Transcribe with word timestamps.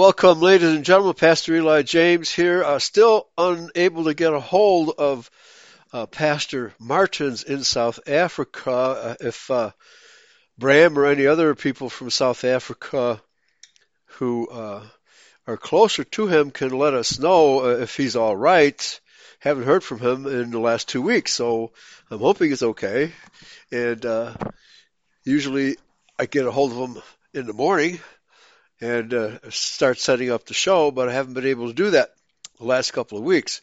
Welcome, 0.00 0.40
ladies 0.40 0.70
and 0.70 0.82
gentlemen. 0.82 1.12
Pastor 1.12 1.54
Eli 1.54 1.82
James 1.82 2.32
here. 2.32 2.64
Uh, 2.64 2.78
still 2.78 3.28
unable 3.36 4.04
to 4.04 4.14
get 4.14 4.32
a 4.32 4.40
hold 4.40 4.94
of 4.96 5.30
uh, 5.92 6.06
Pastor 6.06 6.72
Martins 6.80 7.42
in 7.42 7.64
South 7.64 8.00
Africa. 8.08 8.70
Uh, 8.70 9.14
if 9.20 9.50
uh, 9.50 9.72
Bram 10.56 10.98
or 10.98 11.04
any 11.04 11.26
other 11.26 11.54
people 11.54 11.90
from 11.90 12.08
South 12.08 12.44
Africa 12.44 13.20
who 14.12 14.48
uh, 14.48 14.82
are 15.46 15.58
closer 15.58 16.02
to 16.04 16.26
him 16.26 16.50
can 16.50 16.70
let 16.70 16.94
us 16.94 17.18
know 17.18 17.66
uh, 17.66 17.76
if 17.80 17.94
he's 17.94 18.16
all 18.16 18.34
right. 18.34 19.00
Haven't 19.40 19.64
heard 19.64 19.84
from 19.84 19.98
him 19.98 20.24
in 20.24 20.50
the 20.50 20.60
last 20.60 20.88
two 20.88 21.02
weeks, 21.02 21.34
so 21.34 21.72
I'm 22.10 22.20
hoping 22.20 22.50
it's 22.50 22.62
okay. 22.62 23.12
And 23.70 24.34
usually 25.24 25.76
I 26.18 26.24
get 26.24 26.46
a 26.46 26.50
hold 26.50 26.72
of 26.72 26.78
him 26.78 27.02
in 27.34 27.46
the 27.46 27.52
morning 27.52 28.00
and 28.80 29.12
uh, 29.12 29.38
start 29.50 29.98
setting 29.98 30.30
up 30.30 30.46
the 30.46 30.54
show, 30.54 30.90
but 30.90 31.08
I 31.08 31.12
haven't 31.12 31.34
been 31.34 31.46
able 31.46 31.68
to 31.68 31.74
do 31.74 31.90
that 31.90 32.10
the 32.58 32.64
last 32.64 32.92
couple 32.92 33.18
of 33.18 33.24
weeks. 33.24 33.60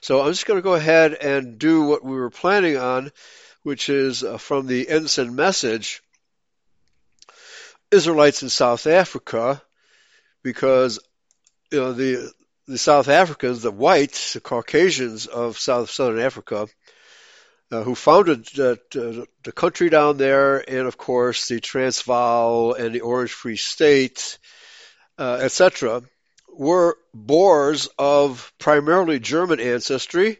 So 0.00 0.20
I'm 0.20 0.32
just 0.32 0.46
going 0.46 0.58
to 0.58 0.62
go 0.62 0.74
ahead 0.74 1.14
and 1.14 1.58
do 1.58 1.82
what 1.82 2.04
we 2.04 2.16
were 2.16 2.30
planning 2.30 2.76
on, 2.76 3.10
which 3.62 3.88
is 3.88 4.22
uh, 4.22 4.38
from 4.38 4.66
the 4.66 4.88
ensign 4.88 5.34
message, 5.34 6.02
Israelites 7.90 8.42
in 8.42 8.48
South 8.48 8.86
Africa, 8.86 9.60
because 10.42 10.98
you 11.70 11.80
know 11.80 11.92
the 11.92 12.32
the 12.66 12.78
South 12.78 13.08
Africans, 13.08 13.62
the 13.62 13.70
whites, 13.70 14.34
the 14.34 14.40
Caucasians 14.40 15.26
of 15.26 15.58
South 15.58 15.90
Southern 15.90 16.20
Africa, 16.20 16.68
uh, 17.72 17.82
who 17.82 17.94
founded 17.94 18.46
uh, 18.60 18.76
the 18.92 19.52
country 19.54 19.88
down 19.88 20.18
there, 20.18 20.58
and 20.58 20.86
of 20.86 20.96
course 20.96 21.48
the 21.48 21.60
Transvaal 21.60 22.74
and 22.74 22.94
the 22.94 23.00
Orange 23.00 23.32
Free 23.32 23.56
State, 23.56 24.38
uh, 25.18 25.38
etc., 25.40 26.02
were 26.58 26.96
Boers 27.14 27.88
of 27.98 28.52
primarily 28.58 29.18
German 29.18 29.60
ancestry, 29.60 30.38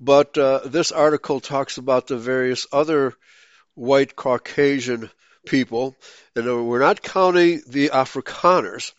but 0.00 0.36
uh, 0.38 0.60
this 0.64 0.92
article 0.92 1.40
talks 1.40 1.78
about 1.78 2.06
the 2.06 2.16
various 2.16 2.66
other 2.72 3.14
white 3.74 4.16
Caucasian 4.16 5.10
people, 5.46 5.96
and 6.36 6.46
we're 6.66 6.78
not 6.78 7.02
counting 7.02 7.62
the 7.66 7.90
Afrikaners, 7.90 8.92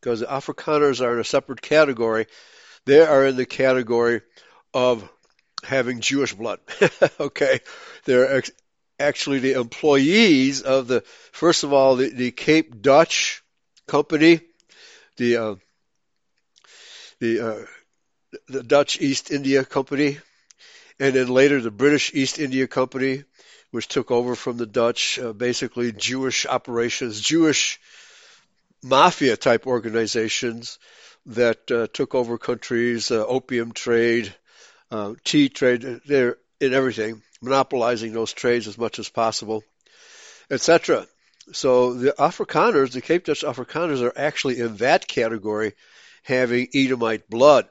because 0.00 0.20
the 0.20 0.26
Afrikaners 0.26 1.04
are 1.04 1.14
in 1.14 1.20
a 1.20 1.24
separate 1.24 1.62
category. 1.62 2.26
They 2.86 3.00
are 3.00 3.26
in 3.26 3.36
the 3.36 3.46
category 3.46 4.22
of 4.72 5.08
having 5.62 6.00
Jewish 6.00 6.34
blood. 6.34 6.60
okay, 7.20 7.60
they're 8.04 8.38
ex- 8.38 8.50
actually 8.98 9.40
the 9.40 9.60
employees 9.60 10.62
of 10.62 10.88
the 10.88 11.02
first 11.32 11.64
of 11.64 11.72
all 11.72 11.96
the, 11.96 12.10
the 12.10 12.30
Cape 12.30 12.80
Dutch 12.80 13.42
company 13.86 14.40
the 15.20 15.36
uh, 15.36 15.54
the 17.20 17.40
uh, 17.40 17.64
the 18.48 18.62
Dutch 18.62 19.00
East 19.00 19.30
India 19.30 19.64
Company, 19.64 20.18
and 20.98 21.14
then 21.14 21.28
later 21.28 21.60
the 21.60 21.70
British 21.70 22.14
East 22.14 22.38
India 22.38 22.66
Company, 22.66 23.24
which 23.70 23.86
took 23.86 24.10
over 24.10 24.34
from 24.34 24.56
the 24.56 24.66
Dutch, 24.66 25.18
uh, 25.18 25.34
basically 25.34 25.92
Jewish 25.92 26.46
operations, 26.46 27.20
Jewish 27.20 27.78
mafia 28.82 29.36
type 29.36 29.66
organizations 29.66 30.78
that 31.26 31.70
uh, 31.70 31.86
took 31.92 32.14
over 32.14 32.38
countries, 32.38 33.10
uh, 33.10 33.26
opium 33.26 33.72
trade, 33.72 34.34
uh, 34.90 35.12
tea 35.22 35.50
trade, 35.50 36.00
they're 36.06 36.38
in 36.60 36.72
everything, 36.72 37.20
monopolizing 37.42 38.14
those 38.14 38.32
trades 38.32 38.66
as 38.66 38.78
much 38.78 38.98
as 38.98 39.10
possible, 39.10 39.62
etc. 40.50 41.06
So 41.52 41.94
the 41.94 42.12
Afrikaners, 42.18 42.92
the 42.92 43.00
Cape 43.00 43.24
Dutch 43.24 43.42
Afrikaners, 43.42 44.02
are 44.02 44.12
actually 44.16 44.60
in 44.60 44.76
that 44.76 45.08
category, 45.08 45.74
having 46.22 46.68
Edomite 46.74 47.28
blood. 47.28 47.68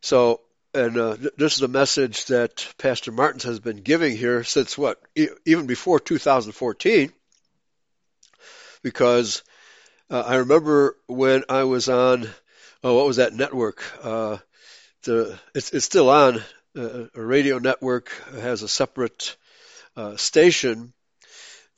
So, 0.00 0.40
and 0.74 0.96
uh, 0.96 1.16
th- 1.16 1.32
this 1.36 1.56
is 1.56 1.62
a 1.62 1.68
message 1.68 2.26
that 2.26 2.66
Pastor 2.78 3.10
Martins 3.12 3.44
has 3.44 3.60
been 3.60 3.78
giving 3.78 4.16
here 4.16 4.44
since 4.44 4.78
what, 4.78 5.00
e- 5.16 5.28
even 5.44 5.66
before 5.66 5.98
2014, 5.98 7.12
because 8.82 9.42
uh, 10.10 10.22
I 10.26 10.36
remember 10.36 10.96
when 11.06 11.44
I 11.48 11.64
was 11.64 11.88
on, 11.88 12.28
oh, 12.84 12.94
what 12.94 13.06
was 13.06 13.16
that 13.16 13.34
network? 13.34 13.82
Uh, 14.02 14.38
the 15.02 15.38
it's 15.54 15.70
it's 15.70 15.86
still 15.86 16.10
on. 16.10 16.42
Uh, 16.76 17.06
a 17.14 17.22
radio 17.22 17.58
network 17.58 18.10
has 18.32 18.62
a 18.62 18.68
separate 18.68 19.36
uh, 19.96 20.16
station 20.16 20.92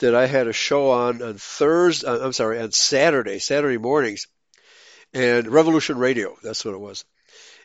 that 0.00 0.14
I 0.14 0.26
had 0.26 0.48
a 0.48 0.52
show 0.52 0.90
on 0.90 1.22
on 1.22 1.34
Thursday. 1.34 2.08
Uh, 2.08 2.18
I'm 2.18 2.32
sorry, 2.32 2.60
on 2.60 2.72
Saturday, 2.72 3.38
Saturday 3.38 3.78
mornings, 3.78 4.26
and 5.14 5.48
Revolution 5.48 5.98
Radio. 5.98 6.36
That's 6.42 6.64
what 6.64 6.74
it 6.74 6.80
was. 6.80 7.04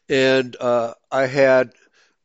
And 0.08 0.56
uh, 0.60 0.94
I 1.12 1.26
had 1.26 1.72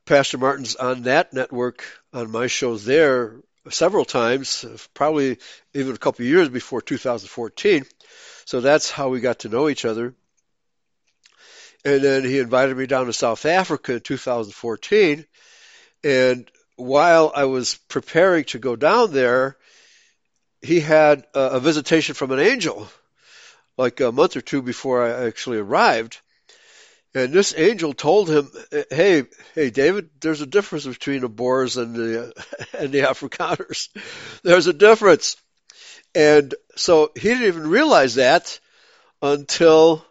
Pastor 0.07 0.39
Martins 0.39 0.77
on 0.77 1.03
that 1.03 1.33
network 1.33 1.85
on 2.13 2.31
my 2.31 2.47
show 2.47 2.77
there 2.77 3.37
several 3.69 4.05
times, 4.05 4.65
probably 4.95 5.39
even 5.75 5.95
a 5.95 5.99
couple 5.99 6.25
of 6.25 6.29
years 6.29 6.49
before 6.49 6.81
2014. 6.81 7.85
So 8.45 8.61
that's 8.61 8.91
how 8.91 9.09
we 9.09 9.21
got 9.21 9.41
to 9.41 9.49
know 9.49 9.69
each 9.69 9.85
other. 9.85 10.15
And 11.85 12.03
then 12.03 12.25
he 12.25 12.39
invited 12.39 12.77
me 12.77 12.87
down 12.87 13.07
to 13.07 13.13
South 13.13 13.47
Africa 13.47 13.95
in 13.95 14.01
2014. 14.01 15.25
And 16.05 16.51
while 16.77 17.33
I 17.35 17.45
was 17.45 17.77
preparing 17.89 18.45
to 18.45 18.59
go 18.59 18.77
down 18.77 19.13
there, 19.13 19.57
he 20.63 20.81
had 20.81 21.25
a, 21.35 21.41
a 21.41 21.61
visitation 21.61 22.15
from 22.15 22.31
an 22.33 22.41
angel, 22.41 22.89
like 23.77 24.01
a 24.01 24.13
month 24.13 24.37
or 24.37 24.41
two 24.41 24.63
before 24.63 25.05
I 25.05 25.27
actually 25.27 25.59
arrived. 25.59 26.19
And 27.13 27.33
this 27.33 27.55
angel 27.57 27.93
told 27.93 28.31
him, 28.31 28.51
"Hey, 28.91 29.25
hey, 29.55 29.71
David, 29.71 30.11
there's 30.21 30.43
a 30.43 30.47
difference 30.47 30.87
between 30.87 31.23
the 31.23 31.29
Boers 31.29 31.77
and 31.77 31.95
the 31.95 32.33
and 32.79 32.93
the 32.93 33.01
Afrikaners. 33.01 33.89
There's 34.45 34.69
a 34.69 34.73
difference." 34.73 35.37
And 36.15 36.55
so 36.77 37.11
he 37.15 37.29
didn't 37.29 37.49
even 37.49 37.67
realize 37.69 38.17
that 38.17 38.61
until 39.23 40.05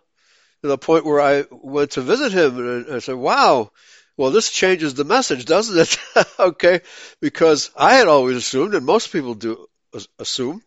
the 0.62 0.78
point 0.78 1.06
where 1.06 1.22
I 1.22 1.46
went 1.52 1.92
to 1.92 2.02
visit 2.02 2.34
him, 2.34 2.58
and 2.58 2.96
I 2.96 3.00
said, 3.00 3.16
"Wow, 3.16 3.72
well, 4.18 4.32
this 4.32 4.52
changes 4.52 4.94
the 4.94 5.06
message, 5.06 5.46
doesn't 5.46 5.78
it?" 5.78 5.98
okay, 6.40 6.82
because 7.22 7.72
I 7.78 7.96
had 7.96 8.10
always 8.10 8.36
assumed, 8.36 8.76
and 8.76 8.86
most 8.86 9.14
people 9.14 9.36
do 9.36 9.69
assume 10.18 10.62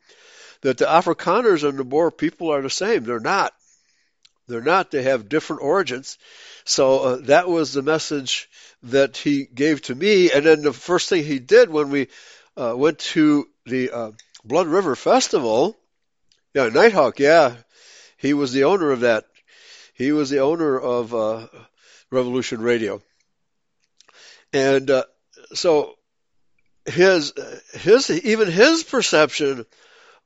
that 0.63 0.79
the 0.79 0.85
Afrikaners 0.85 1.69
and 1.69 1.79
the 1.79 1.85
Boer 1.85 2.11
people 2.11 2.53
are 2.53 2.63
the 2.63 2.71
same. 2.71 3.05
They're 3.05 3.21
not. 3.21 3.53
They're 4.49 4.61
not. 4.61 4.91
They 4.91 5.03
have 5.05 5.29
different 5.29 5.63
origins. 5.63 6.19
So 6.65 6.99
uh, 7.01 7.17
that 7.23 7.49
was 7.49 7.73
the 7.73 7.83
message 7.83 8.49
that 8.85 9.17
he 9.17 9.45
gave 9.45 9.83
to 9.83 9.95
me. 9.95 10.31
And 10.31 10.45
then 10.45 10.63
the 10.63 10.73
first 10.73 11.09
thing 11.09 11.25
he 11.25 11.39
did 11.39 11.71
when 11.71 11.91
we 11.91 12.09
uh, 12.57 12.75
went 12.77 12.99
to 12.99 13.49
the 13.67 13.91
uh, 13.91 14.11
Blood 14.45 14.67
River 14.67 14.97
Festival, 14.97 15.77
yeah, 16.55 16.69
Nighthawk, 16.69 17.19
yeah, 17.19 17.55
he 18.17 18.35
was 18.35 18.53
the 18.53 18.65
owner 18.65 18.91
of 18.91 19.01
that. 19.01 19.25
He 19.95 20.13
was 20.13 20.31
the 20.31 20.41
owner 20.41 20.79
of 20.79 21.15
uh, 21.15 21.47
Revolution 22.11 22.61
Radio. 22.61 23.03
And 24.53 24.91
uh, 24.91 25.05
so 25.55 25.95
his 26.87 27.33
his 27.73 28.11
even 28.11 28.51
his 28.51 28.83
perception 28.83 29.67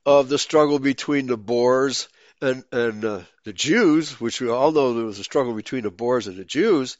of 0.05 0.29
the 0.29 0.37
struggle 0.37 0.79
between 0.79 1.27
the 1.27 1.37
Boers 1.37 2.07
and 2.41 2.63
and 2.71 3.03
uh, 3.05 3.21
the 3.43 3.53
Jews, 3.53 4.19
which 4.19 4.41
we 4.41 4.49
all 4.49 4.71
know 4.71 4.93
there 4.93 5.05
was 5.05 5.19
a 5.19 5.23
struggle 5.23 5.53
between 5.53 5.83
the 5.83 5.91
Boers 5.91 6.27
and 6.27 6.37
the 6.37 6.45
Jews, 6.45 6.97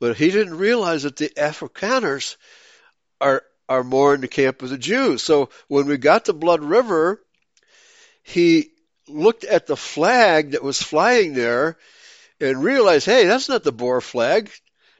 but 0.00 0.16
he 0.16 0.30
didn't 0.30 0.58
realize 0.58 1.04
that 1.04 1.16
the 1.16 1.28
Afrikaners 1.28 2.36
are 3.20 3.42
are 3.68 3.84
more 3.84 4.14
in 4.14 4.20
the 4.20 4.28
camp 4.28 4.62
of 4.62 4.70
the 4.70 4.78
Jews. 4.78 5.22
So 5.22 5.50
when 5.68 5.86
we 5.86 5.96
got 5.96 6.26
to 6.26 6.32
Blood 6.32 6.62
River, 6.62 7.20
he 8.22 8.70
looked 9.08 9.44
at 9.44 9.66
the 9.66 9.76
flag 9.76 10.52
that 10.52 10.62
was 10.62 10.82
flying 10.82 11.34
there 11.34 11.76
and 12.40 12.62
realized, 12.62 13.06
hey, 13.06 13.26
that's 13.26 13.48
not 13.48 13.64
the 13.64 13.72
Boer 13.72 14.00
flag. 14.00 14.50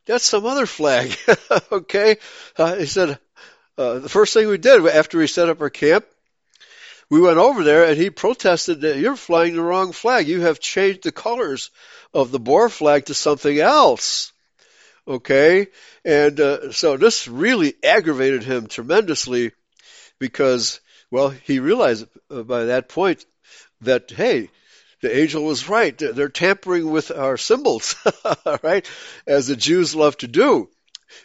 That's 0.06 0.25
some 0.25 0.47
other 0.47 0.67
flag. 0.67 1.17
okay. 1.73 2.17
Uh, 2.56 2.76
he 2.76 2.87
said, 2.87 3.19
uh, 3.78 3.99
the 3.99 4.08
first 4.08 4.32
thing 4.32 4.49
we 4.49 4.58
did 4.58 4.84
after 4.87 5.19
we 5.19 5.26
set 5.26 5.49
up 5.49 5.61
our 5.61 5.70
camp, 5.70 6.06
we 7.08 7.20
went 7.20 7.38
over 7.38 7.62
there 7.62 7.84
and 7.84 7.96
he 7.96 8.11
protested 8.11 8.81
that 8.81 8.99
you're 8.99 9.17
flying 9.17 9.55
the 9.55 9.62
wrong 9.62 9.93
flag. 9.93 10.26
You 10.26 10.40
have 10.43 10.58
changed 10.58 11.05
the 11.05 11.12
colors 11.12 11.70
of 12.12 12.31
the 12.31 12.40
Boer 12.40 12.69
flag 12.69 13.06
to 13.06 13.14
something 13.14 13.58
else. 13.58 14.32
Okay? 15.06 15.69
And 16.05 16.40
uh, 16.40 16.73
so 16.73 16.96
this 16.96 17.28
really 17.28 17.75
aggravated 17.84 18.43
him 18.43 18.67
tremendously 18.67 19.52
because, 20.19 20.81
well, 21.11 21.31
he 21.31 21.61
realized 21.61 22.06
uh, 22.31 22.43
by 22.43 22.64
that 22.64 22.88
point 22.88 23.25
that, 23.82 24.11
hey, 24.11 24.50
the 25.02 25.17
angel 25.17 25.44
was 25.44 25.69
right. 25.69 25.96
They're 25.96 26.29
tampering 26.29 26.90
with 26.90 27.11
our 27.12 27.37
symbols, 27.37 27.94
right? 28.62 28.88
As 29.26 29.46
the 29.46 29.55
Jews 29.55 29.94
love 29.94 30.17
to 30.19 30.26
do. 30.26 30.70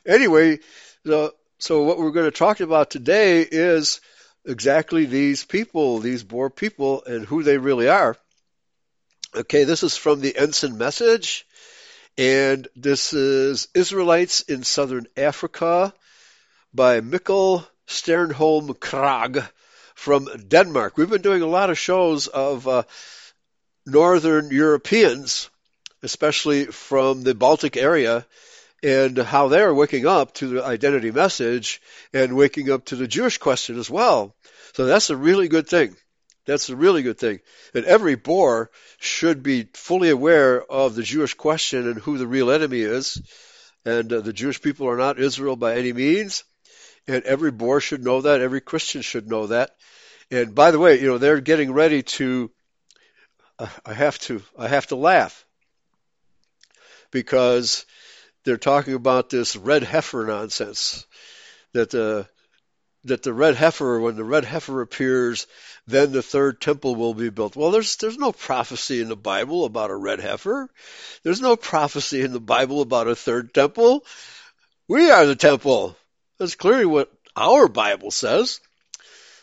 Anyway, 0.05 0.59
the, 1.03 1.33
so 1.61 1.83
what 1.83 1.99
we're 1.99 2.09
going 2.09 2.25
to 2.25 2.35
talk 2.35 2.59
about 2.59 2.89
today 2.89 3.41
is 3.43 4.01
exactly 4.45 5.05
these 5.05 5.45
people, 5.45 5.99
these 5.99 6.23
Boer 6.23 6.49
people, 6.49 7.03
and 7.05 7.23
who 7.23 7.43
they 7.43 7.59
really 7.59 7.87
are. 7.87 8.17
Okay, 9.35 9.63
this 9.63 9.83
is 9.83 9.95
from 9.95 10.21
the 10.21 10.35
Ensign 10.35 10.79
Message, 10.79 11.45
and 12.17 12.67
this 12.75 13.13
is 13.13 13.67
Israelites 13.75 14.41
in 14.41 14.63
Southern 14.63 15.05
Africa 15.15 15.93
by 16.73 16.99
Mikkel 16.99 17.63
Stjernholm 17.87 18.69
Krag 18.79 19.47
from 19.93 20.27
Denmark. 20.47 20.97
We've 20.97 21.11
been 21.11 21.21
doing 21.21 21.43
a 21.43 21.47
lot 21.47 21.69
of 21.69 21.77
shows 21.77 22.25
of 22.25 22.67
uh, 22.67 22.83
Northern 23.85 24.49
Europeans, 24.49 25.51
especially 26.01 26.65
from 26.65 27.21
the 27.21 27.35
Baltic 27.35 27.77
area, 27.77 28.25
and 28.83 29.17
how 29.17 29.47
they're 29.47 29.73
waking 29.73 30.07
up 30.07 30.33
to 30.35 30.47
the 30.47 30.63
identity 30.63 31.11
message 31.11 31.81
and 32.13 32.35
waking 32.35 32.71
up 32.71 32.85
to 32.85 32.95
the 32.95 33.07
Jewish 33.07 33.37
question 33.37 33.77
as 33.77 33.89
well. 33.89 34.35
So 34.73 34.85
that's 34.85 35.09
a 35.09 35.17
really 35.17 35.47
good 35.47 35.67
thing. 35.67 35.95
That's 36.45 36.69
a 36.69 36.75
really 36.75 37.03
good 37.03 37.19
thing. 37.19 37.39
And 37.73 37.85
every 37.85 38.15
Boer 38.15 38.71
should 38.99 39.43
be 39.43 39.67
fully 39.73 40.09
aware 40.09 40.61
of 40.61 40.95
the 40.95 41.03
Jewish 41.03 41.35
question 41.35 41.87
and 41.87 41.99
who 41.99 42.17
the 42.17 42.27
real 42.27 42.49
enemy 42.49 42.81
is. 42.81 43.21
And 43.85 44.11
uh, 44.11 44.21
the 44.21 44.33
Jewish 44.33 44.61
people 44.61 44.87
are 44.89 44.97
not 44.97 45.19
Israel 45.19 45.55
by 45.55 45.75
any 45.75 45.93
means. 45.93 46.43
And 47.07 47.23
every 47.23 47.51
Boer 47.51 47.79
should 47.79 48.03
know 48.03 48.21
that. 48.21 48.41
Every 48.41 48.61
Christian 48.61 49.01
should 49.01 49.29
know 49.29 49.47
that. 49.47 49.75
And 50.31 50.55
by 50.55 50.71
the 50.71 50.79
way, 50.79 50.99
you 50.99 51.07
know, 51.07 51.17
they're 51.17 51.41
getting 51.41 51.73
ready 51.73 52.03
to, 52.03 52.49
uh, 53.59 53.67
I 53.85 53.93
have 53.93 54.17
to, 54.19 54.41
I 54.57 54.67
have 54.67 54.87
to 54.87 54.95
laugh 54.95 55.45
because 57.11 57.85
they're 58.43 58.57
talking 58.57 58.93
about 58.93 59.29
this 59.29 59.55
red 59.55 59.83
heifer 59.83 60.25
nonsense 60.25 61.05
that 61.73 61.89
the, 61.91 62.27
that 63.03 63.23
the 63.23 63.33
red 63.33 63.55
heifer, 63.55 63.99
when 63.99 64.15
the 64.15 64.23
red 64.23 64.45
heifer 64.45 64.81
appears, 64.81 65.47
then 65.87 66.11
the 66.11 66.21
third 66.21 66.61
temple 66.61 66.95
will 66.95 67.13
be 67.13 67.29
built. 67.29 67.55
Well, 67.55 67.71
there's 67.71 67.95
there's 67.97 68.17
no 68.17 68.31
prophecy 68.31 69.01
in 69.01 69.09
the 69.09 69.15
Bible 69.15 69.65
about 69.65 69.89
a 69.89 69.95
red 69.95 70.19
heifer. 70.19 70.69
There's 71.23 71.41
no 71.41 71.55
prophecy 71.55 72.21
in 72.21 72.33
the 72.33 72.39
Bible 72.39 72.81
about 72.81 73.07
a 73.07 73.15
third 73.15 73.53
temple. 73.53 74.05
We 74.87 75.09
are 75.09 75.25
the 75.25 75.35
temple. 75.35 75.95
That's 76.37 76.55
clearly 76.55 76.85
what 76.85 77.11
our 77.35 77.67
Bible 77.67 78.11
says. 78.11 78.59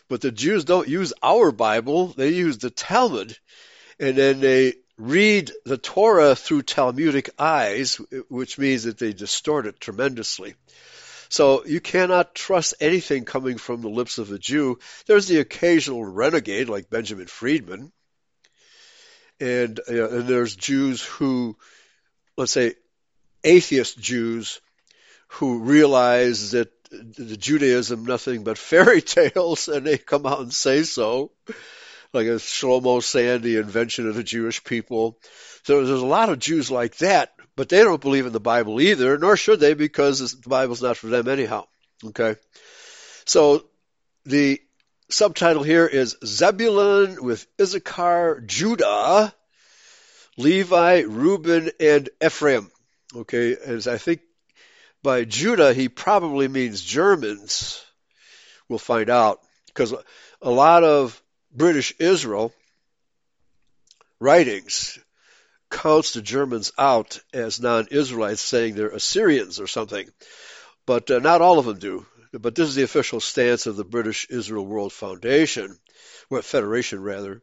But 0.09 0.21
the 0.21 0.31
Jews 0.31 0.65
don't 0.65 0.87
use 0.87 1.13
our 1.21 1.51
Bible. 1.51 2.07
They 2.07 2.29
use 2.29 2.57
the 2.57 2.69
Talmud. 2.69 3.37
And 3.99 4.17
then 4.17 4.39
they 4.39 4.73
read 4.99 5.51
the 5.65 5.77
Torah 5.77 6.35
through 6.35 6.63
Talmudic 6.63 7.29
eyes, 7.39 7.95
which 8.27 8.59
means 8.59 8.83
that 8.83 8.99
they 8.99 9.13
distort 9.13 9.65
it 9.65 9.79
tremendously. 9.79 10.55
So 11.29 11.65
you 11.65 11.79
cannot 11.79 12.35
trust 12.35 12.75
anything 12.81 13.23
coming 13.23 13.57
from 13.57 13.81
the 13.81 13.89
lips 13.89 14.17
of 14.17 14.31
a 14.31 14.37
Jew. 14.37 14.79
There's 15.05 15.27
the 15.27 15.39
occasional 15.39 16.03
renegade 16.03 16.69
like 16.69 16.89
Benjamin 16.89 17.27
Friedman. 17.27 17.91
And, 19.39 19.79
uh, 19.89 20.09
and 20.09 20.27
there's 20.27 20.55
Jews 20.55 21.01
who, 21.01 21.55
let's 22.35 22.51
say, 22.51 22.73
atheist 23.43 23.97
Jews 23.97 24.59
who 25.29 25.59
realize 25.59 26.51
that 26.51 26.71
the 26.91 27.37
Judaism 27.37 28.05
nothing 28.05 28.43
but 28.43 28.57
fairy 28.57 29.01
tales, 29.03 29.69
and 29.69 29.85
they 29.85 29.97
come 29.97 30.25
out 30.25 30.39
and 30.39 30.53
say 30.53 30.83
so, 30.83 31.31
like 32.13 32.27
a 32.27 32.39
Shlomo 32.39 33.01
Sand 33.03 33.45
invention 33.45 34.07
of 34.07 34.15
the 34.15 34.23
Jewish 34.23 34.63
people. 34.63 35.17
So 35.63 35.85
there's 35.85 36.01
a 36.01 36.05
lot 36.05 36.29
of 36.29 36.39
Jews 36.39 36.71
like 36.71 36.97
that, 36.97 37.33
but 37.55 37.69
they 37.69 37.79
don't 37.83 38.01
believe 38.01 38.25
in 38.25 38.33
the 38.33 38.39
Bible 38.39 38.81
either, 38.81 39.17
nor 39.17 39.37
should 39.37 39.59
they, 39.59 39.73
because 39.73 40.39
the 40.39 40.49
Bible's 40.49 40.81
not 40.81 40.97
for 40.97 41.07
them 41.07 41.27
anyhow. 41.27 41.65
Okay, 42.05 42.35
so 43.25 43.65
the 44.25 44.61
subtitle 45.09 45.63
here 45.63 45.85
is 45.85 46.15
Zebulun 46.25 47.23
with 47.23 47.45
Issachar, 47.59 48.41
Judah, 48.45 49.33
Levi, 50.37 51.01
Reuben, 51.01 51.71
and 51.79 52.09
Ephraim. 52.23 52.71
Okay, 53.15 53.55
as 53.55 53.87
I 53.87 53.97
think 53.97 54.21
by 55.03 55.25
Judah, 55.25 55.73
he 55.73 55.89
probably 55.89 56.47
means 56.47 56.81
Germans. 56.81 57.83
We'll 58.69 58.79
find 58.79 59.09
out 59.09 59.39
because 59.67 59.93
a 60.41 60.49
lot 60.49 60.83
of 60.83 61.21
British 61.51 61.93
Israel 61.99 62.53
writings 64.19 64.99
counts 65.69 66.13
the 66.13 66.21
Germans 66.21 66.71
out 66.77 67.19
as 67.33 67.59
non-Israelites, 67.59 68.41
saying 68.41 68.75
they're 68.75 68.89
Assyrians 68.89 69.59
or 69.59 69.67
something. 69.67 70.09
But 70.85 71.11
uh, 71.11 71.19
not 71.19 71.41
all 71.41 71.59
of 71.59 71.65
them 71.65 71.79
do. 71.79 72.05
But 72.31 72.55
this 72.55 72.67
is 72.67 72.75
the 72.75 72.83
official 72.83 73.19
stance 73.19 73.65
of 73.65 73.75
the 73.75 73.83
British 73.83 74.27
Israel 74.29 74.65
World 74.65 74.93
Foundation, 74.93 75.77
well, 76.29 76.41
Federation 76.41 77.01
rather, 77.01 77.41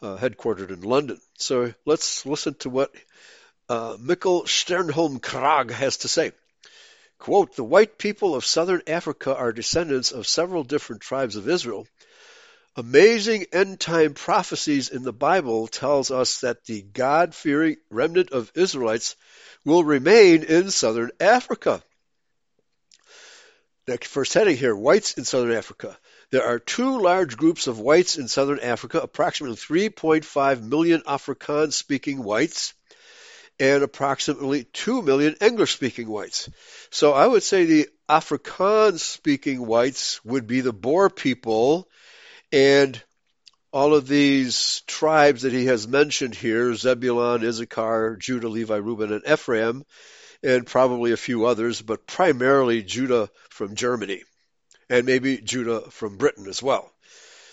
uh, 0.00 0.16
headquartered 0.16 0.70
in 0.70 0.80
London. 0.80 1.20
So 1.36 1.74
let's 1.84 2.24
listen 2.24 2.54
to 2.60 2.70
what 2.70 2.94
uh, 3.68 3.96
Mikkel 3.96 4.44
Stjernholm 4.44 5.20
Krag 5.20 5.70
has 5.70 5.98
to 5.98 6.08
say. 6.08 6.32
Quote, 7.18 7.54
the 7.56 7.64
white 7.64 7.96
people 7.98 8.34
of 8.34 8.44
southern 8.44 8.82
Africa 8.86 9.34
are 9.34 9.52
descendants 9.52 10.12
of 10.12 10.26
several 10.26 10.64
different 10.64 11.02
tribes 11.02 11.36
of 11.36 11.48
Israel. 11.48 11.86
Amazing 12.76 13.46
end 13.52 13.78
time 13.78 14.14
prophecies 14.14 14.88
in 14.88 15.04
the 15.04 15.12
Bible 15.12 15.68
tells 15.68 16.10
us 16.10 16.40
that 16.40 16.64
the 16.64 16.82
God-fearing 16.82 17.76
remnant 17.88 18.32
of 18.32 18.50
Israelites 18.56 19.14
will 19.64 19.84
remain 19.84 20.42
in 20.42 20.72
southern 20.72 21.12
Africa. 21.20 21.84
The 23.86 23.98
first 23.98 24.34
heading 24.34 24.56
here, 24.56 24.74
whites 24.74 25.14
in 25.14 25.24
southern 25.24 25.52
Africa. 25.52 25.96
There 26.30 26.42
are 26.44 26.58
two 26.58 27.00
large 27.00 27.36
groups 27.36 27.68
of 27.68 27.78
whites 27.78 28.16
in 28.16 28.26
southern 28.26 28.58
Africa, 28.58 28.98
approximately 28.98 29.56
3.5 29.56 30.62
million 30.62 31.02
Afrikaans 31.02 31.74
speaking 31.74 32.24
whites 32.24 32.74
and 33.60 33.84
approximately 33.84 34.64
2 34.64 35.02
million 35.02 35.36
English 35.40 35.74
speaking 35.74 36.08
whites. 36.08 36.48
So 36.90 37.12
I 37.12 37.24
would 37.24 37.44
say 37.44 37.66
the 37.66 37.88
Afrikaans 38.08 38.98
speaking 38.98 39.64
whites 39.64 40.24
would 40.24 40.48
be 40.48 40.60
the 40.60 40.72
Boer 40.72 41.08
people 41.08 41.88
and 42.52 43.02
all 43.72 43.94
of 43.94 44.06
these 44.06 44.82
tribes 44.86 45.42
that 45.42 45.52
he 45.52 45.66
has 45.66 45.88
mentioned 45.88 46.34
here, 46.34 46.74
Zebulun, 46.74 47.44
Issachar, 47.44 48.16
Judah, 48.16 48.48
Levi, 48.48 48.76
Reuben, 48.76 49.12
and 49.12 49.26
Ephraim, 49.26 49.84
and 50.44 50.66
probably 50.66 51.12
a 51.12 51.16
few 51.16 51.46
others, 51.46 51.82
but 51.82 52.06
primarily 52.06 52.82
Judah 52.82 53.28
from 53.50 53.74
Germany, 53.74 54.22
and 54.88 55.06
maybe 55.06 55.38
Judah 55.38 55.90
from 55.90 56.18
Britain 56.18 56.46
as 56.46 56.62
well. 56.62 56.88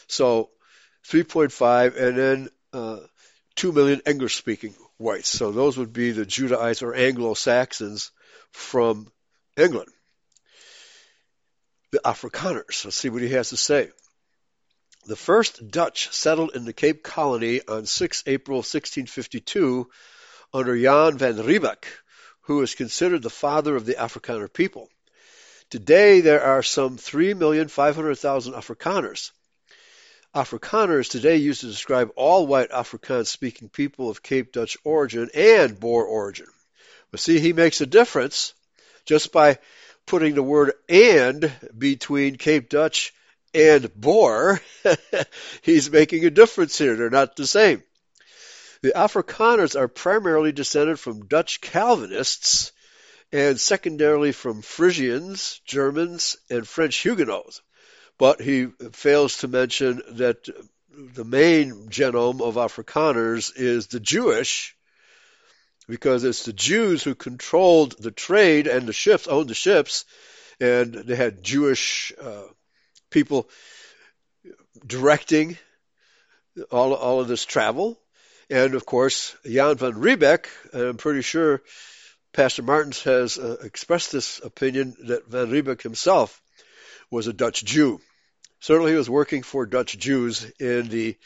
So 0.07 0.49
3.5, 1.07 1.97
and 1.99 2.17
then 2.17 2.49
uh, 2.73 2.99
2 3.55 3.71
million 3.71 4.01
English 4.05 4.35
speaking 4.35 4.75
whites. 4.97 5.29
So 5.29 5.51
those 5.51 5.77
would 5.77 5.93
be 5.93 6.11
the 6.11 6.25
Judahites 6.25 6.83
or 6.83 6.93
Anglo 6.93 7.33
Saxons 7.33 8.11
from 8.51 9.11
England. 9.57 9.89
The 11.91 12.01
Afrikaners. 12.05 12.85
Let's 12.85 12.97
see 12.97 13.09
what 13.09 13.21
he 13.21 13.29
has 13.29 13.49
to 13.49 13.57
say. 13.57 13.89
The 15.07 15.15
first 15.15 15.71
Dutch 15.71 16.13
settled 16.13 16.55
in 16.55 16.63
the 16.63 16.73
Cape 16.73 17.01
Colony 17.01 17.61
on 17.67 17.87
6 17.87 18.23
April 18.27 18.57
1652 18.57 19.89
under 20.53 20.77
Jan 20.77 21.17
van 21.17 21.37
Riebeeck, 21.37 21.85
who 22.41 22.61
is 22.61 22.75
considered 22.75 23.23
the 23.23 23.31
father 23.31 23.75
of 23.75 23.87
the 23.87 23.95
Afrikaner 23.95 24.51
people. 24.51 24.89
Today 25.71 26.21
there 26.21 26.43
are 26.43 26.61
some 26.61 26.97
3,500,000 26.97 28.53
Afrikaners. 28.53 29.31
Afrikaner 30.35 30.99
is 30.99 31.09
today 31.09 31.37
used 31.37 31.61
to 31.61 31.67
describe 31.67 32.11
all 32.15 32.45
white 32.45 32.69
Afrikaans 32.69 33.25
speaking 33.25 33.69
people 33.69 34.07
of 34.07 34.21
Cape 34.21 34.51
Dutch 34.51 34.77
origin 34.83 35.31
and 35.33 35.79
Boer 35.79 36.05
origin. 36.05 36.47
But 37.09 37.21
see, 37.21 37.39
he 37.39 37.53
makes 37.53 37.81
a 37.81 37.87
difference 37.87 38.53
just 39.05 39.31
by 39.31 39.57
putting 40.05 40.35
the 40.35 40.43
word 40.43 40.73
and 40.87 41.51
between 41.75 42.35
Cape 42.35 42.69
Dutch 42.69 43.15
and 43.53 43.93
Boer. 43.95 44.61
He's 45.61 45.91
making 45.91 46.25
a 46.25 46.29
difference 46.29 46.77
here. 46.77 46.95
They're 46.95 47.09
not 47.09 47.35
the 47.35 47.47
same. 47.47 47.83
The 48.81 48.93
Afrikaners 48.95 49.79
are 49.79 49.87
primarily 49.87 50.51
descended 50.51 50.99
from 50.99 51.27
Dutch 51.27 51.61
Calvinists 51.61 52.71
and 53.31 53.59
secondarily 53.59 54.31
from 54.31 54.61
Frisians, 54.61 55.61
Germans, 55.65 56.37
and 56.49 56.67
French 56.67 56.97
Huguenots 56.97 57.61
but 58.21 58.39
he 58.39 58.67
fails 58.91 59.39
to 59.39 59.47
mention 59.47 59.99
that 60.09 60.47
the 60.91 61.25
main 61.25 61.89
genome 61.89 62.39
of 62.39 62.53
Afrikaners 62.53 63.51
is 63.55 63.87
the 63.87 63.99
Jewish, 63.99 64.75
because 65.87 66.23
it's 66.23 66.45
the 66.45 66.53
Jews 66.53 67.01
who 67.01 67.15
controlled 67.15 67.95
the 67.99 68.11
trade 68.11 68.67
and 68.67 68.85
the 68.87 68.93
ships, 68.93 69.27
owned 69.27 69.49
the 69.49 69.55
ships, 69.55 70.05
and 70.59 70.93
they 70.93 71.15
had 71.15 71.41
Jewish 71.41 72.13
uh, 72.21 72.43
people 73.11 73.47
directing 74.85 75.57
all, 76.71 76.93
all 76.93 77.19
of 77.19 77.27
this 77.27 77.45
travel. 77.45 77.99
And 78.49 78.73
of 78.75 78.85
course, 78.85 79.35
Jan 79.45 79.77
van 79.77 79.93
Riebeeck, 79.93 80.47
I'm 80.73 80.97
pretty 80.97 81.21
sure 81.21 81.61
Pastor 82.33 82.63
Martens 82.63 83.03
has 83.03 83.37
uh, 83.37 83.57
expressed 83.63 84.11
this 84.11 84.39
opinion 84.43 84.95
that 85.05 85.27
van 85.27 85.51
Riebeeck 85.51 85.81
himself 85.81 86.41
was 87.09 87.27
a 87.27 87.33
Dutch 87.33 87.63
Jew. 87.63 88.01
Certainly, 88.59 88.91
he 88.91 88.97
was 88.97 89.09
working 89.09 89.43
for 89.43 89.65
Dutch 89.65 89.97
Jews 89.97 90.49
in 90.59 90.87
the 90.87 91.17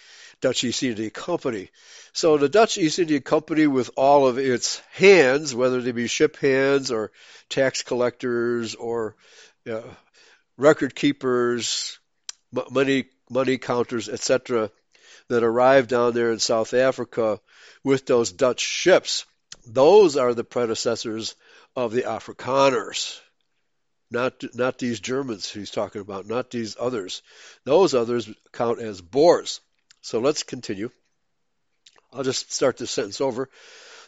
Dutch 0.42 0.64
East 0.64 0.84
India 0.84 1.10
Company. 1.10 1.70
So 2.14 2.38
the 2.38 2.50
Dutch 2.50 2.78
East 2.78 3.00
India 3.00 3.20
Company, 3.20 3.68
with 3.68 3.92
all 3.98 4.28
of 4.28 4.38
its 4.38 4.82
hands, 4.94 5.54
whether 5.54 5.82
they 5.82 5.92
be 5.92 6.08
ship 6.08 6.38
hands 6.38 6.92
or 6.92 7.12
tax 7.50 7.84
collectors 7.84 8.76
or 8.76 9.16
uh, 9.70 9.82
record 10.58 10.96
keepers, 10.96 12.00
money 12.72 13.06
money 13.30 13.58
counters, 13.58 14.10
etc., 14.10 14.72
that 15.28 15.44
arrived 15.44 15.90
down 15.90 16.14
there 16.14 16.32
in 16.32 16.40
South 16.40 16.74
Africa 16.74 17.40
with 17.84 18.06
those 18.06 18.32
Dutch 18.32 18.60
ships, 18.60 19.26
those 19.66 20.18
are 20.18 20.34
the 20.34 20.44
predecessors 20.44 21.36
of 21.76 21.92
the 21.92 22.04
Afrikaners. 22.04 23.20
Not, 24.12 24.44
not 24.54 24.78
these 24.78 25.00
Germans 25.00 25.50
he's 25.52 25.72
talking 25.72 26.02
about, 26.02 26.28
not 26.28 26.52
these 26.52 26.78
others. 26.80 27.24
Those 27.64 27.96
others 27.96 28.30
count 28.52 28.80
as 28.80 29.02
Boers. 29.02 29.62
So 30.02 30.20
let's 30.20 30.44
continue. 30.44 30.92
I'll 32.14 32.24
just 32.24 32.54
start 32.54 32.78
this 32.78 32.92
sentence 32.92 33.20
over. 33.20 33.50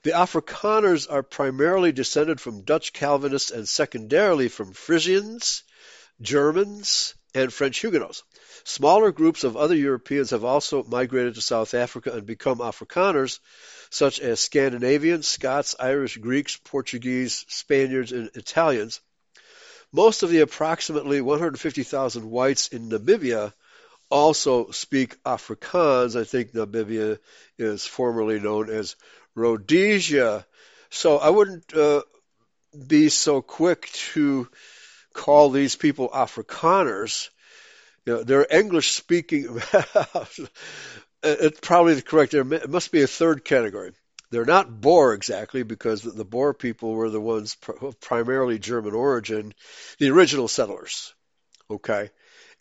The 0.04 0.12
Afrikaners 0.12 1.12
are 1.12 1.24
primarily 1.24 1.92
descended 1.92 2.40
from 2.40 2.62
Dutch 2.62 2.94
Calvinists 2.94 3.50
and 3.50 3.68
secondarily 3.68 4.48
from 4.48 4.74
Frisians, 4.74 5.64
Germans, 6.22 7.14
and 7.34 7.54
French 7.54 7.80
Huguenots. 7.80 8.24
Smaller 8.64 9.12
groups 9.12 9.44
of 9.44 9.56
other 9.56 9.76
Europeans 9.76 10.32
have 10.32 10.44
also 10.44 10.84
migrated 10.84 11.36
to 11.36 11.42
South 11.42 11.74
Africa 11.74 12.12
and 12.12 12.26
become 12.26 12.58
Afrikaners, 12.58 13.40
such 13.90 14.20
as 14.20 14.40
Scandinavians, 14.40 15.28
Scots, 15.28 15.76
Irish, 15.80 16.18
Greeks, 16.18 16.58
Portuguese, 16.58 17.46
Spaniards, 17.48 18.12
and 18.12 18.32
Italians. 18.34 19.02
Most 19.94 20.24
of 20.24 20.30
the 20.30 20.42
approximately 20.42 21.22
150,000 21.22 22.30
whites 22.30 22.68
in 22.70 22.90
Namibia 22.90 23.54
also 24.10 24.72
speak 24.72 25.22
Afrikaans. 25.24 26.20
I 26.20 26.24
think 26.24 26.54
Namibia 26.54 27.20
is 27.58 27.86
formerly 27.86 28.40
known 28.40 28.70
as 28.70 28.96
Rhodesia. 29.36 30.46
So 30.90 31.18
I 31.18 31.30
wouldn't 31.30 31.74
uh, 31.74 32.02
be 32.88 33.10
so 33.10 33.42
quick 33.42 33.90
to 34.14 34.50
call 35.18 35.50
these 35.50 35.76
people 35.76 36.10
Afrikaners. 36.10 37.30
You 38.06 38.14
know, 38.14 38.24
they're 38.24 38.48
English 38.50 38.92
speaking. 38.92 39.60
it's 41.24 41.60
probably 41.60 41.96
the 41.96 42.02
correct. 42.02 42.32
There 42.32 42.46
must 42.46 42.92
be 42.92 43.02
a 43.02 43.08
third 43.08 43.44
category. 43.44 43.92
They're 44.30 44.46
not 44.46 44.82
Boer 44.82 45.14
exactly 45.14 45.64
because 45.64 46.04
the 46.04 46.26
Boer 46.26 46.54
people 46.54 46.94
were 46.94 47.10
the 47.10 47.20
ones 47.20 47.58
primarily 48.02 48.60
German 48.60 48.94
origin, 48.94 49.54
the 50.00 50.10
original 50.12 50.48
settlers. 50.48 51.14
Okay. 51.70 52.10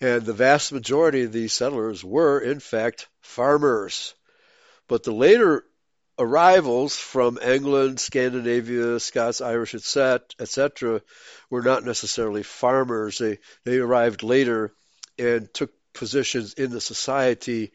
And 0.01 0.23
the 0.23 0.33
vast 0.33 0.73
majority 0.73 1.23
of 1.23 1.33
these 1.33 1.53
settlers 1.53 2.05
were, 2.05 2.41
in 2.41 2.61
fact, 2.61 3.09
farmers. 3.21 4.15
But 4.89 5.03
the 5.03 5.13
later 5.13 5.65
arrivals 6.19 6.97
from 6.97 7.39
England, 7.43 8.01
Scandinavia, 8.01 8.99
Scots, 9.01 9.41
Irish, 9.41 9.75
etc., 9.75 11.03
were 11.51 11.63
not 11.63 11.85
necessarily 11.85 12.43
farmers. 12.43 13.19
They 13.19 13.39
they 13.65 13.79
arrived 13.79 14.23
later 14.23 14.73
and 15.19 15.53
took 15.53 15.73
positions 15.93 16.55
in 16.55 16.71
the 16.71 16.81
society 16.81 17.73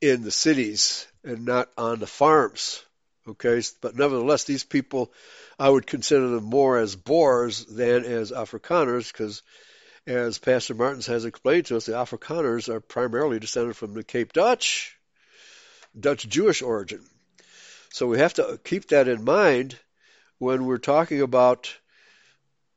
in 0.00 0.22
the 0.22 0.30
cities 0.30 1.06
and 1.22 1.44
not 1.44 1.70
on 1.78 1.98
the 1.98 2.06
farms. 2.06 2.84
Okay, 3.26 3.62
but 3.80 3.96
nevertheless, 3.96 4.44
these 4.44 4.64
people, 4.64 5.10
I 5.58 5.70
would 5.70 5.86
consider 5.86 6.28
them 6.28 6.44
more 6.44 6.78
as 6.78 6.94
Boers 6.94 7.64
than 7.64 8.04
as 8.04 8.32
Afrikaners, 8.32 9.10
because 9.10 9.42
as 10.06 10.36
Pastor 10.36 10.74
Martins 10.74 11.06
has 11.06 11.24
explained 11.24 11.66
to 11.66 11.76
us, 11.78 11.86
the 11.86 11.92
Afrikaners 11.92 12.68
are 12.68 12.80
primarily 12.80 13.38
descended 13.38 13.76
from 13.76 13.94
the 13.94 14.04
Cape 14.04 14.34
Dutch, 14.34 14.98
Dutch 15.98 16.28
Jewish 16.28 16.60
origin. 16.60 17.02
So 17.94 18.08
we 18.08 18.18
have 18.18 18.34
to 18.34 18.58
keep 18.64 18.88
that 18.88 19.06
in 19.06 19.22
mind 19.22 19.78
when 20.38 20.64
we're 20.64 20.78
talking 20.78 21.20
about 21.20 21.72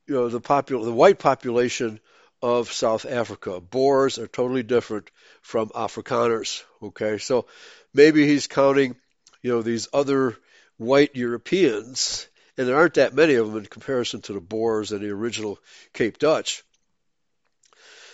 you 0.05 0.13
know 0.13 0.29
the 0.29 0.39
popul- 0.39 0.85
the 0.85 0.93
white 0.93 1.17
population 1.17 1.99
of 2.43 2.71
South 2.71 3.03
Africa. 3.03 3.59
Boers 3.59 4.19
are 4.19 4.27
totally 4.27 4.61
different 4.61 5.09
from 5.41 5.69
Afrikaners. 5.69 6.61
Okay, 6.83 7.17
so 7.17 7.47
maybe 7.95 8.27
he's 8.27 8.45
counting 8.45 8.95
you 9.41 9.53
know 9.53 9.63
these 9.63 9.87
other 9.91 10.37
white 10.77 11.15
Europeans, 11.15 12.27
and 12.55 12.67
there 12.67 12.75
aren't 12.75 12.93
that 12.93 13.15
many 13.15 13.33
of 13.33 13.47
them 13.47 13.57
in 13.57 13.65
comparison 13.65 14.21
to 14.21 14.33
the 14.33 14.39
Boers 14.39 14.91
and 14.91 15.01
the 15.01 15.09
original 15.09 15.57
Cape 15.93 16.19
Dutch. 16.19 16.63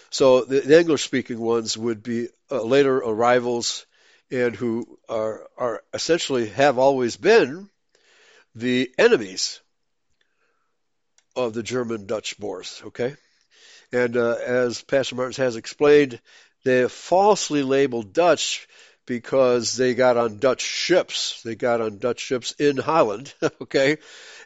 So 0.09 0.45
the, 0.45 0.61
the 0.61 0.79
English-speaking 0.79 1.37
ones 1.37 1.77
would 1.77 2.01
be 2.01 2.29
uh, 2.49 2.61
later 2.61 2.95
arrivals 2.95 3.85
and 4.33 4.55
who 4.55 4.97
are, 5.07 5.47
are 5.57 5.83
essentially 5.93 6.49
have 6.49 6.79
always 6.79 7.15
been 7.15 7.69
the 8.55 8.91
enemies 8.97 9.61
of 11.35 11.53
the 11.53 11.63
German 11.63 12.07
Dutch 12.07 12.37
Boers. 12.39 12.81
Okay, 12.87 13.15
and 13.91 14.17
uh, 14.17 14.35
as 14.43 14.81
Pastor 14.81 15.15
Martins 15.15 15.37
has 15.37 15.55
explained, 15.55 16.19
they 16.65 16.87
falsely 16.87 17.61
labeled 17.61 18.13
Dutch 18.13 18.67
because 19.05 19.75
they 19.75 19.93
got 19.93 20.17
on 20.17 20.39
Dutch 20.39 20.61
ships. 20.61 21.41
They 21.43 21.55
got 21.55 21.81
on 21.81 21.99
Dutch 21.99 22.19
ships 22.19 22.53
in 22.53 22.77
Holland. 22.77 23.33
okay, 23.61 23.97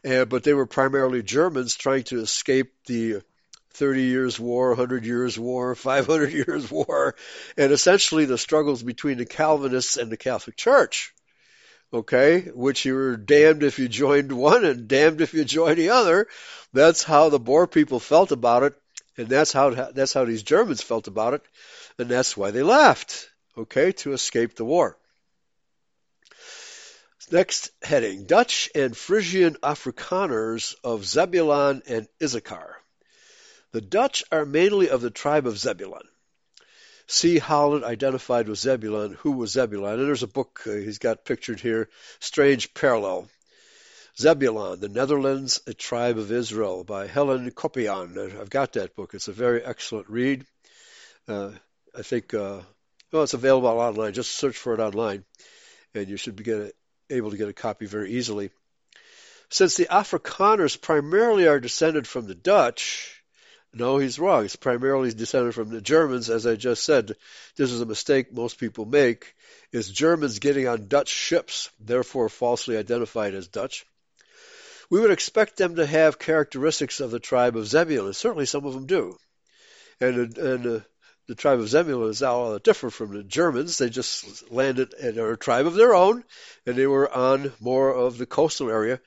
and, 0.04 0.28
but 0.28 0.44
they 0.44 0.54
were 0.54 0.68
primarily 0.68 1.24
Germans 1.24 1.76
trying 1.76 2.04
to 2.06 2.20
escape 2.20 2.74
the 2.88 3.22
30 3.78 4.04
years 4.04 4.40
war, 4.40 4.70
100 4.70 5.06
years 5.06 5.38
war, 5.38 5.76
500 5.76 6.34
years 6.48 6.72
war, 6.72 7.16
and 7.56 7.72
essentially 7.72 8.26
the 8.26 8.38
struggles 8.38 8.82
between 8.82 9.20
the 9.20 9.26
Calvinists 9.26 9.98
and 9.98 10.12
the 10.12 10.18
Catholic 10.18 10.58
Church. 10.58 11.14
Okay, 11.94 12.42
which 12.54 12.84
you 12.84 12.96
were 12.96 13.16
damned 13.16 13.64
if 13.64 13.80
you 13.80 13.88
joined 13.88 14.32
one 14.34 14.66
and 14.66 14.90
damned 14.90 15.22
if 15.22 15.34
you 15.34 15.46
joined 15.46 15.78
the 15.78 15.92
other. 15.92 16.28
That's 16.74 17.04
how 17.04 17.30
the 17.30 17.40
Boer 17.40 17.66
people 17.66 18.00
felt 18.00 18.34
about 18.34 18.64
it, 18.64 18.74
and 19.16 19.30
that's 19.30 19.54
how 19.54 19.70
that's 19.70 20.12
how 20.12 20.26
these 20.26 20.44
Germans 20.44 20.82
felt 20.82 21.08
about 21.08 21.36
it, 21.36 21.44
and 21.98 22.10
that's 22.10 22.36
why 22.36 22.52
they 22.52 22.64
left. 22.64 23.30
Okay, 23.58 23.94
to 23.94 24.12
escape 24.12 24.56
the 24.56 24.66
war. 24.66 24.98
Next 27.32 27.72
heading: 27.82 28.26
Dutch 28.26 28.70
and 28.76 28.96
Frisian 28.96 29.56
Afrikaners 29.64 30.76
of 30.84 31.06
Zebulon 31.06 31.84
and 31.88 32.08
Issachar. 32.22 32.82
The 33.72 33.82
Dutch 33.82 34.24
are 34.32 34.46
mainly 34.46 34.90
of 34.90 35.02
the 35.02 35.10
tribe 35.10 35.46
of 35.46 35.58
Zebulun. 35.58 36.08
See 37.08 37.38
Holland 37.38 37.84
identified 37.86 38.48
with 38.48 38.60
Zebulun. 38.60 39.14
Who 39.22 39.32
was 39.32 39.52
Zebulun? 39.52 40.00
And 40.00 40.08
there's 40.08 40.24
a 40.24 40.28
book 40.28 40.62
uh, 40.66 40.72
he's 40.72 41.00
got 41.00 41.26
pictured 41.26 41.60
here, 41.60 41.90
Strange 42.20 42.74
Parallel. 42.74 43.30
Zebulun, 44.20 44.80
the 44.80 44.90
Netherlands, 44.90 45.62
a 45.68 45.74
tribe 45.74 46.18
of 46.18 46.32
Israel, 46.32 46.84
by 46.84 47.06
Helen 47.06 47.52
Koppejan. 47.52 48.18
I've 48.40 48.50
got 48.50 48.74
that 48.74 48.96
book. 48.96 49.14
It's 49.14 49.28
a 49.28 49.34
very 49.34 49.64
excellent 49.64 50.10
read. 50.10 50.46
Uh, 51.28 51.52
I 51.96 52.02
think, 52.02 52.34
uh, 52.34 52.62
well, 53.12 53.24
it's 53.24 53.36
available 53.36 53.68
online. 53.68 54.14
Just 54.14 54.32
search 54.32 54.58
for 54.58 54.74
it 54.74 54.80
online, 54.80 55.24
and 55.94 56.08
you 56.08 56.18
should 56.18 56.36
be 56.36 56.44
get 56.44 56.74
able 57.10 57.32
to 57.32 57.38
get 57.38 57.48
a 57.48 57.54
copy 57.54 57.86
very 57.86 58.12
easily. 58.12 58.50
Since 59.50 59.78
the 59.78 59.86
Afrikaners 59.86 60.82
primarily 60.82 61.48
are 61.48 61.60
descended 61.60 62.08
from 62.08 62.26
the 62.26 62.36
Dutch, 62.36 63.17
no, 63.78 63.98
he's 63.98 64.20
wrong. 64.20 64.46
It's 64.46 64.56
primarily 64.56 65.14
descended 65.14 65.54
from 65.54 65.70
the 65.70 65.82
Germans, 65.82 66.30
as 66.30 66.46
I 66.46 66.56
just 66.56 66.84
said. 66.84 67.16
This 67.56 67.72
is 67.72 67.82
a 67.82 67.86
mistake 67.86 68.34
most 68.34 68.60
people 68.60 68.86
make, 68.86 69.36
is 69.72 69.90
Germans 69.90 70.40
getting 70.40 70.68
on 70.68 70.88
Dutch 70.88 71.10
ships, 71.10 71.70
therefore 71.80 72.30
falsely 72.30 72.78
identified 72.78 73.34
as 73.34 73.48
Dutch. 73.48 73.86
We 74.90 75.00
would 75.02 75.12
expect 75.12 75.58
them 75.58 75.76
to 75.76 75.86
have 75.86 76.20
characteristics 76.20 77.00
of 77.00 77.12
the 77.12 77.20
tribe 77.20 77.58
of 77.58 77.68
Zebulun. 77.68 78.14
Certainly 78.14 78.46
some 78.46 78.66
of 78.66 78.74
them 78.74 78.86
do. 78.86 79.18
And, 80.00 80.38
and 80.38 80.66
uh, 80.66 80.80
the 81.28 81.36
tribe 81.36 81.60
of 81.60 81.70
Zebulun 81.70 82.10
is 82.10 82.22
now 82.22 82.58
different 82.58 82.94
from 82.94 83.14
the 83.14 83.24
Germans. 83.24 83.78
They 83.78 83.90
just 83.90 84.50
landed 84.52 84.94
in 84.94 85.20
a 85.20 85.36
tribe 85.36 85.68
of 85.68 85.74
their 85.74 85.94
own, 85.94 86.24
and 86.66 86.76
they 86.76 86.88
were 86.88 87.12
on 87.12 87.52
more 87.60 87.94
of 87.94 88.18
the 88.18 88.26
coastal 88.26 88.70
area 88.70 89.02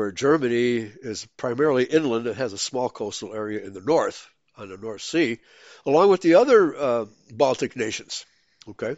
where 0.00 0.10
Germany 0.10 0.90
is 1.02 1.26
primarily 1.36 1.84
inland 1.84 2.26
and 2.26 2.34
has 2.34 2.54
a 2.54 2.58
small 2.58 2.88
coastal 2.88 3.34
area 3.34 3.62
in 3.62 3.74
the 3.74 3.82
north 3.82 4.26
on 4.56 4.70
the 4.70 4.78
North 4.78 5.02
Sea, 5.02 5.38
along 5.84 6.08
with 6.08 6.22
the 6.22 6.36
other 6.36 6.74
uh, 6.74 7.04
Baltic 7.30 7.76
nations. 7.76 8.24
Okay, 8.66 8.96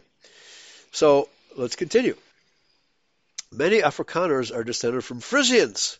so 0.93 1.27
let's 1.57 1.75
continue. 1.75 2.15
Many 3.51 3.81
Afrikaners 3.81 4.55
are 4.55 4.63
descended 4.63 5.03
from 5.03 5.19
Frisians. 5.19 5.99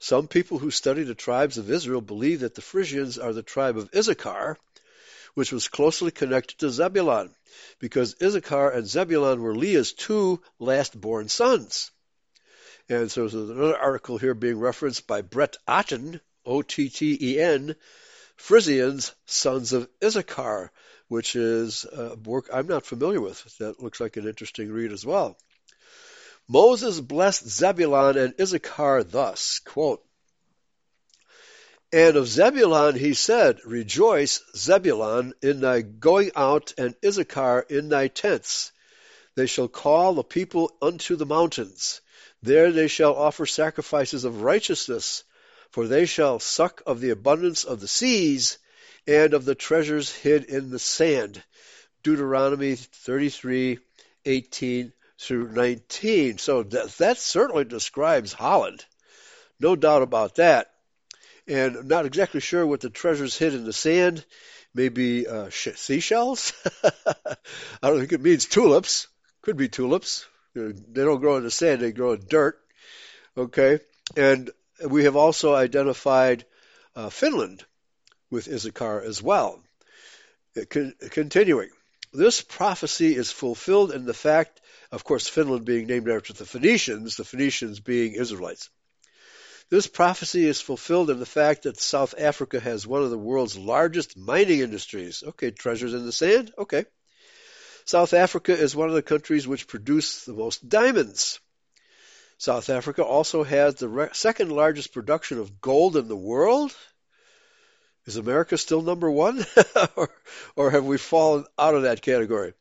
Some 0.00 0.26
people 0.26 0.58
who 0.58 0.72
study 0.72 1.04
the 1.04 1.14
tribes 1.14 1.56
of 1.56 1.70
Israel 1.70 2.00
believe 2.00 2.40
that 2.40 2.56
the 2.56 2.62
Frisians 2.62 3.18
are 3.18 3.32
the 3.32 3.44
tribe 3.44 3.78
of 3.78 3.90
Issachar, 3.94 4.58
which 5.34 5.52
was 5.52 5.68
closely 5.68 6.10
connected 6.10 6.58
to 6.58 6.70
Zebulon, 6.70 7.32
because 7.78 8.16
Issachar 8.20 8.70
and 8.70 8.88
Zebulon 8.88 9.40
were 9.40 9.54
Leah's 9.54 9.92
two 9.92 10.42
last 10.58 11.00
born 11.00 11.28
sons. 11.28 11.92
And 12.88 13.10
so 13.10 13.22
there's 13.22 13.34
another 13.34 13.78
article 13.78 14.18
here 14.18 14.34
being 14.34 14.58
referenced 14.58 15.06
by 15.06 15.22
Brett 15.22 15.56
Otten, 15.66 16.20
O 16.44 16.62
T 16.62 16.88
T 16.88 17.18
E 17.20 17.40
N, 17.40 17.76
Frisians, 18.36 19.14
sons 19.26 19.72
of 19.72 19.88
Issachar, 20.02 20.70
which 21.08 21.36
is 21.36 21.84
a 21.84 22.16
work 22.16 22.48
I'm 22.52 22.66
not 22.66 22.86
familiar 22.86 23.20
with. 23.20 23.56
That 23.58 23.82
looks 23.82 24.00
like 24.00 24.16
an 24.16 24.26
interesting 24.26 24.70
read 24.70 24.92
as 24.92 25.06
well. 25.06 25.38
Moses 26.48 27.00
blessed 27.00 27.48
Zebulun 27.48 28.18
and 28.18 28.34
Issachar 28.40 29.04
thus, 29.04 29.60
quote, 29.60 30.04
and 31.92 32.16
of 32.16 32.26
Zebulun 32.26 32.94
he 32.94 33.14
said, 33.14 33.60
Rejoice, 33.64 34.40
Zebulun, 34.56 35.34
in 35.42 35.60
thy 35.60 35.82
going 35.82 36.30
out, 36.34 36.72
and 36.78 36.94
Issachar 37.04 37.66
in 37.68 37.90
thy 37.90 38.08
tents. 38.08 38.72
They 39.34 39.46
shall 39.46 39.68
call 39.68 40.14
the 40.14 40.24
people 40.24 40.72
unto 40.82 41.16
the 41.16 41.26
mountains. 41.26 42.01
There 42.42 42.72
they 42.72 42.88
shall 42.88 43.14
offer 43.14 43.46
sacrifices 43.46 44.24
of 44.24 44.42
righteousness, 44.42 45.24
for 45.70 45.86
they 45.86 46.06
shall 46.06 46.38
suck 46.38 46.82
of 46.86 47.00
the 47.00 47.10
abundance 47.10 47.64
of 47.64 47.80
the 47.80 47.88
seas 47.88 48.58
and 49.06 49.34
of 49.34 49.44
the 49.44 49.54
treasures 49.54 50.10
hid 50.10 50.44
in 50.44 50.70
the 50.70 50.78
sand. 50.78 51.42
Deuteronomy 52.02 52.74
33, 52.74 53.78
18 54.24 54.92
through 55.18 55.52
19. 55.52 56.38
So 56.38 56.62
that, 56.64 56.88
that 56.98 57.18
certainly 57.18 57.64
describes 57.64 58.32
Holland. 58.32 58.84
No 59.60 59.76
doubt 59.76 60.02
about 60.02 60.36
that 60.36 60.72
and 61.46 61.76
I'm 61.76 61.88
not 61.88 62.06
exactly 62.06 62.40
sure 62.40 62.66
what 62.66 62.80
the 62.80 62.90
treasures 62.90 63.36
hid 63.36 63.54
in 63.54 63.64
the 63.64 63.72
sand. 63.72 64.24
Maybe 64.74 65.26
uh, 65.26 65.50
seashells. 65.50 66.52
I 66.84 67.36
don't 67.82 67.98
think 67.98 68.12
it 68.12 68.22
means 68.22 68.46
tulips. 68.46 69.08
Could 69.42 69.56
be 69.56 69.68
tulips. 69.68 70.24
They 70.54 71.04
don't 71.04 71.20
grow 71.20 71.36
in 71.36 71.44
the 71.44 71.50
sand; 71.50 71.80
they 71.80 71.92
grow 71.92 72.12
in 72.12 72.26
dirt. 72.28 72.58
Okay, 73.36 73.80
and 74.16 74.50
we 74.86 75.04
have 75.04 75.16
also 75.16 75.54
identified 75.54 76.44
uh, 76.94 77.08
Finland 77.08 77.64
with 78.30 78.48
Issachar 78.48 79.00
as 79.02 79.22
well. 79.22 79.62
Con- 80.68 80.94
continuing, 81.10 81.70
this 82.12 82.42
prophecy 82.42 83.14
is 83.14 83.32
fulfilled 83.32 83.92
in 83.92 84.04
the 84.04 84.14
fact, 84.14 84.60
of 84.90 85.04
course, 85.04 85.26
Finland 85.28 85.64
being 85.64 85.86
named 85.86 86.10
after 86.10 86.34
the 86.34 86.44
Phoenicians, 86.44 87.16
the 87.16 87.24
Phoenicians 87.24 87.80
being 87.80 88.12
Israelites. 88.14 88.68
This 89.70 89.86
prophecy 89.86 90.44
is 90.44 90.60
fulfilled 90.60 91.08
in 91.08 91.18
the 91.18 91.24
fact 91.24 91.62
that 91.62 91.80
South 91.80 92.14
Africa 92.18 92.60
has 92.60 92.86
one 92.86 93.02
of 93.02 93.08
the 93.08 93.16
world's 93.16 93.56
largest 93.56 94.18
mining 94.18 94.60
industries. 94.60 95.22
Okay, 95.26 95.50
treasures 95.50 95.94
in 95.94 96.04
the 96.04 96.12
sand? 96.12 96.52
Okay. 96.58 96.84
South 97.84 98.14
Africa 98.14 98.52
is 98.52 98.76
one 98.76 98.88
of 98.88 98.94
the 98.94 99.02
countries 99.02 99.46
which 99.46 99.66
produce 99.66 100.24
the 100.24 100.32
most 100.32 100.68
diamonds. 100.68 101.40
South 102.38 102.70
Africa 102.70 103.04
also 103.04 103.44
has 103.44 103.76
the 103.76 103.88
re- 103.88 104.08
second 104.12 104.50
largest 104.50 104.92
production 104.92 105.38
of 105.38 105.60
gold 105.60 105.96
in 105.96 106.08
the 106.08 106.16
world. 106.16 106.74
Is 108.04 108.16
America 108.16 108.58
still 108.58 108.82
number 108.82 109.10
one? 109.10 109.44
or, 109.96 110.10
or 110.56 110.70
have 110.70 110.84
we 110.84 110.98
fallen 110.98 111.44
out 111.58 111.74
of 111.74 111.82
that 111.82 112.02
category? 112.02 112.54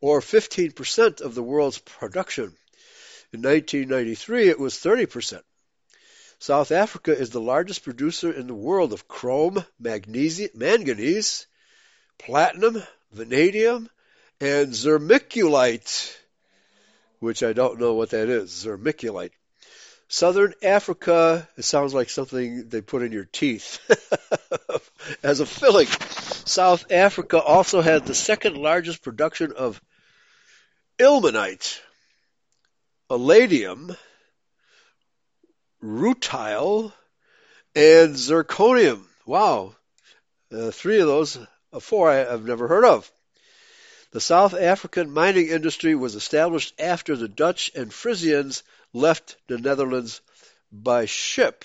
Or 0.00 0.20
15% 0.20 1.20
of 1.20 1.34
the 1.34 1.42
world's 1.42 1.78
production. 1.78 2.54
In 3.32 3.42
1993, 3.42 4.48
it 4.48 4.58
was 4.58 4.74
30%. 4.74 5.42
South 6.38 6.70
Africa 6.70 7.16
is 7.16 7.30
the 7.30 7.40
largest 7.40 7.82
producer 7.82 8.30
in 8.30 8.46
the 8.46 8.54
world 8.54 8.92
of 8.92 9.08
chrome, 9.08 9.64
magnesium, 9.78 10.50
manganese, 10.54 11.46
platinum, 12.18 12.82
vanadium, 13.10 13.88
and 14.40 14.72
zermiculite, 14.72 16.16
which 17.20 17.42
I 17.42 17.52
don't 17.52 17.80
know 17.80 17.94
what 17.94 18.10
that 18.10 18.28
is, 18.28 18.50
zermiculite. 18.50 19.32
Southern 20.08 20.54
Africa, 20.62 21.46
it 21.56 21.64
sounds 21.64 21.92
like 21.92 22.08
something 22.08 22.68
they 22.68 22.80
put 22.80 23.02
in 23.02 23.12
your 23.12 23.26
teeth 23.26 23.78
as 25.22 25.40
a 25.40 25.46
filling. 25.46 25.86
South 26.46 26.90
Africa 26.90 27.42
also 27.42 27.82
had 27.82 28.06
the 28.06 28.14
second 28.14 28.56
largest 28.56 29.02
production 29.02 29.52
of 29.52 29.82
ilmenite, 30.98 31.80
palladium, 33.08 33.94
rutile, 35.82 36.92
and 37.74 38.14
zirconium. 38.14 39.02
Wow. 39.26 39.74
Uh, 40.50 40.70
three 40.70 41.00
of 41.00 41.06
those, 41.06 41.38
uh, 41.72 41.80
four 41.80 42.10
I, 42.10 42.16
have 42.16 42.46
never 42.46 42.66
heard 42.66 42.84
of. 42.86 43.12
The 44.10 44.20
South 44.20 44.54
African 44.54 45.10
mining 45.10 45.48
industry 45.48 45.94
was 45.94 46.14
established 46.14 46.74
after 46.80 47.16
the 47.16 47.28
Dutch 47.28 47.70
and 47.74 47.92
Frisians 47.92 48.62
left 48.92 49.36
the 49.48 49.58
Netherlands 49.58 50.20
by 50.72 51.04
ship. 51.04 51.64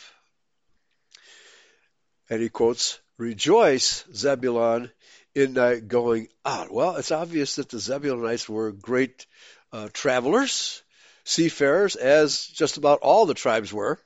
And 2.30 2.42
he 2.42 2.50
quotes, 2.50 3.00
Rejoice, 3.18 4.04
Zebulon, 4.14 4.92
in 5.36 5.54
thy 5.54 5.80
going 5.80 6.28
out. 6.46 6.72
Well, 6.72 6.96
it's 6.98 7.12
obvious 7.12 7.56
that 7.56 7.70
the 7.70 7.78
Zebulonites 7.78 8.50
were 8.50 8.72
great 8.72 9.26
uh, 9.72 9.90
travelers 9.94 10.84
seafarers, 11.24 11.96
as 11.96 12.48
just 12.48 12.78
about 12.78 13.00
all 13.00 13.26
the 13.26 13.34
tribes 13.34 13.72
were. 13.72 14.00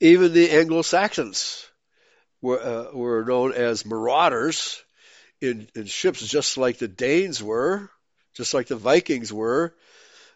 Even 0.00 0.32
the 0.32 0.50
Anglo-Saxons 0.50 1.64
were, 2.40 2.60
uh, 2.60 2.92
were 2.92 3.24
known 3.24 3.52
as 3.52 3.86
marauders 3.86 4.82
in, 5.40 5.68
in 5.74 5.86
ships, 5.86 6.26
just 6.26 6.56
like 6.56 6.78
the 6.78 6.88
Danes 6.88 7.42
were, 7.42 7.90
just 8.34 8.54
like 8.54 8.66
the 8.66 8.76
Vikings 8.76 9.32
were. 9.32 9.74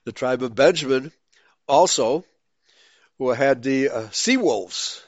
The 0.04 0.12
tribe 0.12 0.42
of 0.42 0.54
Benjamin 0.54 1.12
also 1.68 2.24
who 3.18 3.28
had 3.28 3.62
the 3.62 3.90
uh, 3.90 4.08
sea 4.10 4.38
wolves. 4.38 5.04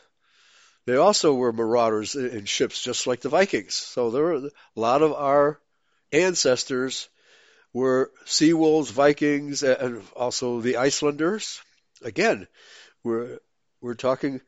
They 0.84 0.96
also 0.96 1.32
were 1.34 1.52
marauders 1.52 2.14
in, 2.14 2.28
in 2.28 2.44
ships, 2.44 2.82
just 2.82 3.06
like 3.06 3.20
the 3.20 3.30
Vikings. 3.30 3.74
So 3.74 4.10
there 4.10 4.22
were 4.22 4.34
a 4.34 4.50
lot 4.76 5.00
of 5.00 5.14
our 5.14 5.58
ancestors 6.12 7.08
were 7.72 8.12
sea 8.26 8.52
wolves, 8.52 8.90
Vikings, 8.90 9.62
and 9.62 10.02
also 10.14 10.60
the 10.60 10.76
Icelanders. 10.76 11.60
Again, 12.02 12.46
we're 13.02 13.38
we're 13.80 13.94
talking 13.94 14.40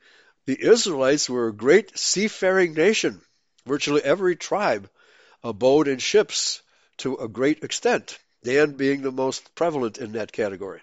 the 0.44 0.60
Israelites 0.60 1.30
were 1.30 1.48
a 1.48 1.54
great 1.54 1.98
seafaring 1.98 2.74
nation. 2.74 3.20
Virtually 3.64 4.02
every 4.02 4.36
tribe 4.36 4.90
abode 5.44 5.86
in 5.86 5.98
ships 5.98 6.62
to 6.96 7.16
a 7.16 7.28
great 7.28 7.62
extent, 7.62 8.18
Dan 8.42 8.72
being 8.72 9.02
the 9.02 9.12
most 9.12 9.54
prevalent 9.54 9.98
in 9.98 10.12
that 10.12 10.32
category. 10.32 10.80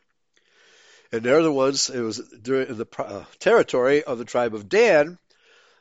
And 1.12 1.24
they're 1.24 1.44
the 1.44 1.52
ones, 1.52 1.90
it 1.90 2.00
was 2.00 2.20
during 2.42 2.78
the 2.78 2.88
uh, 2.98 3.26
territory 3.40 4.04
of 4.04 4.18
the 4.18 4.26
tribe 4.26 4.56
of 4.56 4.70
Dan 4.70 5.18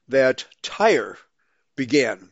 that 0.09 0.45
Tyre 0.63 1.17
began. 1.77 2.31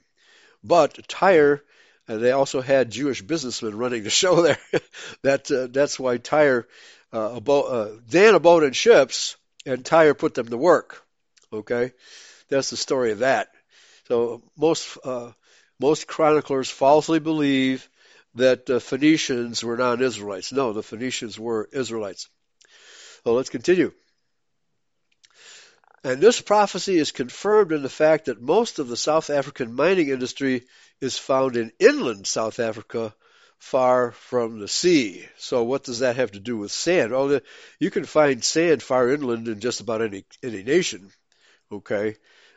But 0.64 1.06
Tyre 1.06 1.62
and 2.08 2.22
they 2.22 2.32
also 2.32 2.62
had 2.62 2.90
Jewish 2.90 3.20
businessmen 3.20 3.76
running 3.76 4.02
the 4.02 4.10
show 4.10 4.42
there. 4.42 4.58
that 5.22 5.50
uh, 5.50 5.68
that's 5.70 6.00
why 6.00 6.16
Tyre, 6.16 6.66
uh, 7.12 7.32
abode, 7.36 7.66
uh, 7.70 8.00
Dan 8.08 8.34
abode 8.34 8.64
in 8.64 8.72
ships, 8.72 9.36
and 9.66 9.84
Tyre 9.84 10.14
put 10.14 10.34
them 10.34 10.48
to 10.48 10.56
work. 10.56 11.02
Okay, 11.52 11.92
that's 12.48 12.70
the 12.70 12.76
story 12.76 13.12
of 13.12 13.20
that. 13.20 13.48
So 14.08 14.42
most 14.56 14.96
uh, 15.04 15.32
most 15.80 16.06
chroniclers 16.06 16.70
falsely 16.70 17.18
believe 17.18 17.88
that 18.34 18.66
the 18.66 18.80
Phoenicians 18.80 19.62
were 19.64 19.76
non-Israelites. 19.76 20.52
No, 20.52 20.72
the 20.72 20.82
Phoenicians 20.82 21.38
were 21.38 21.68
Israelites. 21.72 22.28
So 23.24 23.34
let's 23.34 23.50
continue. 23.50 23.92
And 26.04 26.20
this 26.20 26.40
prophecy 26.40 26.96
is 26.96 27.10
confirmed 27.10 27.72
in 27.72 27.82
the 27.82 27.88
fact 27.88 28.26
that 28.26 28.40
most 28.40 28.78
of 28.78 28.88
the 28.88 28.96
South 28.96 29.30
African 29.30 29.74
mining 29.74 30.08
industry 30.08 30.64
is 31.00 31.18
found 31.18 31.56
in 31.56 31.72
inland 31.78 32.26
South 32.26 32.60
Africa, 32.60 33.14
far 33.58 34.12
from 34.12 34.60
the 34.60 34.68
sea. 34.68 35.26
So 35.36 35.64
what 35.64 35.84
does 35.84 35.98
that 36.00 36.16
have 36.16 36.32
to 36.32 36.40
do 36.40 36.56
with 36.56 36.70
sand? 36.70 37.12
Well, 37.12 37.40
you 37.78 37.90
can 37.90 38.04
find 38.04 38.42
sand 38.42 38.82
far 38.82 39.10
inland 39.10 39.48
in 39.48 39.60
just 39.60 39.80
about 39.80 40.02
any 40.02 40.24
any 40.42 40.62
nation. 40.62 41.10
Okay, 41.70 42.16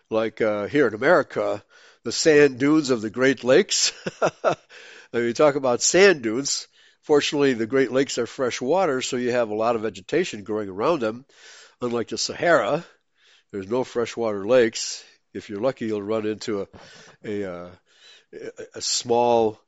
like 0.09 0.39
uh, 0.41 0.67
here 0.67 0.87
in 0.87 0.93
America, 0.93 1.63
the 2.03 2.11
sand 2.11 2.59
dunes 2.59 2.89
of 2.89 3.01
the 3.01 3.09
Great 3.09 3.43
Lakes. 3.43 3.93
you 5.13 5.33
talk 5.33 5.55
about 5.55 5.81
sand 5.81 6.21
dunes, 6.21 6.67
fortunately 7.01 7.53
the 7.53 7.67
Great 7.67 7.91
Lakes 7.91 8.17
are 8.17 8.27
fresh 8.27 8.61
water, 8.61 9.01
so 9.01 9.17
you 9.17 9.31
have 9.31 9.49
a 9.49 9.55
lot 9.55 9.75
of 9.75 9.81
vegetation 9.81 10.43
growing 10.43 10.69
around 10.69 11.01
them. 11.01 11.25
Unlike 11.81 12.09
the 12.09 12.17
Sahara, 12.17 12.85
there's 13.51 13.69
no 13.69 13.83
freshwater 13.83 14.45
lakes. 14.45 15.03
If 15.33 15.49
you're 15.49 15.61
lucky, 15.61 15.87
you'll 15.87 16.01
run 16.01 16.25
into 16.25 16.61
a 16.61 16.67
a, 17.23 17.51
uh, 17.51 17.69
a 18.75 18.81
small 18.81 19.59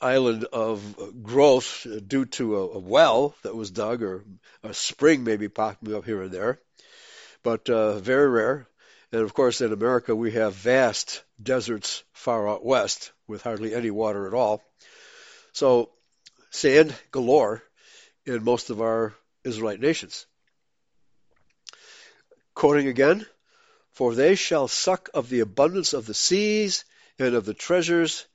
island 0.00 0.44
of 0.52 1.22
growth 1.22 1.86
due 2.06 2.24
to 2.24 2.56
a, 2.56 2.68
a, 2.70 2.78
well 2.78 3.34
that 3.42 3.54
was 3.54 3.70
dug 3.70 4.02
or 4.02 4.24
a 4.64 4.74
spring 4.74 5.22
maybe 5.22 5.48
popping 5.48 5.94
up 5.94 6.04
here 6.04 6.22
and 6.22 6.32
there, 6.32 6.60
but 7.42 7.68
uh, 7.70 7.98
very 7.98 8.28
rare. 8.28 8.66
And 9.12 9.22
of 9.22 9.34
course, 9.34 9.60
in 9.60 9.72
America, 9.72 10.16
we 10.16 10.32
have 10.32 10.54
vast 10.54 11.22
deserts 11.42 12.02
far 12.12 12.48
out 12.48 12.64
west 12.64 13.12
with 13.26 13.42
hardly 13.42 13.74
any 13.74 13.90
water 13.90 14.26
at 14.26 14.34
all. 14.34 14.62
So, 15.52 15.90
sand 16.50 16.94
galore 17.10 17.62
in 18.26 18.44
most 18.44 18.70
of 18.70 18.80
our 18.80 19.14
Israelite 19.44 19.80
nations. 19.80 20.26
Quoting 22.54 22.88
again, 22.88 23.26
For 23.92 24.14
they 24.14 24.34
shall 24.34 24.68
suck 24.68 25.10
of 25.14 25.28
the 25.28 25.40
abundance 25.40 25.92
of 25.92 26.06
the 26.06 26.14
seas 26.14 26.84
and 27.18 27.34
of 27.34 27.44
the 27.44 27.54
treasures 27.54 28.26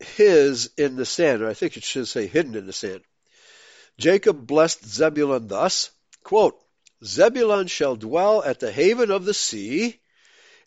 his 0.00 0.70
in 0.76 0.96
the 0.96 1.06
sand, 1.06 1.44
I 1.44 1.54
think 1.54 1.76
it 1.76 1.84
should 1.84 2.08
say 2.08 2.26
hidden 2.26 2.54
in 2.54 2.66
the 2.66 2.72
sand. 2.72 3.02
Jacob 3.98 4.46
blessed 4.46 4.84
Zebulun 4.84 5.48
thus, 5.48 5.90
quote, 6.22 6.60
Zebulun 7.04 7.66
shall 7.66 7.96
dwell 7.96 8.42
at 8.42 8.60
the 8.60 8.72
haven 8.72 9.10
of 9.10 9.24
the 9.24 9.34
sea, 9.34 10.00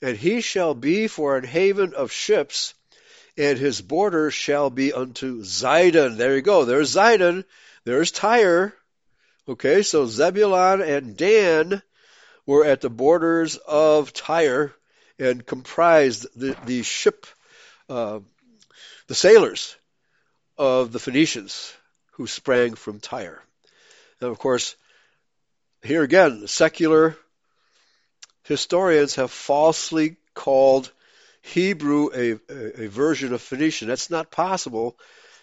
and 0.02 0.18
he 0.18 0.42
shall 0.42 0.74
be 0.74 1.08
for 1.08 1.38
an 1.38 1.44
haven 1.44 1.94
of 1.94 2.12
ships, 2.12 2.74
and 3.38 3.58
his 3.58 3.82
border 3.82 4.32
shall 4.32 4.70
be 4.70 4.94
unto 4.94 5.44
Zidon. 5.44 6.18
There 6.18 6.36
you 6.36 6.42
go. 6.42 6.66
There's 6.66 6.96
Zidon. 6.96 7.44
There's 7.84 8.12
Tyre. 8.12 8.74
Okay, 9.48 9.82
so 9.82 10.06
Zebulun 10.06 10.82
and 10.82 11.16
Dan 11.16 11.82
were 12.46 12.66
at 12.66 12.82
the 12.82 12.90
borders 12.90 13.58
of 13.58 14.12
Tyre 14.14 14.74
and 15.20 15.46
comprised 15.46 16.28
the, 16.36 16.56
the 16.66 16.84
ship, 16.84 17.26
uh, 17.90 18.20
the 19.08 19.16
sailors 19.16 19.76
of 20.58 20.92
the 20.92 21.00
Phoenicians 21.00 21.74
who 22.14 22.28
sprang 22.28 22.74
from 22.74 23.00
Tyre. 23.00 23.42
And 24.20 24.30
of 24.30 24.40
course, 24.40 24.76
here 25.84 26.04
again, 26.04 26.48
secular 26.48 27.16
historians 28.48 29.16
have 29.16 29.32
falsely 29.32 30.18
called 30.34 30.92
Hebrew 31.42 32.10
a, 32.14 32.40
a, 32.84 32.88
version 32.88 33.34
of 33.34 33.42
Phoenician. 33.42 33.88
That's 33.88 34.10
not 34.10 34.32
possible 34.32 34.98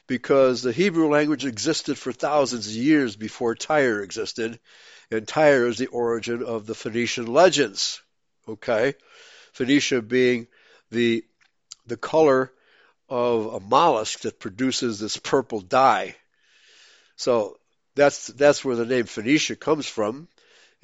because 0.06 0.62
the 0.62 0.72
Hebrew 0.72 1.08
language 1.08 1.44
existed 1.44 1.96
for 1.98 2.12
thousands 2.12 2.66
of 2.66 2.74
years 2.74 3.16
before 3.16 3.54
Tyre 3.54 4.02
existed, 4.02 4.58
and 5.10 5.26
Tyre 5.26 5.66
is 5.66 5.78
the 5.78 5.86
origin 5.86 6.42
of 6.42 6.66
the 6.66 6.74
Phoenician 6.74 7.26
legends. 7.26 8.02
Okay? 8.48 8.94
Phoenicia 9.52 10.02
being 10.02 10.46
the 10.90 11.24
the 11.86 11.96
color 11.96 12.52
of 13.08 13.54
a 13.54 13.60
mollusk 13.60 14.20
that 14.20 14.40
produces 14.40 14.98
this 14.98 15.16
purple 15.18 15.60
dye. 15.60 16.16
So 17.16 17.58
that's 17.94 18.26
that's 18.28 18.64
where 18.64 18.76
the 18.76 18.86
name 18.86 19.06
Phoenicia 19.06 19.56
comes 19.56 19.86
from. 19.86 20.28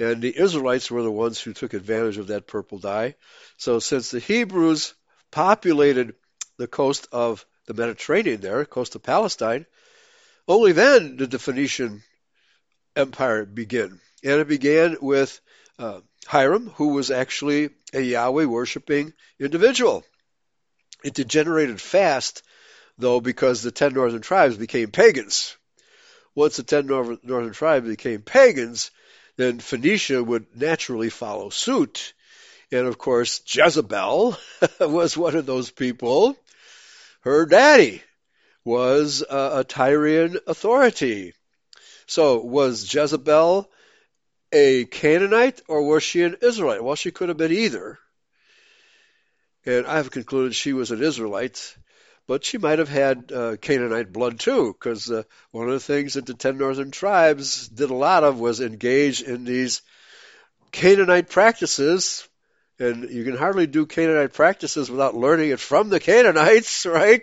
And 0.01 0.23
the 0.23 0.37
Israelites 0.37 0.91
were 0.91 1.03
the 1.03 1.11
ones 1.11 1.39
who 1.39 1.53
took 1.53 1.75
advantage 1.75 2.17
of 2.17 2.29
that 2.29 2.47
purple 2.47 2.79
dye. 2.79 3.17
So 3.59 3.81
since 3.81 4.11
the 4.11 4.19
Hebrews 4.19 4.95
populated 5.31 6.15
the 6.57 6.67
coast 6.67 7.07
of 7.13 7.45
the 7.67 7.75
Mediterranean 7.75 8.41
there, 8.41 8.65
coast 8.65 8.95
of 8.95 9.03
Palestine, 9.03 9.67
only 10.49 10.73
then 10.73 11.17
did 11.17 11.31
the 11.31 11.39
Phoenician 11.39 12.03
empire 12.97 13.45
begin. 13.45 14.01
And 14.25 14.41
it 14.41 14.49
began 14.49 14.97
with 15.03 15.39
uh, 15.79 16.01
Hiram, 16.27 16.71
who 16.77 16.95
was 16.95 17.11
actually 17.11 17.69
a 17.93 18.01
Yahweh 18.01 18.47
worshiping 18.47 19.13
individual. 19.39 20.03
It 21.05 21.13
degenerated 21.13 21.79
fast, 21.79 22.43
though, 22.97 23.21
because 23.21 23.63
the 23.63 23.71
ten 23.71 23.93
northern 23.93 24.23
tribes 24.23 24.57
became 24.57 24.91
pagans. 24.91 25.57
Once 26.35 26.57
the 26.57 26.63
ten 26.63 26.87
northern 26.87 27.53
tribes 27.53 27.87
became 27.87 28.23
pagans, 28.23 28.91
then 29.41 29.59
Phoenicia 29.59 30.23
would 30.23 30.47
naturally 30.57 31.11
follow 31.11 31.51
suit. 31.51 32.15
And 32.73 32.87
of 32.87 32.99
course, 32.99 33.43
Jezebel 33.47 34.37
was 34.81 35.17
one 35.17 35.37
of 35.37 35.47
those 35.47 35.71
people. 35.71 36.37
Her 37.23 37.47
daddy 37.47 38.03
was 38.65 39.23
a, 39.29 39.61
a 39.61 39.65
Tyrian 39.65 40.39
authority. 40.47 41.35
So 42.07 42.39
was 42.41 42.93
Jezebel 42.93 43.71
a 44.53 44.85
Canaanite 44.87 45.63
or 45.69 45.87
was 45.87 46.03
she 46.03 46.23
an 46.23 46.37
Israelite? 46.43 46.83
Well, 46.83 46.97
she 46.97 47.11
could 47.11 47.29
have 47.29 47.39
been 47.39 47.53
either. 47.53 47.99
And 49.65 49.87
I've 49.87 50.11
concluded 50.11 50.55
she 50.55 50.73
was 50.73 50.91
an 50.91 51.03
Israelite 51.03 51.77
but 52.31 52.45
she 52.45 52.59
might 52.59 52.79
have 52.79 52.89
had 52.89 53.33
uh, 53.33 53.57
Canaanite 53.57 54.13
blood 54.13 54.39
too, 54.39 54.73
because 54.73 55.11
uh, 55.11 55.25
one 55.51 55.67
of 55.67 55.73
the 55.73 55.81
things 55.81 56.15
that 56.15 56.27
the 56.27 56.35
ten 56.35 56.59
northern 56.59 56.93
tribes 56.93 57.67
did 57.67 57.91
a 57.91 57.95
lot 57.95 58.23
of 58.23 58.39
was 58.39 58.61
engage 58.61 59.21
in 59.21 59.43
these 59.43 59.83
Canaanite 60.71 61.29
practices. 61.29 62.29
And 62.79 63.11
you 63.11 63.25
can 63.25 63.37
hardly 63.37 63.67
do 63.67 63.85
Canaanite 63.85 64.33
practices 64.33 64.89
without 64.89 65.17
learning 65.17 65.51
it 65.51 65.59
from 65.59 65.89
the 65.89 65.99
Canaanites, 65.99 66.87
right? 67.01 67.23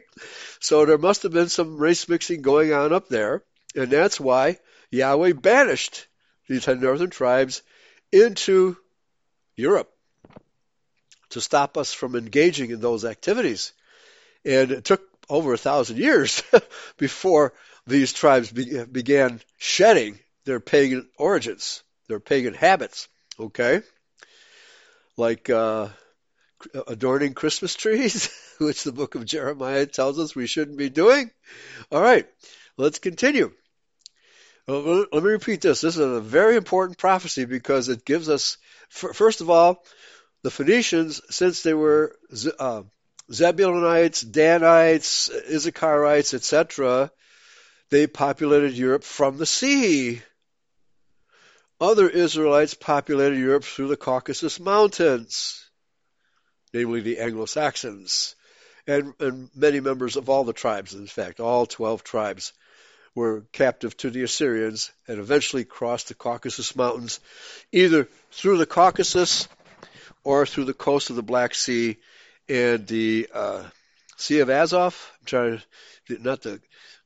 So 0.60 0.86
there 0.86 0.98
must 0.98 1.24
have 1.24 1.32
been 1.32 1.48
some 1.48 1.78
race 1.78 2.10
mixing 2.10 2.42
going 2.42 2.74
on 2.74 2.92
up 2.92 3.08
there. 3.08 3.44
And 3.78 3.90
that's 3.90 4.20
why 4.20 4.58
Yahweh 4.92 5.32
banished 5.32 6.06
the 6.50 6.60
ten 6.60 6.82
northern 6.82 7.12
tribes 7.12 7.62
into 8.12 8.76
Europe 9.56 9.90
to 11.30 11.40
stop 11.40 11.78
us 11.78 11.94
from 11.94 12.18
engaging 12.18 12.72
in 12.72 12.82
those 12.82 13.06
activities. 13.06 13.72
And 14.48 14.72
it 14.72 14.86
took 14.86 15.02
over 15.30 15.54
a 15.54 15.58
thousand 15.58 15.98
years 15.98 16.42
before 16.98 17.54
these 17.86 18.14
tribes 18.14 18.52
be- 18.52 18.86
began 18.86 19.42
shedding 19.58 20.18
their 20.46 20.62
pagan 20.62 21.08
origins, 21.18 21.84
their 22.08 22.22
pagan 22.22 22.54
habits. 22.54 23.10
Okay? 23.38 23.82
Like 25.18 25.50
uh, 25.50 25.90
adorning 26.88 27.34
Christmas 27.34 27.76
trees, 27.76 28.30
which 28.58 28.84
the 28.84 28.94
book 28.94 29.16
of 29.16 29.26
Jeremiah 29.26 29.86
tells 29.86 30.18
us 30.18 30.36
we 30.36 30.48
shouldn't 30.48 30.78
be 30.78 30.90
doing. 30.90 31.30
All 31.92 32.02
right, 32.02 32.28
let's 32.78 33.00
continue. 33.00 33.52
Let 34.68 35.14
me 35.14 35.20
repeat 35.30 35.62
this. 35.62 35.82
This 35.82 35.96
is 35.96 36.02
a 36.02 36.20
very 36.20 36.58
important 36.58 36.98
prophecy 36.98 37.46
because 37.46 37.88
it 37.88 38.04
gives 38.04 38.28
us, 38.28 38.58
first 38.90 39.40
of 39.40 39.50
all, 39.50 39.84
the 40.44 40.52
Phoenicians, 40.52 41.22
since 41.30 41.64
they 41.64 41.74
were 41.74 42.16
uh, 42.60 42.84
Zebulonites, 43.32 44.22
Danites, 44.22 45.30
Issacharites, 45.30 46.34
etc., 46.34 47.12
they 47.90 48.08
populated 48.08 48.74
Europe 48.74 49.04
from 49.04 49.38
the 49.38 49.46
sea. 49.46 50.22
Other 51.80 52.10
Israelites 52.10 52.74
populated 52.74 53.38
Europe 53.38 53.64
through 53.64 53.90
the 53.90 53.98
Caucasus 53.98 54.60
Mountains, 54.60 55.64
namely 56.74 57.02
the 57.02 57.20
Anglo-Saxons, 57.20 58.36
and, 58.88 59.14
and 59.20 59.50
many 59.56 59.80
members 59.80 60.16
of 60.16 60.30
all 60.30 60.44
the 60.44 60.54
tribes, 60.54 60.94
in 60.94 61.08
fact, 61.08 61.40
all 61.40 61.66
12 61.66 62.04
tribes 62.04 62.54
were 63.14 63.46
captive 63.52 63.98
to 63.98 64.10
the 64.10 64.24
Assyrians 64.24 64.92
and 65.08 65.20
eventually 65.20 65.66
crossed 65.66 66.08
the 66.08 66.14
Caucasus 66.14 66.76
Mountains 66.76 67.20
either 67.72 68.08
through 68.32 68.58
the 68.58 68.66
Caucasus 68.66 69.48
or 70.24 70.46
through 70.46 70.66
the 70.66 70.74
coast 70.74 71.10
of 71.10 71.16
the 71.16 71.24
Black 71.24 71.56
Sea 71.56 71.98
and 72.50 72.88
the 72.88 73.28
uh, 73.34 73.64
Sea 74.18 74.40
of 74.40 74.50
Azov. 74.50 75.12
I'm 75.20 75.26
trying 75.26 75.62
to, 76.08 76.24
not 76.24 76.42
the 76.42 76.60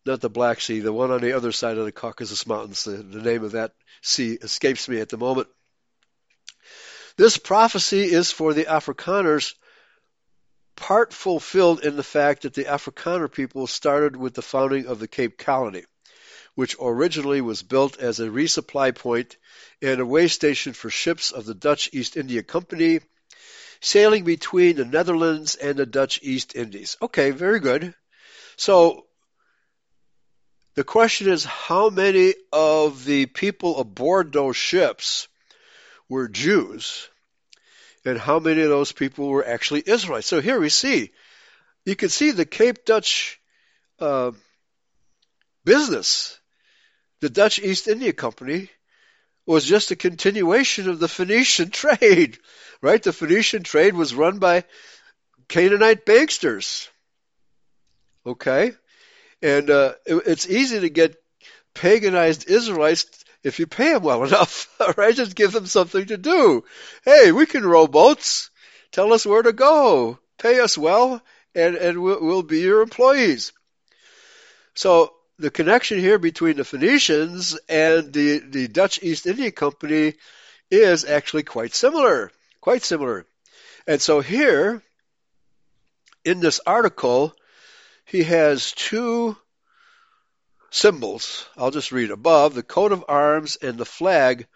not 0.06 0.22
the 0.22 0.30
Black 0.30 0.62
Sea, 0.62 0.80
the 0.80 0.94
one 0.94 1.12
on 1.12 1.22
the 1.22 1.34
other 1.34 1.52
side 1.52 1.78
of 1.78 1.86
the 1.86 1.92
Caucasus 1.92 2.48
Mountains. 2.48 2.84
The, 2.84 2.98
the 2.98 3.22
name 3.22 3.44
of 3.44 3.52
that 3.52 3.74
sea 4.02 4.34
escapes 4.34 4.90
me 4.90 5.00
at 5.00 5.10
the 5.10 5.18
moment. 5.18 5.48
This 7.18 7.38
prophecy 7.38 8.04
is 8.04 8.32
for 8.32 8.54
the 8.54 8.66
Afrikaners, 8.66 9.54
part 10.76 11.14
fulfilled 11.14 11.86
in 11.86 11.98
the 11.98 12.04
fact 12.04 12.44
that 12.44 12.56
the 12.56 12.64
Afrikaner 12.64 13.32
people 13.32 13.68
started 13.68 14.16
with 14.16 14.34
the 14.34 14.42
founding 14.42 14.88
of 14.88 14.98
the 14.98 15.08
Cape 15.08 15.38
Colony, 15.38 15.84
which 16.56 16.76
originally 16.82 17.42
was 17.42 17.62
built 17.62 18.00
as 18.00 18.20
a 18.20 18.30
resupply 18.30 18.96
point 18.96 19.38
and 19.82 20.00
a 20.00 20.06
way 20.06 20.28
station 20.28 20.74
for 20.74 20.90
ships 20.90 21.32
of 21.32 21.46
the 21.46 21.54
Dutch 21.54 21.90
East 21.94 22.18
India 22.18 22.42
Company 22.42 23.02
sailing 23.82 24.24
between 24.24 24.76
the 24.76 24.86
Netherlands 24.86 25.56
and 25.56 25.78
the 25.78 25.86
Dutch 25.86 26.20
East 26.22 26.56
Indies. 26.56 26.98
Okay, 27.02 27.32
very 27.32 27.60
good. 27.60 27.94
So 28.56 29.06
the 30.76 30.84
question 30.84 31.30
is 31.30 31.44
how 31.44 31.90
many 31.90 32.36
of 32.54 33.04
the 33.04 33.26
people 33.26 33.80
aboard 33.80 34.32
those 34.32 34.56
ships 34.56 35.28
were 36.08 36.28
Jews 36.28 37.10
and 38.06 38.18
how 38.18 38.40
many 38.40 38.62
of 38.62 38.70
those 38.70 38.92
people 38.92 39.28
were 39.28 39.46
actually 39.46 39.84
Israelites? 39.86 40.28
So 40.28 40.42
here 40.42 40.60
we 40.60 40.70
see, 40.70 41.12
you 41.84 41.96
can 41.96 42.10
see 42.10 42.32
the 42.32 42.46
Cape 42.46 42.86
Dutch 42.86 43.40
uh, 44.00 44.32
business, 45.66 46.40
the 47.20 47.30
Dutch 47.30 47.60
East 47.60 47.88
India 47.88 48.14
Company 48.14 48.70
was 49.46 49.66
just 49.66 49.92
a 49.92 49.96
continuation 49.96 50.90
of 50.90 51.00
the 51.00 51.08
Phoenician 51.08 51.70
trade, 51.82 52.38
right? 52.82 53.02
The 53.02 53.14
Phoenician 53.14 53.64
trade 53.64 53.94
was 53.94 54.14
run 54.14 54.40
by 54.40 54.64
Canaanite 55.48 56.06
banksters. 56.06 56.88
Okay? 58.26 58.72
And 59.42 59.70
uh, 59.70 59.94
it, 60.06 60.24
it's 60.26 60.50
easy 60.50 60.80
to 60.80 60.90
get 60.90 61.16
paganized 61.74 62.48
Israelites 62.48 63.06
if 63.44 63.60
you 63.60 63.68
pay 63.68 63.94
them 63.94 64.04
well 64.04 64.24
enough, 64.30 64.68
right? 64.98 65.16
Just 65.16 65.36
give 65.36 65.52
them 65.52 65.66
something 65.66 66.06
to 66.08 66.18
do. 66.18 66.64
Hey, 67.04 67.32
we 67.32 67.46
can 67.46 67.66
row 67.66 67.88
boats. 67.88 68.50
Tell 68.92 69.14
us 69.14 69.26
where 69.26 69.42
to 69.42 69.54
go. 69.54 70.20
Pay 70.38 70.60
us 70.60 70.78
well, 70.78 71.22
and, 71.56 71.76
and 71.76 72.02
we'll, 72.02 72.22
we'll 72.22 72.44
be 72.44 72.60
your 72.60 72.82
employees. 72.82 73.54
So 74.74 75.14
the 75.38 75.52
connection 75.52 76.00
here 76.00 76.20
between 76.20 76.58
the 76.58 76.64
Phoenicians 76.64 77.58
and 77.68 78.12
the, 78.14 78.40
the 78.40 78.68
Dutch 78.68 79.02
East 79.02 79.26
India 79.26 79.52
Company 79.52 80.14
is 80.70 81.06
actually 81.06 81.44
quite 81.44 81.74
similar. 81.74 82.32
Quite 82.62 82.84
similar. 82.84 83.26
And 83.88 84.02
so 84.02 84.22
here, 84.22 84.84
in 86.24 86.40
this 86.40 86.60
article, 86.66 87.34
he 88.06 88.24
has 88.24 88.72
two 88.74 89.36
symbols. 90.70 91.48
I'll 91.58 91.72
just 91.72 91.92
read 91.92 92.12
above 92.12 92.54
the 92.54 92.64
coat 92.64 92.92
of 92.92 93.06
arms 93.08 93.58
and 93.62 93.78
the 93.78 93.86
flag 93.86 94.48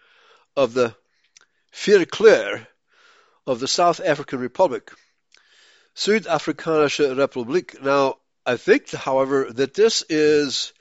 of 0.56 0.72
the 0.72 0.94
Vierkleur 1.74 2.66
of 3.46 3.60
the 3.60 3.68
South 3.68 4.00
African 4.00 4.38
Republic. 4.38 4.90
Suid-Afrikanische 5.94 7.16
Republiek. 7.16 7.82
Now, 7.82 8.18
I 8.44 8.56
think, 8.56 8.90
however, 8.92 9.50
that 9.52 9.74
this 9.74 10.04
is 10.08 10.72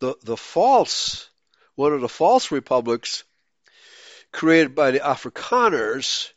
the 0.00 0.16
the 0.22 0.36
false 0.36 1.28
one 1.74 1.92
of 1.92 2.00
the 2.00 2.08
false 2.08 2.50
republics 2.50 3.24
created 4.32 4.74
by 4.74 4.90
the 4.90 5.00
Afrikaners 5.00 6.30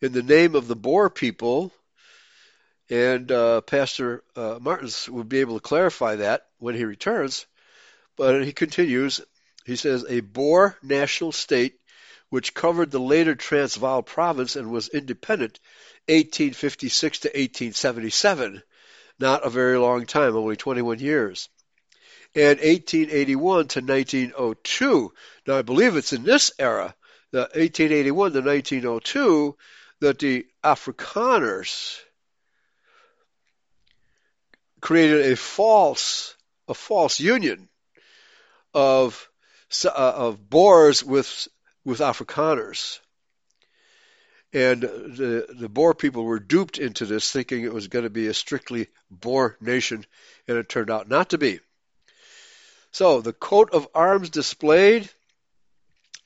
in 0.00 0.12
the 0.12 0.22
name 0.22 0.54
of 0.54 0.68
the 0.68 0.76
Boer 0.76 1.10
people. 1.10 1.72
And 2.88 3.30
uh, 3.32 3.62
Pastor 3.62 4.22
uh, 4.36 4.58
Martins 4.60 5.08
would 5.08 5.28
be 5.28 5.40
able 5.40 5.56
to 5.56 5.62
clarify 5.62 6.16
that 6.16 6.46
when 6.58 6.74
he 6.74 6.84
returns. 6.84 7.46
But 8.16 8.44
he 8.44 8.52
continues. 8.52 9.20
He 9.64 9.76
says 9.76 10.04
a 10.08 10.20
Boer 10.20 10.76
national 10.82 11.32
state 11.32 11.78
which 12.28 12.54
covered 12.54 12.90
the 12.90 13.00
later 13.00 13.34
Transvaal 13.34 14.02
province 14.02 14.56
and 14.56 14.70
was 14.70 14.88
independent 14.88 15.60
1856 16.08 17.20
to 17.20 17.28
1877. 17.28 18.62
Not 19.18 19.46
a 19.46 19.50
very 19.50 19.78
long 19.78 20.06
time, 20.06 20.36
only 20.36 20.56
21 20.56 20.98
years. 20.98 21.48
And 22.34 22.58
1881 22.58 23.68
to 23.68 23.80
1902. 23.80 25.12
Now 25.46 25.58
I 25.58 25.62
believe 25.62 25.96
it's 25.96 26.12
in 26.12 26.22
this 26.22 26.52
era, 26.58 26.94
the 27.30 27.40
1881 27.54 28.32
to 28.32 28.40
1902, 28.40 29.56
that 30.00 30.18
the 30.18 30.46
Afrikaners 30.62 31.98
created 34.80 35.32
a 35.32 35.36
false 35.36 36.34
a 36.68 36.74
false 36.74 37.20
union 37.20 37.68
of 38.74 39.28
uh, 39.84 39.88
of 39.94 40.48
Boers 40.48 41.02
with 41.04 41.48
with 41.84 42.00
Afrikaners. 42.00 43.00
And 44.52 44.82
the, 44.82 45.46
the 45.58 45.68
Boer 45.68 45.92
people 45.92 46.24
were 46.24 46.38
duped 46.38 46.78
into 46.78 47.04
this, 47.04 47.30
thinking 47.30 47.64
it 47.64 47.74
was 47.74 47.88
going 47.88 48.04
to 48.04 48.10
be 48.10 48.28
a 48.28 48.34
strictly 48.34 48.88
Boer 49.10 49.56
nation, 49.60 50.06
and 50.48 50.56
it 50.56 50.68
turned 50.68 50.90
out 50.90 51.08
not 51.08 51.30
to 51.30 51.38
be. 51.38 51.60
So, 52.90 53.20
the 53.20 53.32
coat 53.32 53.70
of 53.72 53.88
arms 53.94 54.30
displayed, 54.30 55.10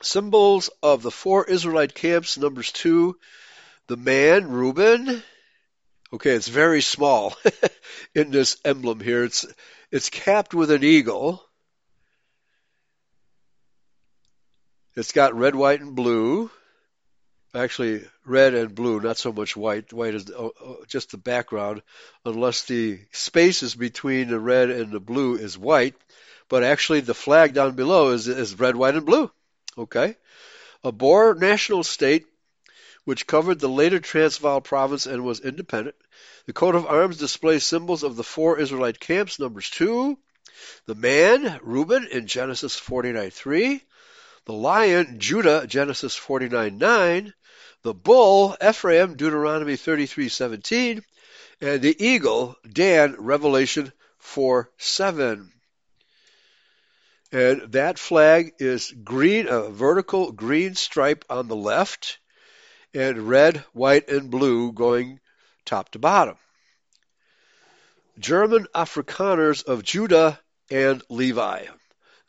symbols 0.01 0.69
of 0.81 1.01
the 1.01 1.11
four 1.11 1.45
Israelite 1.45 1.93
camps, 1.93 2.37
numbers 2.37 2.71
two, 2.71 3.17
the 3.91 3.97
man, 3.97 4.49
Reuben. 4.49 5.21
Okay, 6.13 6.31
it's 6.31 6.47
very 6.47 6.79
small 6.79 7.35
in 8.15 8.31
this 8.31 8.55
emblem 8.63 9.01
here. 9.01 9.25
It's, 9.25 9.45
it's 9.91 10.09
capped 10.09 10.53
with 10.53 10.71
an 10.71 10.81
eagle. 10.81 11.43
It's 14.95 15.11
got 15.11 15.35
red, 15.35 15.55
white, 15.55 15.81
and 15.81 15.93
blue. 15.93 16.49
Actually, 17.53 18.05
red 18.25 18.53
and 18.53 18.73
blue, 18.73 19.01
not 19.01 19.17
so 19.17 19.33
much 19.33 19.57
white. 19.57 19.91
White 19.91 20.15
is 20.15 20.31
uh, 20.31 20.45
uh, 20.45 20.75
just 20.87 21.11
the 21.11 21.17
background, 21.17 21.81
unless 22.23 22.63
the 22.63 22.97
spaces 23.11 23.75
between 23.75 24.29
the 24.29 24.39
red 24.39 24.69
and 24.69 24.93
the 24.93 25.01
blue 25.01 25.35
is 25.35 25.57
white. 25.57 25.95
But 26.47 26.63
actually, 26.63 27.01
the 27.01 27.13
flag 27.13 27.53
down 27.53 27.75
below 27.75 28.11
is, 28.11 28.29
is 28.29 28.57
red, 28.57 28.77
white, 28.77 28.95
and 28.95 29.05
blue. 29.05 29.29
Okay? 29.77 30.15
A 30.81 30.93
Boer 30.93 31.35
national 31.35 31.83
state 31.83 32.25
which 33.03 33.27
covered 33.27 33.59
the 33.59 33.69
later 33.69 33.99
Transvaal 33.99 34.61
province 34.61 35.05
and 35.05 35.23
was 35.23 35.39
independent. 35.39 35.95
The 36.45 36.53
coat 36.53 36.75
of 36.75 36.85
arms 36.85 37.17
displays 37.17 37.63
symbols 37.63 38.03
of 38.03 38.15
the 38.15 38.23
four 38.23 38.59
Israelite 38.59 38.99
camps, 38.99 39.39
numbers 39.39 39.69
2. 39.71 40.17
The 40.85 40.95
man, 40.95 41.59
Reuben, 41.63 42.07
in 42.07 42.27
Genesis 42.27 42.79
49.3. 42.79 43.81
The 44.45 44.53
lion, 44.53 45.19
Judah, 45.19 45.65
Genesis 45.67 46.17
49:9. 46.17 47.33
The 47.83 47.93
bull, 47.93 48.55
Ephraim, 48.63 49.15
Deuteronomy 49.15 49.75
33:17. 49.75 51.03
And 51.61 51.81
the 51.81 51.95
eagle, 52.03 52.55
Dan, 52.67 53.15
Revelation 53.17 53.91
4:7. 54.19 55.51
And 57.31 57.71
that 57.71 57.97
flag 57.97 58.53
is 58.59 58.91
green, 58.91 59.47
a 59.47 59.69
vertical 59.69 60.31
green 60.31 60.75
stripe 60.75 61.23
on 61.29 61.47
the 61.47 61.55
left, 61.55 62.19
and 62.93 63.29
red, 63.29 63.57
white, 63.73 64.09
and 64.09 64.29
blue 64.29 64.71
going 64.71 65.19
top 65.65 65.89
to 65.89 65.99
bottom. 65.99 66.35
German 68.19 68.67
Afrikaners 68.75 69.63
of 69.63 69.83
Judah 69.83 70.39
and 70.69 71.01
Levi. 71.09 71.65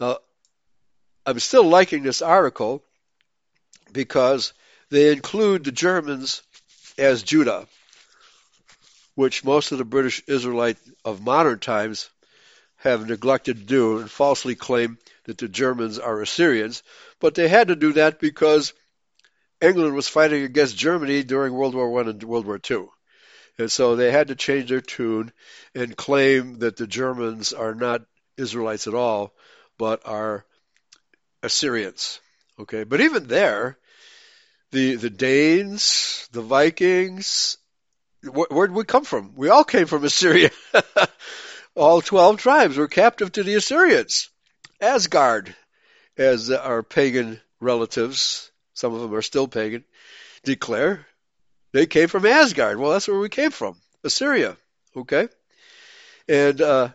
Now, 0.01 0.19
I'm 1.27 1.39
still 1.39 1.65
liking 1.65 2.03
this 2.03 2.23
article 2.23 2.83
because 3.93 4.53
they 4.91 5.13
include 5.13 5.65
the 5.65 5.73
Germans 5.73 6.43
as 6.99 7.23
Judah, 7.23 7.67
which 9.15 9.45
most 9.45 9.73
of 9.73 9.79
the 9.79 9.85
British 9.85 10.23
Israelite 10.27 10.79
of 11.05 11.23
modern 11.23 11.59
times 11.59 12.09
have 12.77 13.09
neglected 13.09 13.59
to 13.59 13.65
do 13.65 13.99
and 13.99 14.11
falsely 14.11 14.55
claim 14.55 14.99
that 15.25 15.39
the 15.39 15.49
Germans 15.49 15.99
are 15.99 16.21
Assyrians. 16.21 16.83
But 17.21 17.35
they 17.35 17.49
had 17.49 17.69
to 17.69 17.77
do 17.77 17.93
that 17.93 18.19
because 18.19 18.73
England 19.63 19.95
was 19.95 20.09
fighting 20.09 20.43
against 20.43 20.77
Germany 20.77 21.23
during 21.23 21.55
World 21.55 21.75
War 21.75 21.89
One 21.89 22.09
and 22.09 22.23
World 22.23 22.47
War 22.47 22.59
Two. 22.59 22.91
And 23.59 23.71
so 23.71 23.97
they 23.97 24.11
had 24.11 24.29
to 24.29 24.35
change 24.35 24.71
their 24.71 24.81
tune 24.81 25.33
and 25.75 25.97
claim 25.97 26.59
that 26.59 26.77
the 26.77 26.87
Germans 26.87 27.53
are 27.53 27.75
not 27.75 28.03
Israelites 28.37 28.87
at 28.87 28.95
all, 28.95 29.33
but 29.79 30.03
are 30.07 30.45
Assyrians. 31.43 32.21
Okay, 32.59 32.85
but 32.85 33.01
even 33.01 33.29
there, 33.29 33.79
the 34.73 34.97
the 34.97 35.11
Danes, 35.11 36.29
the 36.33 36.43
Vikings, 36.43 37.59
wh- 38.23 38.51
where 38.51 38.67
did 38.67 38.77
we 38.77 38.85
come 38.85 39.05
from? 39.05 39.35
We 39.37 39.49
all 39.49 39.65
came 39.65 39.87
from 39.87 40.05
Assyria. 40.05 40.51
all 41.75 42.01
twelve 42.01 42.39
tribes 42.39 42.77
were 42.77 42.89
captive 42.89 43.33
to 43.33 43.43
the 43.43 43.55
Assyrians. 43.55 44.29
Asgard, 44.81 45.55
as 46.17 46.51
our 46.51 46.83
pagan 46.83 47.41
relatives, 47.61 48.52
some 48.75 48.95
of 48.95 49.01
them 49.01 49.15
are 49.15 49.23
still 49.23 49.49
pagan, 49.49 49.85
declare 50.45 51.07
they 51.73 51.87
came 51.87 52.09
from 52.09 52.27
Asgard. 52.27 52.79
Well, 52.79 52.93
that's 52.93 53.09
where 53.09 53.19
we 53.19 53.29
came 53.29 53.51
from, 53.51 53.77
Assyria. 54.05 54.57
Okay, 54.97 55.29
and 56.29 56.61
uh, 56.61 56.89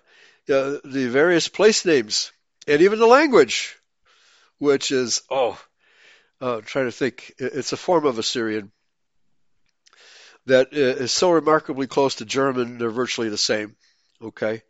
uh, 0.50 0.78
the 0.84 1.08
various 1.10 1.48
place 1.48 1.86
names 1.86 2.32
and 2.68 2.82
even 2.82 3.00
the 3.00 3.08
language 3.08 3.78
which 4.60 4.92
is 4.92 5.22
oh, 5.30 5.60
uh, 6.42 6.62
trying 6.62 6.86
to 6.86 6.92
think. 6.92 7.34
It's 7.38 7.74
a 7.74 7.78
form 7.78 8.06
of 8.06 8.20
Assyrian 8.20 8.72
that 10.46 10.74
is 10.74 11.12
so 11.12 11.32
remarkably 11.32 11.88
close 11.88 12.16
to 12.16 12.26
German. 12.26 12.78
They're 12.78 12.90
virtually 12.90 13.30
the 13.30 13.38
same. 13.38 13.76
Okay, 14.22 14.64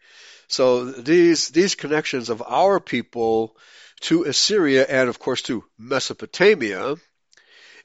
so 0.48 0.86
these 0.86 1.50
these 1.50 1.76
connections 1.76 2.30
of 2.30 2.44
our 2.46 2.80
people 2.80 3.56
to 4.02 4.24
Assyria 4.24 4.86
and 4.88 5.10
of 5.10 5.20
course 5.20 5.42
to 5.44 5.64
Mesopotamia. 5.78 6.96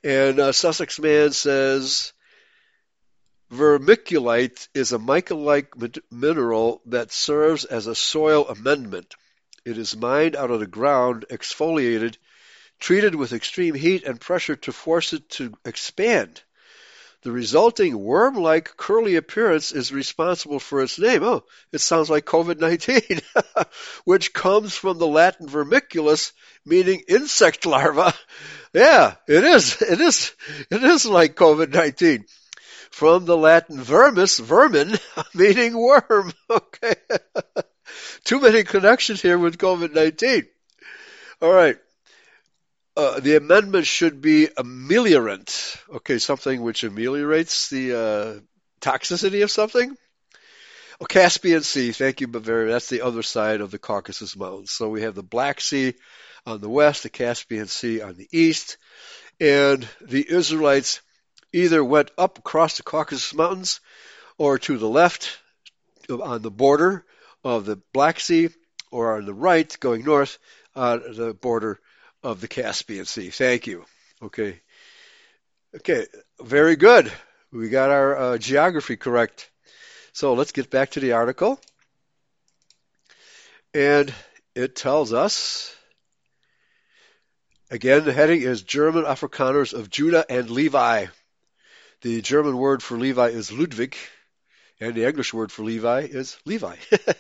And 0.05 0.41
uh, 0.41 0.53
Sussex 0.53 0.99
Man 0.99 1.33
says 1.33 2.13
vermiculite 3.53 4.69
is 4.75 4.93
a 4.93 4.99
mica-like 4.99 5.75
mineral 6.11 6.81
that 6.87 7.13
serves 7.13 7.65
as 7.65 7.87
a 7.87 7.95
soil 7.95 8.49
amendment. 8.49 9.15
It 9.65 9.79
is 9.79 9.97
mined 9.97 10.35
out 10.35 10.51
of 10.51 10.61
the 10.61 10.67
ground, 10.67 11.27
exfoliated, 11.31 12.17
treated 12.81 13.15
with 13.15 13.33
extreme 13.33 13.75
heat 13.75 14.05
and 14.05 14.21
pressure 14.21 14.57
to 14.57 14.73
force 14.73 15.13
it 15.13 15.29
to 15.31 15.53
expand. 15.65 16.43
The 17.23 17.31
resulting 17.31 17.97
worm-like 17.97 18.77
curly 18.77 19.15
appearance 19.15 19.71
is 19.71 19.93
responsible 19.93 20.59
for 20.59 20.83
its 20.83 20.99
name. 20.99 21.23
Oh, 21.23 21.45
it 21.71 21.79
sounds 21.79 22.11
like 22.11 22.25
COVID-19, 22.25 23.23
which 24.05 24.33
comes 24.33 24.75
from 24.75 24.99
the 24.99 25.07
Latin 25.07 25.47
vermiculus, 25.49 26.33
meaning 26.67 27.05
insect 27.07 27.65
larva. 27.65 28.13
Yeah, 28.73 29.15
it 29.29 29.45
is. 29.45 29.81
It 29.81 30.01
is. 30.01 30.33
It 30.69 30.83
is 30.83 31.07
like 31.07 31.37
COVID-19. 31.37 32.25
From 32.91 33.25
the 33.25 33.37
Latin 33.37 33.81
vermis, 33.81 34.39
vermin, 34.41 34.99
meaning 35.35 35.77
worm. 35.77 36.33
Okay. 36.51 36.95
Too 38.25 38.41
many 38.41 38.65
connections 38.65 39.23
here 39.23 39.39
with 39.39 39.59
COVID-19. 39.59 40.47
All 41.41 41.53
right. 41.53 41.79
Uh, 42.95 43.21
the 43.21 43.37
amendment 43.37 43.87
should 43.87 44.21
be 44.21 44.49
ameliorant. 44.49 45.79
Okay, 45.95 46.19
something 46.19 46.61
which 46.61 46.85
ameliorates 46.85 47.71
the 47.71 47.99
uh, 47.99 48.41
toxicity 48.83 49.43
of 49.43 49.51
something. 49.51 49.97
Oh, 51.01 51.07
Caspian 51.07 51.63
Sea, 51.63 51.93
thank 51.93 52.21
you, 52.21 52.29
Bavaria. 52.29 52.73
That's 52.73 52.91
the 52.91 53.01
other 53.01 53.23
side 53.23 53.63
of 53.63 53.71
the 53.71 53.79
Caucasus 53.79 54.37
Mountains. 54.37 54.71
So 54.71 54.91
we 54.91 55.03
have 55.03 55.15
the 55.15 55.23
Black 55.23 55.63
Sea 55.63 55.95
on 56.45 56.61
the 56.61 56.69
west, 56.69 57.03
the 57.03 57.09
Caspian 57.09 57.67
Sea 57.67 58.03
on 58.03 58.15
the 58.15 58.29
east, 58.31 58.77
and 59.41 59.89
the 60.03 60.27
Israelites 60.29 61.01
either 61.51 61.83
went 61.83 62.11
up 62.19 62.39
across 62.39 62.77
the 62.77 62.83
Caucasus 62.83 63.33
Mountains 63.33 63.81
or 64.37 64.59
to 64.59 64.77
the 64.77 64.89
left 64.89 65.39
on 66.11 66.43
the 66.43 66.51
border 66.51 67.07
of 67.43 67.65
the 67.65 67.77
Black 67.95 68.21
Sea, 68.21 68.51
or 68.91 69.17
on 69.17 69.25
the 69.25 69.35
right, 69.35 69.75
going 69.81 70.05
north, 70.05 70.39
on 70.77 71.03
the 71.17 71.33
border 71.33 71.81
of 72.23 72.41
the 72.41 72.49
Caspian 72.49 73.05
Sea. 73.05 73.31
Thank 73.31 73.67
you. 73.67 73.85
Okay. 74.23 74.61
Okay, 75.75 76.07
very 76.41 76.77
good. 76.77 77.11
We 77.51 77.69
got 77.69 77.91
our 77.91 78.17
uh, 78.17 78.39
geography 78.39 78.97
correct. 78.97 79.51
So 80.13 80.35
let's 80.35 80.53
get 80.53 80.71
back 80.71 80.91
to 80.91 81.01
the 81.01 81.13
article. 81.13 81.59
And 83.75 84.13
it 84.55 84.77
tells 84.77 85.13
us 85.13 85.75
again, 87.71 88.05
the 88.05 88.13
heading 88.13 88.43
is 88.43 88.63
German 88.63 89.05
Afrikaners 89.05 89.73
of 89.73 89.89
Judah 89.89 90.27
and 90.29 90.51
Levi. 90.51 91.07
The 92.03 92.21
German 92.21 92.59
word 92.59 92.83
for 92.83 92.99
Levi 92.99 93.29
is 93.29 93.51
Ludwig, 93.51 93.97
and 94.79 94.95
the 94.95 95.07
English 95.07 95.33
word 95.33 95.51
for 95.51 95.63
Levi 95.63 96.01
is 96.01 96.37
Levi. 96.45 96.77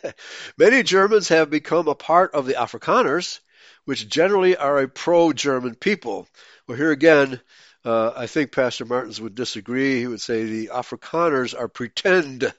Many 0.58 0.82
Germans 0.82 1.28
have 1.28 1.48
become 1.48 1.88
a 1.88 1.94
part 1.94 2.34
of 2.34 2.46
the 2.46 2.54
Afrikaners, 2.54 3.40
which 3.84 4.08
generally 4.08 4.56
are 4.56 4.78
a 4.78 4.88
pro 4.88 5.32
German 5.32 5.74
people. 5.74 6.28
Well, 6.66 6.76
here 6.76 6.90
again, 6.90 7.40
uh, 7.84 8.12
I 8.14 8.26
think 8.26 8.52
Pastor 8.52 8.84
Martins 8.84 9.20
would 9.20 9.34
disagree. 9.34 9.98
He 9.98 10.06
would 10.06 10.20
say 10.20 10.44
the 10.44 10.70
Afrikaners 10.72 11.58
are 11.58 11.68
pretend 11.68 12.52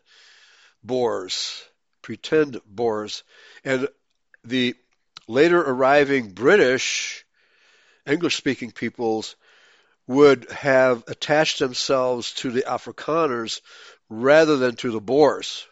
Boers, 0.83 1.63
pretend 2.01 2.59
Boers. 2.65 3.23
And 3.63 3.87
the 4.43 4.75
later 5.27 5.61
arriving 5.61 6.31
British, 6.31 7.25
English 8.05 8.35
speaking 8.35 8.71
peoples 8.71 9.35
would 10.07 10.51
have 10.51 11.05
attached 11.07 11.59
themselves 11.59 12.33
to 12.33 12.51
the 12.51 12.63
Afrikaners 12.63 13.61
rather 14.09 14.57
than 14.57 14.75
to 14.75 14.91
the 14.91 14.99
Boers 14.99 15.65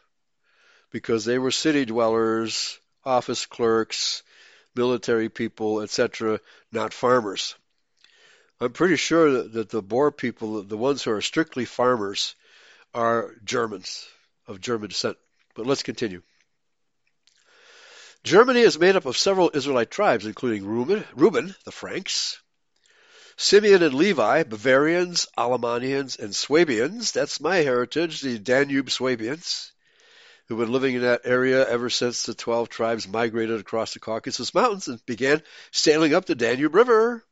because 0.91 1.25
they 1.25 1.37
were 1.37 1.51
city 1.51 1.85
dwellers, 1.85 2.79
office 3.03 3.45
clerks, 3.45 4.23
military 4.75 5.29
people, 5.29 5.81
etc., 5.81 6.39
not 6.71 6.93
farmers. 6.93 7.55
I'm 8.59 8.73
pretty 8.73 8.95
sure 8.95 9.31
that, 9.31 9.53
that 9.53 9.69
the 9.69 9.81
Boer 9.81 10.11
people, 10.11 10.61
the 10.63 10.77
ones 10.77 11.03
who 11.03 11.11
are 11.11 11.21
strictly 11.21 11.65
farmers, 11.65 12.35
are 12.93 13.33
Germans 13.43 14.07
of 14.47 14.61
German 14.61 14.89
descent. 14.89 15.17
But 15.55 15.65
let's 15.65 15.83
continue. 15.83 16.21
Germany 18.23 18.61
is 18.61 18.77
made 18.77 18.95
up 18.95 19.07
of 19.07 19.17
several 19.17 19.49
Israelite 19.53 19.89
tribes, 19.89 20.27
including 20.27 20.65
Reuben, 20.65 21.03
Reuben 21.15 21.55
the 21.65 21.71
Franks, 21.71 22.39
Simeon 23.35 23.81
and 23.81 23.95
Levi, 23.95 24.43
Bavarians, 24.43 25.27
Alemannians, 25.35 26.19
and 26.19 26.35
Swabians. 26.35 27.11
That's 27.11 27.41
my 27.41 27.57
heritage, 27.57 28.21
the 28.21 28.37
Danube 28.37 28.91
Swabians, 28.91 29.70
who've 30.51 30.59
been 30.59 30.73
living 30.73 30.95
in 30.95 31.03
that 31.03 31.21
area 31.23 31.65
ever 31.65 31.89
since 31.89 32.23
the 32.23 32.33
12 32.33 32.67
tribes 32.67 33.07
migrated 33.07 33.57
across 33.57 33.93
the 33.93 34.01
Caucasus 34.01 34.53
Mountains 34.53 34.89
and 34.89 35.05
began 35.05 35.41
sailing 35.71 36.13
up 36.13 36.25
the 36.25 36.35
Danube 36.35 36.75
River 36.75 37.23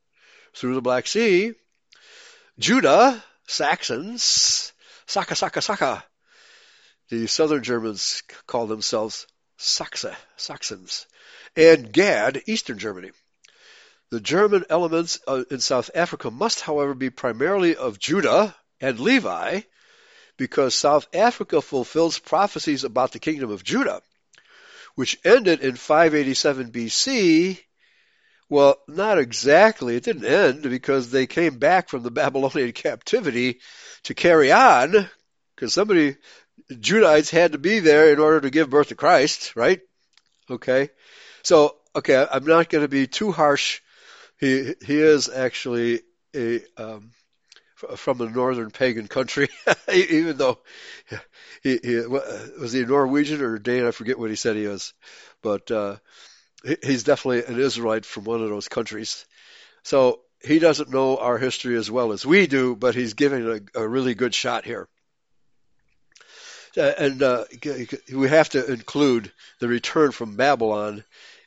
through 0.55 0.73
the 0.73 0.81
Black 0.81 1.05
Sea. 1.05 1.51
Judah, 2.59 3.21
Saxons, 3.45 4.71
Saka, 5.05 5.35
Saka, 5.35 5.61
Saka. 5.61 6.01
The 7.09 7.27
southern 7.27 7.61
Germans 7.61 8.23
call 8.47 8.67
themselves 8.67 9.27
Saxe, 9.57 10.05
Saxons. 10.37 11.05
And 11.57 11.91
Gad, 11.91 12.43
eastern 12.47 12.77
Germany. 12.77 13.11
The 14.11 14.21
German 14.21 14.63
elements 14.69 15.19
uh, 15.27 15.43
in 15.51 15.59
South 15.59 15.91
Africa 15.93 16.31
must, 16.31 16.61
however, 16.61 16.93
be 16.93 17.09
primarily 17.09 17.75
of 17.75 17.99
Judah 17.99 18.55
and 18.79 18.97
Levi, 18.97 19.59
because 20.39 20.73
South 20.73 21.07
Africa 21.13 21.61
fulfills 21.61 22.17
prophecies 22.17 22.83
about 22.83 23.11
the 23.11 23.19
kingdom 23.19 23.51
of 23.51 23.63
Judah, 23.63 24.01
which 24.95 25.19
ended 25.23 25.59
in 25.59 25.75
587 25.75 26.71
BC 26.71 27.59
well, 28.49 28.77
not 28.87 29.19
exactly. 29.19 29.95
It 29.95 30.03
didn't 30.03 30.25
end 30.25 30.63
because 30.63 31.11
they 31.11 31.27
came 31.27 31.59
back 31.59 31.87
from 31.87 32.01
the 32.01 32.11
Babylonian 32.21 32.71
captivity 32.71 33.59
to 34.03 34.15
carry 34.15 34.51
on 34.51 35.07
because 35.55 35.73
somebody, 35.73 36.15
Judahites 36.71 37.29
had 37.29 37.51
to 37.51 37.57
be 37.57 37.79
there 37.79 38.11
in 38.11 38.19
order 38.19 38.41
to 38.41 38.49
give 38.49 38.69
birth 38.69 38.87
to 38.87 38.95
Christ, 38.95 39.55
right? 39.55 39.81
Okay. 40.49 40.89
So, 41.43 41.75
okay, 41.95 42.25
I'm 42.29 42.45
not 42.45 42.69
going 42.69 42.83
to 42.83 42.87
be 42.87 43.07
too 43.07 43.31
harsh. 43.31 43.81
He, 44.39 44.73
he 44.83 44.99
is 44.99 45.29
actually 45.29 46.01
a, 46.35 46.61
um, 46.77 47.11
from 47.95 48.21
a 48.21 48.29
northern 48.29 48.71
pagan 48.71 49.07
country, 49.07 49.49
even 49.93 50.37
though 50.37 50.59
he, 51.63 51.79
he 51.83 51.95
was 52.05 52.73
he 52.73 52.85
Norwegian 52.85 53.41
or 53.41 53.57
Dane? 53.57 53.85
I 53.85 53.91
forget 53.91 54.19
what 54.19 54.29
he 54.29 54.35
said 54.35 54.55
he 54.55 54.67
was, 54.67 54.93
but 55.41 55.69
uh, 55.71 55.97
he's 56.83 57.03
definitely 57.03 57.53
an 57.53 57.59
Israelite 57.59 58.05
from 58.05 58.25
one 58.25 58.41
of 58.41 58.49
those 58.49 58.67
countries. 58.67 59.25
So 59.83 60.21
he 60.43 60.59
doesn't 60.59 60.89
know 60.89 61.17
our 61.17 61.37
history 61.37 61.75
as 61.75 61.89
well 61.89 62.11
as 62.11 62.25
we 62.25 62.47
do, 62.47 62.75
but 62.75 62.95
he's 62.95 63.13
giving 63.13 63.69
a, 63.75 63.79
a 63.81 63.87
really 63.87 64.13
good 64.13 64.33
shot 64.33 64.65
here. 64.65 64.87
Uh, 66.77 66.93
and 66.97 67.23
uh, 67.23 67.45
we 68.13 68.29
have 68.29 68.49
to 68.49 68.71
include 68.71 69.31
the 69.59 69.67
return 69.67 70.11
from 70.11 70.35
Babylon, 70.35 71.03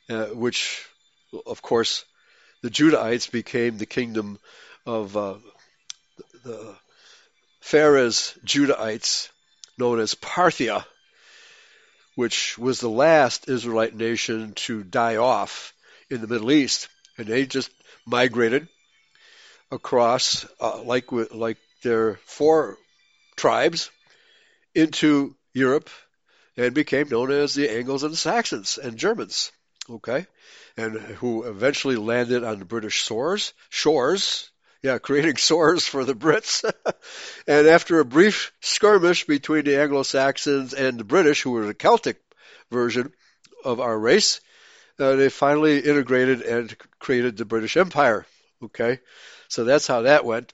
uh, 0.09 0.25
which, 0.25 0.85
of 1.45 1.61
course, 1.61 2.05
the 2.61 2.69
Judahites 2.69 3.31
became 3.31 3.77
the 3.77 3.85
kingdom 3.85 4.37
of 4.85 5.15
uh, 5.15 5.35
the 6.43 6.75
Pharez 7.61 8.37
Judahites, 8.43 9.29
known 9.77 9.99
as 9.99 10.15
Parthia 10.15 10.85
which 12.15 12.57
was 12.57 12.79
the 12.79 12.89
last 12.89 13.49
Israelite 13.49 13.95
nation 13.95 14.53
to 14.53 14.83
die 14.83 15.17
off 15.17 15.73
in 16.09 16.21
the 16.21 16.27
Middle 16.27 16.51
East, 16.51 16.87
and 17.17 17.27
they 17.27 17.45
just 17.45 17.71
migrated 18.05 18.67
across, 19.71 20.45
uh, 20.59 20.81
like 20.83 21.11
like 21.11 21.57
their 21.81 22.15
four 22.25 22.77
tribes, 23.35 23.89
into 24.75 25.35
Europe, 25.53 25.89
and 26.55 26.73
became 26.73 27.09
known 27.09 27.31
as 27.31 27.53
the 27.53 27.69
Angles 27.69 28.03
and 28.03 28.17
Saxons 28.17 28.77
and 28.77 28.97
Germans. 28.97 29.51
Okay, 29.89 30.27
and 30.77 30.97
who 30.97 31.43
eventually 31.43 31.97
landed 31.97 32.43
on 32.43 32.59
the 32.59 32.65
British 32.65 32.93
shores, 32.93 33.53
shores 33.69 34.49
yeah, 34.83 34.99
creating 34.99 35.37
sores 35.37 35.87
for 35.87 36.03
the 36.03 36.13
Brits. 36.13 36.63
and 37.47 37.67
after 37.67 37.99
a 37.99 38.05
brief 38.05 38.51
skirmish 38.61 39.25
between 39.25 39.63
the 39.63 39.79
Anglo-Saxons 39.79 40.73
and 40.73 40.99
the 40.99 41.03
British, 41.03 41.41
who 41.41 41.51
were 41.51 41.65
the 41.65 41.73
Celtic 41.73 42.21
version 42.69 43.11
of 43.63 43.79
our 43.79 43.97
race, 43.97 44.41
uh, 44.99 45.15
they 45.15 45.29
finally 45.29 45.79
integrated 45.79 46.41
and 46.41 46.75
created 46.99 47.37
the 47.37 47.45
British 47.45 47.77
Empire. 47.77 48.25
Okay, 48.61 48.99
so 49.47 49.63
that's 49.63 49.87
how 49.87 50.01
that 50.01 50.25
went. 50.25 50.53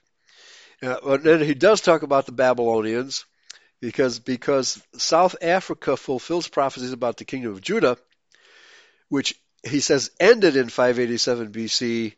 Uh, 0.81 0.97
but 1.03 1.23
then 1.23 1.41
he 1.41 1.53
does 1.53 1.81
talk 1.81 2.03
about 2.03 2.25
the 2.25 2.31
Babylonians 2.31 3.25
because 3.81 4.19
because 4.19 4.81
South 4.97 5.35
Africa 5.41 5.97
fulfills 5.97 6.47
prophecies 6.47 6.93
about 6.93 7.17
the 7.17 7.25
kingdom 7.25 7.51
of 7.51 7.61
Judah, 7.61 7.97
which 9.09 9.35
he 9.63 9.81
says 9.81 10.11
ended 10.19 10.55
in 10.55 10.69
587 10.69 11.51
BC 11.51 12.13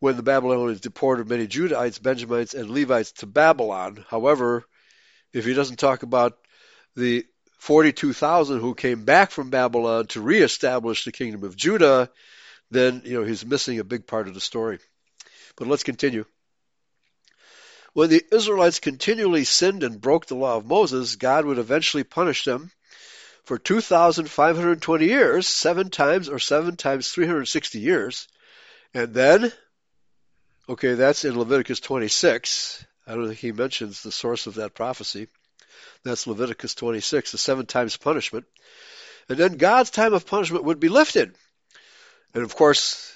when 0.00 0.16
the 0.16 0.22
Babylonians 0.22 0.80
deported 0.80 1.28
many 1.28 1.46
Judahites, 1.46 2.02
Benjamites, 2.02 2.54
and 2.54 2.70
Levites 2.70 3.12
to 3.12 3.26
Babylon. 3.26 4.04
However, 4.08 4.64
if 5.32 5.44
he 5.44 5.54
doesn't 5.54 5.78
talk 5.78 6.02
about 6.02 6.38
the 6.96 7.24
42,000 7.58 8.60
who 8.60 8.74
came 8.74 9.04
back 9.04 9.30
from 9.30 9.50
Babylon 9.50 10.06
to 10.08 10.22
reestablish 10.22 11.04
the 11.04 11.12
kingdom 11.12 11.44
of 11.44 11.54
Judah, 11.54 12.10
then 12.70 13.02
you 13.04 13.20
know 13.20 13.24
he's 13.24 13.44
missing 13.44 13.78
a 13.78 13.84
big 13.84 14.06
part 14.06 14.26
of 14.26 14.34
the 14.34 14.40
story. 14.40 14.78
But 15.56 15.68
let's 15.68 15.82
continue. 15.82 16.24
When 17.92 18.08
the 18.08 18.24
Israelites 18.32 18.80
continually 18.80 19.44
sinned 19.44 19.82
and 19.82 20.00
broke 20.00 20.26
the 20.26 20.36
law 20.36 20.56
of 20.56 20.64
Moses, 20.64 21.16
God 21.16 21.44
would 21.44 21.58
eventually 21.58 22.04
punish 22.04 22.44
them 22.44 22.70
for 23.44 23.58
2,520 23.58 25.06
years, 25.06 25.48
seven 25.48 25.90
times 25.90 26.28
or 26.28 26.38
seven 26.38 26.76
times 26.76 27.10
360 27.10 27.80
years. 27.80 28.28
And 28.94 29.12
then 29.12 29.52
Okay, 30.70 30.94
that's 30.94 31.24
in 31.24 31.36
Leviticus 31.36 31.80
26. 31.80 32.86
I 33.04 33.16
don't 33.16 33.26
think 33.26 33.40
he 33.40 33.50
mentions 33.50 34.04
the 34.04 34.12
source 34.12 34.46
of 34.46 34.54
that 34.54 34.72
prophecy. 34.72 35.26
That's 36.04 36.28
Leviticus 36.28 36.76
26, 36.76 37.32
the 37.32 37.38
seven 37.38 37.66
times 37.66 37.96
punishment. 37.96 38.44
And 39.28 39.36
then 39.36 39.56
God's 39.56 39.90
time 39.90 40.14
of 40.14 40.28
punishment 40.28 40.62
would 40.62 40.78
be 40.78 40.88
lifted. 40.88 41.34
And 42.34 42.44
of 42.44 42.54
course, 42.54 43.12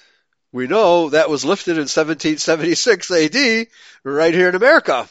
we 0.51 0.67
know 0.67 1.11
that 1.11 1.29
was 1.29 1.45
lifted 1.45 1.77
in 1.77 1.87
1776 1.87 3.11
AD, 3.11 3.67
right 4.03 4.33
here 4.33 4.49
in 4.49 4.55
America. 4.55 5.07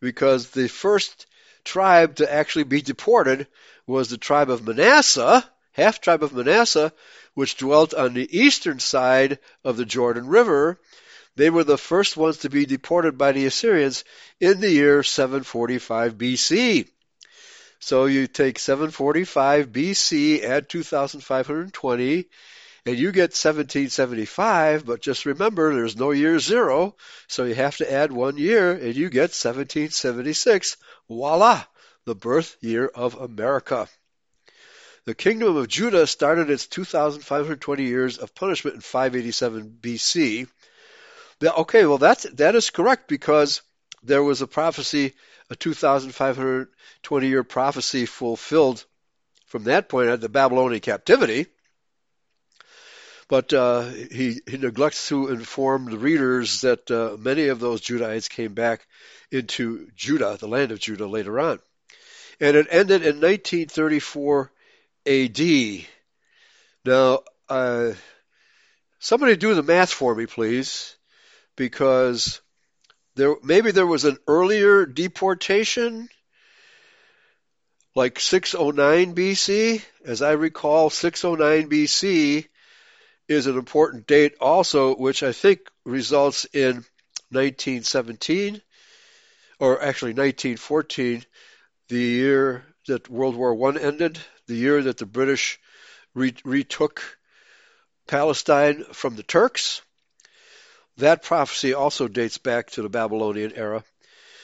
Because 0.00 0.50
the 0.50 0.68
first 0.68 1.26
tribe 1.64 2.14
to 2.16 2.32
actually 2.32 2.62
be 2.62 2.80
deported 2.80 3.48
was 3.88 4.08
the 4.08 4.18
tribe 4.18 4.50
of 4.50 4.64
Manasseh, 4.64 5.44
half 5.72 6.00
tribe 6.00 6.22
of 6.22 6.32
Manasseh, 6.32 6.92
which 7.34 7.56
dwelt 7.56 7.92
on 7.92 8.14
the 8.14 8.38
eastern 8.38 8.78
side 8.78 9.40
of 9.64 9.76
the 9.76 9.84
Jordan 9.84 10.28
River 10.28 10.78
they 11.36 11.50
were 11.50 11.64
the 11.64 11.78
first 11.78 12.16
ones 12.16 12.38
to 12.38 12.50
be 12.50 12.66
deported 12.66 13.18
by 13.18 13.32
the 13.32 13.46
Assyrians 13.46 14.04
in 14.40 14.60
the 14.60 14.70
year 14.70 15.02
745 15.02 16.16
BC. 16.16 16.88
So 17.80 18.06
you 18.06 18.26
take 18.26 18.58
745 18.58 19.70
BC, 19.70 20.42
add 20.42 20.68
2520, 20.68 22.28
and 22.86 22.98
you 22.98 23.12
get 23.12 23.32
1775, 23.32 24.84
but 24.86 25.00
just 25.00 25.26
remember 25.26 25.74
there's 25.74 25.96
no 25.96 26.10
year 26.10 26.38
zero, 26.38 26.96
so 27.28 27.44
you 27.44 27.54
have 27.54 27.76
to 27.78 27.92
add 27.92 28.12
one 28.12 28.36
year 28.36 28.72
and 28.72 28.94
you 28.94 29.10
get 29.10 29.32
1776. 29.32 30.76
Voila! 31.08 31.64
The 32.06 32.14
birth 32.14 32.56
year 32.60 32.86
of 32.86 33.14
America. 33.14 33.88
The 35.06 35.14
kingdom 35.14 35.56
of 35.56 35.68
Judah 35.68 36.06
started 36.06 36.48
its 36.48 36.66
2,520 36.66 37.82
years 37.82 38.16
of 38.16 38.34
punishment 38.34 38.76
in 38.76 38.80
587 38.80 39.78
BC. 39.80 40.48
Okay, 41.42 41.86
well 41.86 41.98
that's, 41.98 42.24
that 42.34 42.54
is 42.54 42.70
correct 42.70 43.08
because 43.08 43.62
there 44.02 44.22
was 44.22 44.42
a 44.42 44.46
prophecy, 44.46 45.12
a 45.50 45.56
2,520 45.56 47.28
year 47.28 47.44
prophecy 47.44 48.06
fulfilled 48.06 48.84
from 49.46 49.64
that 49.64 49.88
point 49.88 50.08
at 50.08 50.20
the 50.20 50.28
Babylonian 50.28 50.80
captivity. 50.80 51.46
But 53.28 53.52
uh, 53.52 53.82
he, 53.84 54.40
he 54.46 54.58
neglects 54.58 55.08
to 55.08 55.28
inform 55.28 55.86
the 55.86 55.98
readers 55.98 56.60
that 56.60 56.90
uh, 56.90 57.16
many 57.18 57.48
of 57.48 57.58
those 57.58 57.80
Judahites 57.80 58.28
came 58.28 58.52
back 58.52 58.86
into 59.30 59.88
Judah, 59.96 60.36
the 60.38 60.48
land 60.48 60.72
of 60.72 60.78
Judah, 60.78 61.06
later 61.06 61.40
on. 61.40 61.58
And 62.40 62.56
it 62.56 62.66
ended 62.70 63.02
in 63.02 63.20
1934 63.20 64.52
AD. 65.06 65.40
Now, 66.84 67.20
uh, 67.48 67.92
somebody 68.98 69.36
do 69.36 69.54
the 69.54 69.62
math 69.62 69.90
for 69.90 70.14
me, 70.14 70.26
please, 70.26 70.96
because 71.56 72.40
there 73.16 73.36
maybe 73.42 73.70
there 73.70 73.86
was 73.86 74.04
an 74.04 74.18
earlier 74.26 74.86
deportation, 74.86 76.08
like 77.94 78.18
609 78.18 79.14
BC. 79.14 79.82
As 80.04 80.22
I 80.22 80.32
recall, 80.32 80.90
609 80.90 81.68
BC 81.68 82.48
is 83.28 83.46
an 83.46 83.56
important 83.56 84.06
date 84.06 84.34
also, 84.40 84.94
which 84.94 85.22
I 85.22 85.32
think 85.32 85.60
results 85.84 86.44
in 86.52 86.84
1917, 87.30 88.60
or 89.58 89.82
actually 89.82 90.12
1914, 90.12 91.24
the 91.88 91.96
year 91.96 92.64
that 92.86 93.08
World 93.08 93.36
War 93.36 93.54
I 93.70 93.78
ended, 93.78 94.18
the 94.46 94.56
year 94.56 94.82
that 94.82 94.98
the 94.98 95.06
British 95.06 95.58
re- 96.14 96.34
retook 96.44 97.02
Palestine 98.06 98.84
from 98.92 99.16
the 99.16 99.22
Turks. 99.22 99.82
That 100.98 101.22
prophecy 101.22 101.74
also 101.74 102.08
dates 102.08 102.38
back 102.38 102.70
to 102.72 102.82
the 102.82 102.88
Babylonian 102.88 103.52
era. 103.54 103.84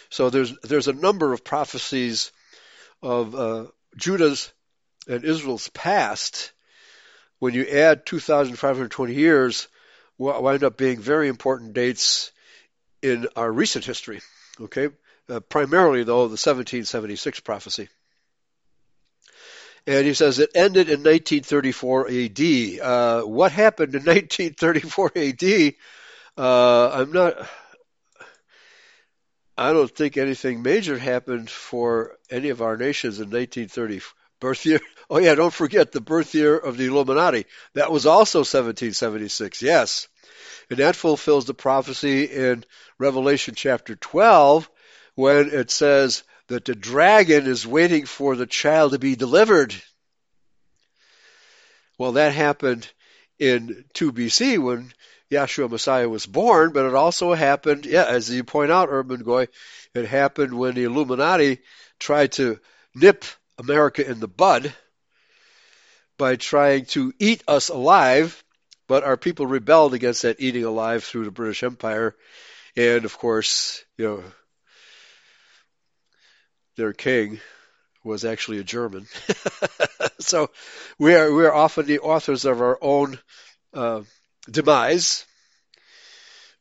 So 0.08 0.30
there's 0.30 0.56
there's 0.60 0.88
a 0.88 0.92
number 0.92 1.32
of 1.32 1.44
prophecies 1.44 2.32
of 3.02 3.34
uh, 3.34 3.66
Judah's 3.96 4.52
and 5.08 5.24
Israel's 5.24 5.68
past 5.68 6.52
when 7.38 7.54
you 7.54 7.64
add 7.64 8.04
2,520 8.04 9.14
years, 9.14 9.68
wind 10.18 10.62
up 10.62 10.76
being 10.76 11.00
very 11.00 11.28
important 11.28 11.72
dates 11.72 12.32
in 13.02 13.26
our 13.34 13.50
recent 13.50 13.84
history. 13.84 14.20
Okay, 14.60 14.88
uh, 15.28 15.40
primarily 15.40 16.04
though 16.04 16.26
the 16.28 16.36
1776 16.36 17.40
prophecy. 17.40 17.88
And 19.86 20.04
he 20.04 20.12
says 20.12 20.38
it 20.38 20.50
ended 20.54 20.90
in 20.90 21.02
1934 21.02 22.10
AD. 22.10 22.80
Uh, 22.80 23.22
what 23.22 23.52
happened 23.52 23.94
in 23.94 24.02
1934 24.04 25.12
AD? 25.16 25.74
Uh, 26.40 26.90
I'm 26.94 27.12
not. 27.12 27.34
I 29.58 29.74
don't 29.74 29.94
think 29.94 30.16
anything 30.16 30.62
major 30.62 30.96
happened 30.96 31.50
for 31.50 32.16
any 32.30 32.48
of 32.48 32.62
our 32.62 32.78
nations 32.78 33.20
in 33.20 33.28
1930 33.28 34.00
birth 34.40 34.64
year 34.64 34.80
Oh 35.10 35.18
yeah, 35.18 35.34
don't 35.34 35.52
forget 35.52 35.92
the 35.92 36.00
birth 36.00 36.34
year 36.34 36.56
of 36.56 36.78
the 36.78 36.86
Illuminati. 36.86 37.44
That 37.74 37.92
was 37.92 38.06
also 38.06 38.38
1776. 38.38 39.60
Yes. 39.60 40.08
And 40.70 40.78
that 40.78 40.96
fulfills 40.96 41.44
the 41.44 41.52
prophecy 41.52 42.24
in 42.24 42.64
Revelation 42.98 43.54
chapter 43.54 43.94
12 43.96 44.70
when 45.16 45.50
it 45.50 45.70
says 45.70 46.22
that 46.46 46.64
the 46.64 46.74
dragon 46.74 47.46
is 47.46 47.66
waiting 47.66 48.06
for 48.06 48.34
the 48.34 48.46
child 48.46 48.92
to 48.92 48.98
be 48.98 49.14
delivered. 49.14 49.74
Well, 51.98 52.12
that 52.12 52.32
happened 52.32 52.88
in 53.38 53.84
2 53.92 54.12
BC 54.12 54.58
when 54.58 54.94
Yahshua 55.30 55.70
Messiah 55.70 56.08
was 56.08 56.26
born, 56.26 56.72
but 56.72 56.86
it 56.86 56.94
also 56.94 57.34
happened, 57.34 57.86
yeah, 57.86 58.04
as 58.04 58.30
you 58.30 58.42
point 58.42 58.72
out, 58.72 58.88
Urban 58.90 59.22
Goy, 59.22 59.46
it 59.94 60.06
happened 60.06 60.52
when 60.52 60.74
the 60.74 60.84
Illuminati 60.84 61.60
tried 61.98 62.32
to 62.32 62.58
nip 62.94 63.24
America 63.58 64.08
in 64.08 64.18
the 64.18 64.28
bud 64.28 64.74
by 66.18 66.36
trying 66.36 66.84
to 66.86 67.12
eat 67.18 67.44
us 67.46 67.68
alive, 67.68 68.42
but 68.88 69.04
our 69.04 69.16
people 69.16 69.46
rebelled 69.46 69.94
against 69.94 70.22
that 70.22 70.40
eating 70.40 70.64
alive 70.64 71.04
through 71.04 71.24
the 71.24 71.30
British 71.30 71.62
Empire. 71.62 72.16
And 72.76 73.04
of 73.04 73.16
course, 73.16 73.84
you 73.96 74.04
know, 74.06 74.24
their 76.76 76.92
king 76.92 77.40
was 78.02 78.24
actually 78.24 78.58
a 78.58 78.64
German. 78.64 79.06
so 80.18 80.50
we 80.98 81.14
are 81.14 81.32
we 81.32 81.44
are 81.44 81.54
often 81.54 81.86
the 81.86 82.00
authors 82.00 82.44
of 82.44 82.60
our 82.60 82.78
own 82.80 83.18
uh, 83.72 84.02
demise. 84.48 85.24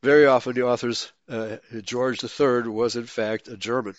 Very 0.02 0.26
often, 0.26 0.54
the 0.54 0.64
authors 0.64 1.12
uh, 1.28 1.58
George 1.82 2.24
III 2.24 2.70
was 2.70 2.96
in 2.96 3.06
fact 3.06 3.48
a 3.48 3.58
German, 3.58 3.96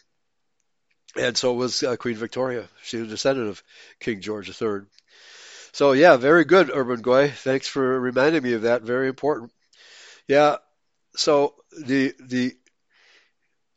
and 1.17 1.37
so 1.37 1.53
was 1.53 1.83
uh, 1.83 1.97
Queen 1.97 2.17
Victoria. 2.17 2.69
She 2.83 2.97
was 2.97 3.09
a 3.09 3.11
descendant 3.11 3.49
of 3.49 3.63
King 4.01 4.21
George 4.21 4.49
III. 4.49 4.83
So 5.73 5.93
yeah, 5.93 6.17
very 6.17 6.45
good, 6.45 6.71
Urban 6.73 7.03
Goy. 7.03 7.31
Thanks 7.31 7.69
for 7.69 8.01
reminding 8.01 8.43
me 8.43 8.55
of 8.55 8.63
that. 8.63 8.83
Very 8.83 9.09
important. 9.09 9.53
Yeah. 10.27 10.57
So 11.17 11.55
the 11.79 12.15
the 12.19 12.57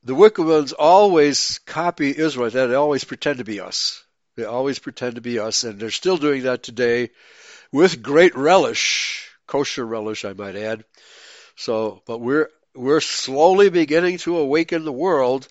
the 0.04 0.16
wicked 0.16 0.45
ones 0.45 0.74
always 0.74 1.60
copy 1.66 2.16
Israel. 2.16 2.49
They 2.49 2.76
always 2.76 3.04
pretend 3.04 3.38
to 3.39 3.43
be 3.43 3.60
us. 3.60 4.04
They 4.36 4.45
always 4.45 4.80
pretend 4.80 5.16
to 5.16 5.22
be 5.22 5.39
us, 5.39 5.64
and 5.64 5.80
they're 5.80 5.91
still 5.91 6.18
doing 6.18 6.43
that 6.43 6.64
today 6.64 7.12
with 7.72 8.01
great 8.01 8.36
relish, 8.36 9.33
kosher 9.48 9.86
relish, 9.86 10.26
I 10.26 10.34
might 10.34 10.56
add. 10.56 10.84
So, 11.56 12.02
but 12.06 12.20
we're 12.20 12.50
we're 12.76 13.02
slowly 13.02 13.70
beginning 13.70 14.18
to 14.20 14.38
awaken 14.38 14.84
the 14.84 14.91
world 14.91 15.48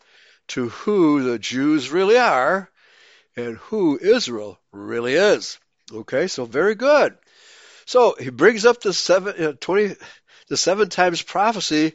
to 0.49 0.68
who 0.70 1.22
the 1.22 1.38
Jews 1.38 1.90
really 1.90 2.18
are 2.18 2.68
and 3.36 3.57
who 3.57 3.99
Israel 3.99 4.59
really 4.72 5.14
is. 5.14 5.59
Okay, 5.93 6.26
so 6.26 6.45
very 6.45 6.74
good. 6.74 7.16
So 7.86 8.14
he 8.18 8.30
brings 8.30 8.64
up 8.64 8.80
the 8.80 8.93
seven, 8.93 9.45
uh, 9.45 9.53
20, 9.61 9.97
the 10.49 10.57
seven 10.57 10.88
times 10.88 11.22
prophecy, 11.22 11.95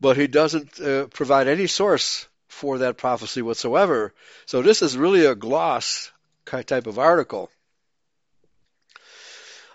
but 0.00 0.16
he 0.16 0.26
doesn't 0.26 0.80
uh, 0.80 1.06
provide 1.06 1.48
any 1.48 1.66
source 1.66 2.26
for 2.48 2.78
that 2.78 2.96
prophecy 2.96 3.42
whatsoever. 3.42 4.14
So 4.46 4.62
this 4.62 4.82
is 4.82 4.96
really 4.96 5.26
a 5.26 5.34
gloss 5.34 6.10
type 6.46 6.86
of 6.86 6.98
article. 6.98 7.50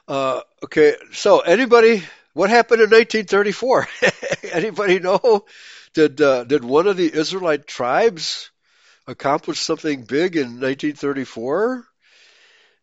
Uh, 0.08 0.42
okay, 0.64 0.96
so 1.14 1.40
anybody, 1.40 2.04
what 2.34 2.50
happened 2.50 2.82
in 2.82 2.90
1934? 2.90 3.88
anybody 4.52 5.00
know? 5.00 5.46
Did 5.94 6.22
uh, 6.22 6.44
did 6.44 6.64
one 6.64 6.88
of 6.88 6.98
the 6.98 7.12
Israelite 7.12 7.66
tribes 7.66 8.52
accomplish 9.08 9.60
something 9.60 10.04
big 10.04 10.36
in 10.36 10.60
1934? 10.60 11.86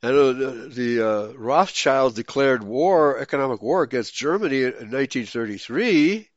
I 0.02 0.10
know 0.10 0.32
the, 0.68 1.08
uh, 1.08 1.32
Rothschilds 1.36 2.14
declared 2.14 2.62
war, 2.62 3.18
economic 3.18 3.62
war 3.62 3.82
against 3.82 4.14
Germany 4.14 4.62
in 4.62 4.90
1933. 4.90 6.28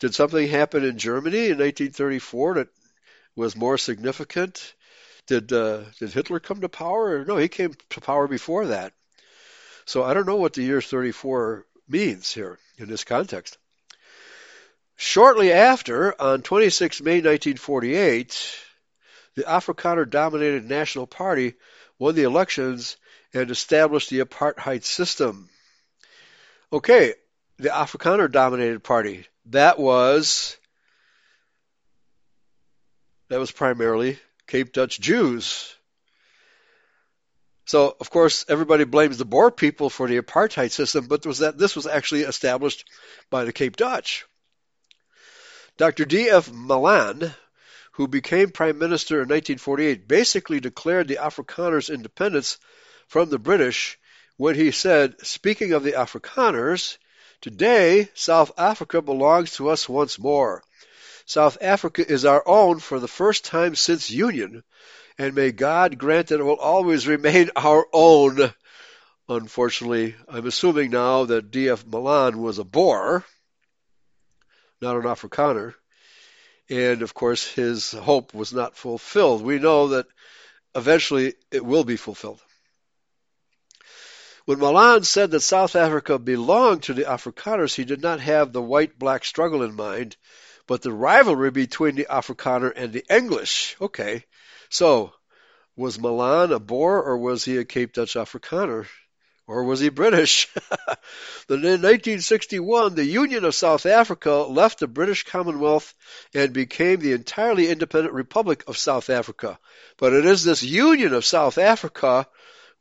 Did 0.00 0.14
something 0.14 0.48
happen 0.48 0.84
in 0.84 0.98
Germany 0.98 1.50
in 1.50 1.58
1934 1.58 2.54
that 2.54 2.68
was 3.36 3.54
more 3.54 3.78
significant? 3.78 4.74
Did 5.26 5.52
uh, 5.52 5.82
did 5.98 6.10
Hitler 6.12 6.40
come 6.40 6.62
to 6.62 6.68
power? 6.68 7.24
No, 7.24 7.36
he 7.36 7.48
came 7.48 7.74
to 7.90 8.00
power 8.00 8.26
before 8.26 8.66
that. 8.66 8.92
So 9.84 10.02
I 10.02 10.14
don't 10.14 10.26
know 10.26 10.36
what 10.36 10.54
the 10.54 10.62
year 10.62 10.80
34 10.80 11.66
means 11.88 12.32
here 12.32 12.58
in 12.78 12.88
this 12.88 13.04
context. 13.04 13.58
Shortly 14.96 15.52
after, 15.52 16.20
on 16.20 16.42
26 16.42 17.00
May 17.02 17.16
1948, 17.16 18.56
the 19.34 19.42
Afrikaner 19.42 20.08
dominated 20.08 20.68
National 20.68 21.06
Party 21.06 21.54
won 21.98 22.14
the 22.14 22.22
elections 22.22 22.96
and 23.34 23.50
established 23.50 24.10
the 24.10 24.20
apartheid 24.20 24.84
system. 24.84 25.48
Okay, 26.72 27.14
the 27.58 27.70
Afrikaner 27.70 28.30
dominated 28.30 28.82
party. 28.82 29.26
That 29.46 29.78
was 29.78 30.56
that 33.28 33.38
was 33.38 33.50
primarily 33.50 34.18
Cape 34.46 34.72
Dutch 34.72 35.00
Jews. 35.00 35.74
So, 37.64 37.96
of 38.00 38.10
course, 38.10 38.44
everybody 38.48 38.84
blames 38.84 39.18
the 39.18 39.24
Boer 39.24 39.50
people 39.50 39.88
for 39.88 40.08
the 40.08 40.20
apartheid 40.20 40.70
system, 40.70 41.06
but 41.06 41.24
was 41.26 41.38
that 41.38 41.58
this 41.58 41.76
was 41.76 41.86
actually 41.86 42.22
established 42.22 42.84
by 43.30 43.44
the 43.44 43.52
Cape 43.52 43.76
Dutch. 43.76 44.24
Dr. 45.78 46.04
D.F. 46.04 46.52
Malan 46.52 47.32
who 47.92 48.08
became 48.08 48.50
prime 48.50 48.78
minister 48.78 49.16
in 49.16 49.28
1948, 49.28 50.08
basically 50.08 50.60
declared 50.60 51.08
the 51.08 51.16
Afrikaners' 51.16 51.92
independence 51.92 52.58
from 53.06 53.28
the 53.28 53.38
British 53.38 53.98
when 54.38 54.54
he 54.54 54.70
said, 54.70 55.14
speaking 55.26 55.72
of 55.72 55.82
the 55.82 55.92
Afrikaners, 55.92 56.96
today 57.42 58.08
South 58.14 58.52
Africa 58.56 59.02
belongs 59.02 59.56
to 59.56 59.68
us 59.68 59.88
once 59.88 60.18
more. 60.18 60.62
South 61.26 61.58
Africa 61.60 62.10
is 62.10 62.24
our 62.24 62.42
own 62.46 62.78
for 62.78 62.98
the 62.98 63.08
first 63.08 63.44
time 63.44 63.74
since 63.74 64.10
Union, 64.10 64.64
and 65.18 65.34
may 65.34 65.52
God 65.52 65.98
grant 65.98 66.28
that 66.28 66.40
it 66.40 66.44
will 66.44 66.56
always 66.56 67.06
remain 67.06 67.50
our 67.56 67.86
own. 67.92 68.52
Unfortunately, 69.28 70.14
I'm 70.28 70.46
assuming 70.46 70.90
now 70.90 71.24
that 71.26 71.50
D.F. 71.50 71.86
Malan 71.86 72.38
was 72.38 72.58
a 72.58 72.64
Boer, 72.64 73.24
not 74.80 74.96
an 74.96 75.02
Afrikaner, 75.02 75.74
and 76.68 77.02
of 77.02 77.14
course 77.14 77.46
his 77.46 77.92
hope 77.92 78.34
was 78.34 78.52
not 78.52 78.76
fulfilled. 78.76 79.42
We 79.42 79.58
know 79.58 79.88
that 79.88 80.06
eventually 80.74 81.34
it 81.50 81.64
will 81.64 81.84
be 81.84 81.96
fulfilled. 81.96 82.40
When 84.44 84.58
Malan 84.58 85.04
said 85.04 85.30
that 85.30 85.40
South 85.40 85.76
Africa 85.76 86.18
belonged 86.18 86.84
to 86.84 86.94
the 86.94 87.04
Afrikaners, 87.04 87.76
he 87.76 87.84
did 87.84 88.02
not 88.02 88.18
have 88.18 88.52
the 88.52 88.60
white-black 88.60 89.24
struggle 89.24 89.62
in 89.62 89.76
mind, 89.76 90.16
but 90.66 90.82
the 90.82 90.92
rivalry 90.92 91.52
between 91.52 91.94
the 91.94 92.08
Afrikaner 92.10 92.72
and 92.74 92.92
the 92.92 93.04
English. 93.08 93.76
Okay, 93.80 94.24
so 94.72 95.12
was 95.76 95.98
Malan 95.98 96.52
a 96.52 96.58
Boer 96.58 97.02
or 97.02 97.18
was 97.18 97.44
he 97.44 97.56
a 97.58 97.64
Cape 97.64 97.92
Dutch 97.92 98.14
Afrikaner? 98.14 98.86
Or 99.46 99.64
was 99.64 99.80
he 99.80 99.88
British? 99.88 100.48
in 101.48 101.60
1961, 101.60 102.94
the 102.94 103.04
Union 103.04 103.44
of 103.44 103.54
South 103.54 103.86
Africa 103.86 104.46
left 104.48 104.78
the 104.78 104.86
British 104.86 105.24
Commonwealth 105.24 105.92
and 106.32 106.52
became 106.52 107.00
the 107.00 107.12
entirely 107.12 107.68
independent 107.68 108.14
Republic 108.14 108.64
of 108.68 108.78
South 108.78 109.10
Africa. 109.10 109.58
But 109.98 110.12
it 110.12 110.24
is 110.24 110.44
this 110.44 110.62
Union 110.62 111.12
of 111.12 111.24
South 111.24 111.58
Africa 111.58 112.28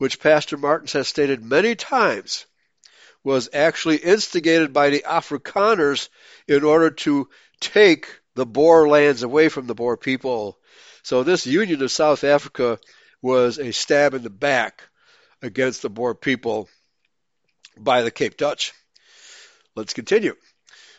which 0.02 0.20
Pastor 0.20 0.58
Martins 0.58 0.94
has 0.94 1.08
stated 1.08 1.46
many 1.46 1.76
times, 1.76 2.48
was 3.24 3.50
actually 3.54 3.98
instigated 3.98 4.74
by 4.74 4.89
the 4.89 5.04
Afrikaners 5.08 6.10
in 6.48 6.64
order 6.64 6.89
to 6.89 7.30
take 7.60 8.08
the 8.34 8.48
Boer 8.48 8.88
lands 8.88 9.22
away 9.22 9.48
from 9.48 9.68
the 9.68 9.76
Boer 9.76 9.98
people. 9.98 10.58
So 11.04 11.24
this 11.24 11.47
Union 11.47 11.82
of 11.82 11.91
South 11.91 12.24
Africa 12.24 12.80
was 13.22 13.60
a 13.60 13.72
stab 13.72 14.14
in 14.14 14.24
the 14.24 14.30
back 14.30 14.84
against 15.41 15.82
the 15.82 15.89
Boer 15.89 16.16
people 16.16 16.70
by 17.78 18.02
the 18.02 18.12
Cape 18.12 18.38
Dutch. 18.38 18.74
Let's 19.76 19.93
continue. 19.93 20.36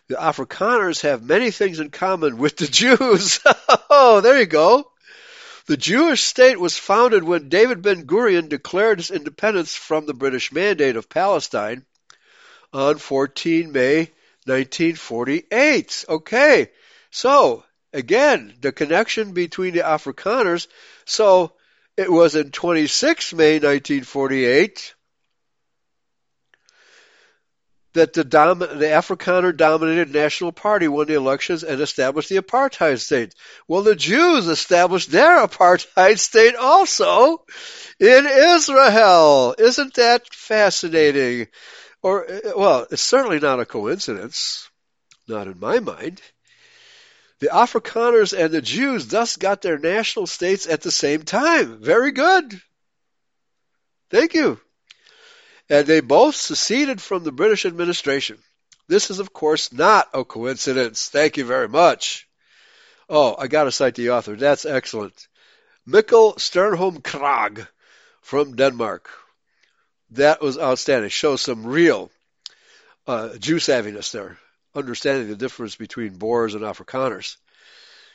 The 0.09 0.17
Afrikaners 0.17 1.03
have 1.03 1.23
many 1.23 1.51
things 1.51 1.81
in 1.81 1.91
common 1.91 2.39
with 2.39 2.57
the 2.57 2.67
Jews. 2.81 3.41
oh, 3.91 4.21
there 4.21 4.39
you 4.39 4.47
go. 4.47 4.91
The 5.67 5.77
Jewish 5.77 6.25
state 6.25 6.59
was 6.59 6.77
founded 6.77 7.23
when 7.23 7.49
David 7.49 7.83
Ben 7.83 8.05
Gurion 8.05 8.49
declared 8.49 8.99
his 8.99 9.13
independence 9.13 9.75
from 9.75 10.07
the 10.07 10.15
British 10.15 10.51
Mandate 10.51 10.97
of 10.97 11.09
Palestine 11.09 11.85
on 12.73 12.99
14 12.99 13.71
May 13.71 14.11
1948. 14.45 16.05
Okay, 16.09 16.71
so 17.11 17.65
again, 17.93 18.55
the 18.61 18.73
connection 18.73 19.33
between 19.33 19.75
the 19.75 19.81
Afrikaners. 19.81 20.67
So 21.05 21.53
it 21.97 22.11
was 22.11 22.35
in 22.35 22.51
26 22.51 23.35
May 23.35 23.55
1948 23.55 24.95
that 27.95 28.15
the, 28.15 28.25
dom- 28.25 28.59
the 28.59 28.67
Afrikaner 28.67 29.55
dominated 29.55 30.13
National 30.13 30.53
Party 30.53 30.89
won 30.89 31.07
the 31.07 31.15
elections 31.15 31.63
and 31.63 31.81
established 31.81 32.29
the 32.31 32.37
apartheid 32.37 32.99
state. 33.01 33.35
Well, 33.69 33.83
the 33.83 33.95
Jews 33.95 34.47
established 34.47 35.11
their 35.11 35.47
apartheid 35.47 36.19
state 36.19 36.57
also 36.57 37.45
in 38.01 38.27
Israel. 38.27 39.55
Isn't 39.59 39.95
that 39.95 40.33
fascinating? 40.33 41.49
Or, 42.03 42.27
eh, 42.29 42.53
well, 42.57 42.87
it's 42.91 43.03
certainly 43.03 43.41
not 43.41 43.61
a 43.61 43.67
coincidence. 43.67 44.69
Not 45.29 45.47
in 45.47 45.61
my 45.61 45.79
mind. 45.79 46.21
The 47.43 47.49
Afrikaners 47.49 48.33
and 48.33 48.55
the 48.55 48.63
Jews 48.63 49.09
thus 49.09 49.37
got 49.37 49.61
their 49.61 49.79
national 49.79 50.27
states 50.27 50.67
at 50.67 50.81
the 50.81 50.91
same 50.91 51.23
time. 51.25 51.83
Very 51.83 52.13
good. 52.13 52.61
Thank 54.11 54.35
you 54.35 54.61
and 55.73 55.87
they 55.87 56.01
both 56.01 56.37
seceded 56.37 57.01
from 57.01 57.25
the 57.25 57.33
British 57.33 57.65
administration. 57.65 58.39
This 58.89 59.11
is, 59.11 59.21
of 59.21 59.33
course, 59.33 59.73
not 59.73 60.07
a 60.13 60.23
coincidence. 60.23 61.09
Thank 61.09 61.39
you 61.39 61.47
very 61.47 61.67
much. 61.67 62.29
Oh, 63.09 63.35
I 63.39 63.47
got 63.47 63.65
to 63.65 63.73
cite 63.73 63.95
the 63.95 64.11
author. 64.11 64.37
That's 64.37 64.67
excellent. 64.67 65.29
Mikkel 65.89 66.37
Stjernholm 66.37 67.01
Krag 67.01 67.67
from 68.21 68.55
Denmark. 68.55 69.09
That 70.11 70.43
was 70.43 70.59
outstanding. 70.59 71.09
Shows 71.09 71.41
some 71.41 71.65
real 71.65 72.11
uh, 73.07 73.39
Jew 73.39 73.57
savviness 73.57 74.13
there, 74.13 74.39
understanding 74.75 75.29
the 75.29 75.37
difference 75.37 75.77
between 75.77 76.17
Boers 76.17 76.55
and 76.55 76.65
Afrikaners. 76.65 77.37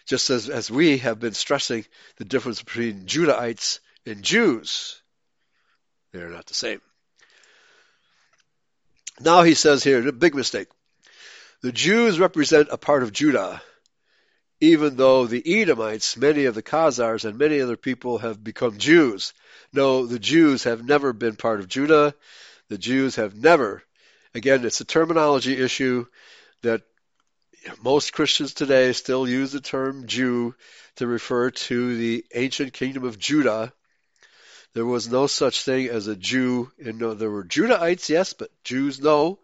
Just 0.05 0.29
as, 0.29 0.49
as 0.49 0.71
we 0.71 0.99
have 0.99 1.19
been 1.19 1.33
stressing 1.33 1.85
the 2.17 2.25
difference 2.25 2.61
between 2.61 3.05
Judahites 3.05 3.79
and 4.05 4.23
Jews. 4.23 5.01
They're 6.13 6.29
not 6.29 6.45
the 6.45 6.53
same. 6.53 6.81
Now 9.19 9.43
he 9.43 9.53
says 9.53 9.83
here, 9.83 10.07
a 10.07 10.11
big 10.11 10.35
mistake. 10.35 10.67
The 11.61 11.71
Jews 11.71 12.19
represent 12.19 12.69
a 12.71 12.77
part 12.77 13.03
of 13.03 13.11
Judah, 13.11 13.61
even 14.61 14.95
though 14.95 15.25
the 15.25 15.61
Edomites, 15.61 16.15
many 16.15 16.45
of 16.45 16.55
the 16.55 16.63
Khazars, 16.63 17.25
and 17.25 17.37
many 17.37 17.59
other 17.61 17.77
people 17.77 18.19
have 18.19 18.43
become 18.43 18.77
Jews. 18.77 19.33
No, 19.73 20.05
the 20.05 20.19
Jews 20.19 20.63
have 20.63 20.85
never 20.85 21.13
been 21.13 21.35
part 21.35 21.59
of 21.59 21.67
Judah. 21.67 22.13
The 22.69 22.77
Jews 22.77 23.15
have 23.15 23.35
never. 23.35 23.83
Again, 24.35 24.65
it's 24.65 24.81
a 24.81 24.85
terminology 24.85 25.59
issue 25.61 26.05
that 26.63 26.81
most 27.81 28.13
Christians 28.13 28.53
today 28.53 28.93
still 28.93 29.27
use 29.27 29.51
the 29.51 29.61
term 29.61 30.07
Jew 30.07 30.55
to 30.97 31.07
refer 31.07 31.51
to 31.51 31.97
the 31.97 32.25
ancient 32.33 32.73
kingdom 32.73 33.03
of 33.03 33.19
Judah 33.19 33.73
there 34.77 34.85
was 34.85 35.07
no 35.09 35.25
such 35.25 35.63
thing 35.63 35.87
as 35.87 36.05
a 36.05 36.15
Jew. 36.15 36.71
And 36.77 36.99
no, 36.99 37.15
there 37.15 37.31
were 37.31 37.43
Judahites, 37.43 38.09
yes, 38.09 38.33
but 38.33 38.51
Jews, 38.63 39.01
no. 39.01 39.39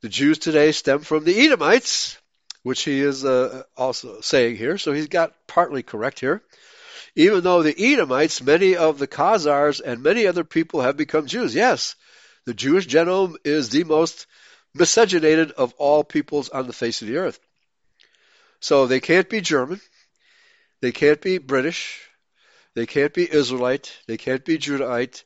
The 0.00 0.08
Jews 0.08 0.38
today 0.38 0.72
stem 0.72 1.00
from 1.00 1.24
the 1.24 1.38
Edomites, 1.44 2.16
which 2.62 2.82
he 2.82 3.00
is 3.00 3.22
uh, 3.22 3.64
also 3.76 4.22
saying 4.22 4.56
here. 4.56 4.78
So 4.78 4.92
he's 4.92 5.08
got 5.08 5.34
partly 5.46 5.82
correct 5.82 6.20
here. 6.20 6.42
Even 7.16 7.44
though 7.44 7.62
the 7.62 7.92
Edomites, 7.92 8.40
many 8.40 8.76
of 8.76 8.98
the 8.98 9.06
Khazars, 9.06 9.82
and 9.84 10.02
many 10.02 10.26
other 10.26 10.44
people 10.44 10.80
have 10.80 10.96
become 10.96 11.26
Jews. 11.26 11.54
Yes, 11.54 11.94
the 12.46 12.54
Jewish 12.54 12.86
genome 12.86 13.34
is 13.44 13.68
the 13.68 13.84
most 13.84 14.26
miscegenated 14.74 15.52
of 15.52 15.74
all 15.78 16.04
peoples 16.04 16.48
on 16.48 16.66
the 16.66 16.72
face 16.72 17.02
of 17.02 17.08
the 17.08 17.16
earth. 17.16 17.40
So 18.60 18.86
they 18.86 19.00
can't 19.00 19.28
be 19.28 19.40
German. 19.40 19.80
They 20.80 20.92
can't 20.92 21.20
be 21.20 21.38
British. 21.38 22.00
They 22.74 22.86
can't 22.86 23.12
be 23.12 23.30
Israelite. 23.30 23.96
They 24.06 24.16
can't 24.16 24.44
be 24.44 24.58
Judahite. 24.58 25.24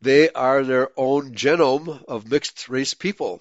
They 0.00 0.30
are 0.30 0.62
their 0.62 0.90
own 0.96 1.34
genome 1.34 2.04
of 2.04 2.30
mixed 2.30 2.68
race 2.68 2.94
people. 2.94 3.40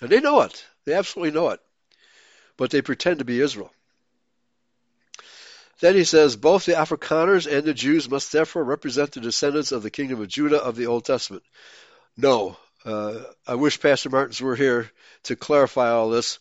And 0.00 0.10
they 0.10 0.20
know 0.20 0.42
it. 0.42 0.64
They 0.84 0.94
absolutely 0.94 1.32
know 1.32 1.50
it. 1.50 1.60
But 2.56 2.70
they 2.70 2.82
pretend 2.82 3.18
to 3.18 3.24
be 3.24 3.40
Israel. 3.40 3.72
Then 5.80 5.94
he 5.96 6.04
says, 6.04 6.36
both 6.36 6.64
the 6.64 6.72
Afrikaners 6.72 7.50
and 7.50 7.64
the 7.64 7.74
Jews 7.74 8.08
must 8.08 8.30
therefore 8.30 8.62
represent 8.62 9.12
the 9.12 9.20
descendants 9.20 9.72
of 9.72 9.82
the 9.82 9.90
kingdom 9.90 10.20
of 10.20 10.28
Judah 10.28 10.62
of 10.62 10.76
the 10.76 10.86
Old 10.86 11.04
Testament. 11.04 11.42
No, 12.16 12.56
uh, 12.84 13.20
I 13.46 13.54
wish 13.54 13.80
Pastor 13.80 14.10
Martins 14.10 14.40
were 14.40 14.56
here 14.56 14.90
to 15.24 15.36
clarify 15.36 15.90
all 15.90 16.10
this. 16.10 16.38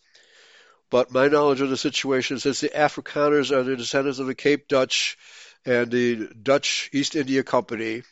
But 0.89 1.11
my 1.11 1.27
knowledge 1.27 1.61
of 1.61 1.69
the 1.69 1.77
situation 1.77 2.39
says 2.39 2.59
the 2.59 2.69
Afrikaners 2.69 3.51
are 3.51 3.63
the 3.63 3.77
descendants 3.77 4.19
of 4.19 4.27
the 4.27 4.35
Cape 4.35 4.67
Dutch 4.67 5.17
and 5.65 5.89
the 5.89 6.27
Dutch 6.41 6.89
East 6.91 7.15
India 7.15 7.43
Company, 7.43 8.03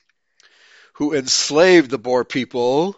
who 0.94 1.14
enslaved 1.14 1.90
the 1.90 1.98
Boer 1.98 2.24
people, 2.24 2.96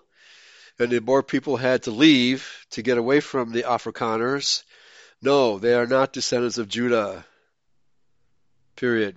and 0.78 0.90
the 0.90 1.00
Boer 1.00 1.24
people 1.24 1.58
had 1.58 1.84
to 1.84 1.92
leave 1.92 2.66
to 2.72 2.82
get 2.82 2.98
away 2.98 3.22
from 3.22 3.52
the 3.52 3.64
Afrikaners. 3.64 4.64
No, 5.22 5.58
they 5.58 5.74
are 5.74 5.88
not 5.88 6.14
descendants 6.14 6.58
of 6.58 6.68
Judah. 6.68 7.26
Period. 8.76 9.16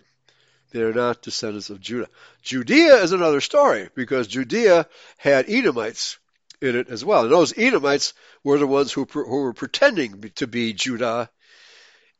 They 0.74 0.82
are 0.82 0.92
not 0.92 1.22
descendants 1.22 1.70
of 1.70 1.80
Judah. 1.80 2.08
Judea 2.42 2.96
is 2.96 3.12
another 3.12 3.40
story 3.40 3.90
because 3.94 4.26
Judea 4.26 4.88
had 5.18 5.48
Edomites 5.48 6.18
in 6.60 6.74
it 6.74 6.88
as 6.88 7.04
well. 7.04 7.22
And 7.22 7.30
those 7.30 7.56
Edomites 7.56 8.12
were 8.42 8.58
the 8.58 8.66
ones 8.66 8.90
who, 8.90 9.04
who 9.04 9.42
were 9.42 9.52
pretending 9.52 10.32
to 10.34 10.48
be 10.48 10.72
Judah 10.72 11.30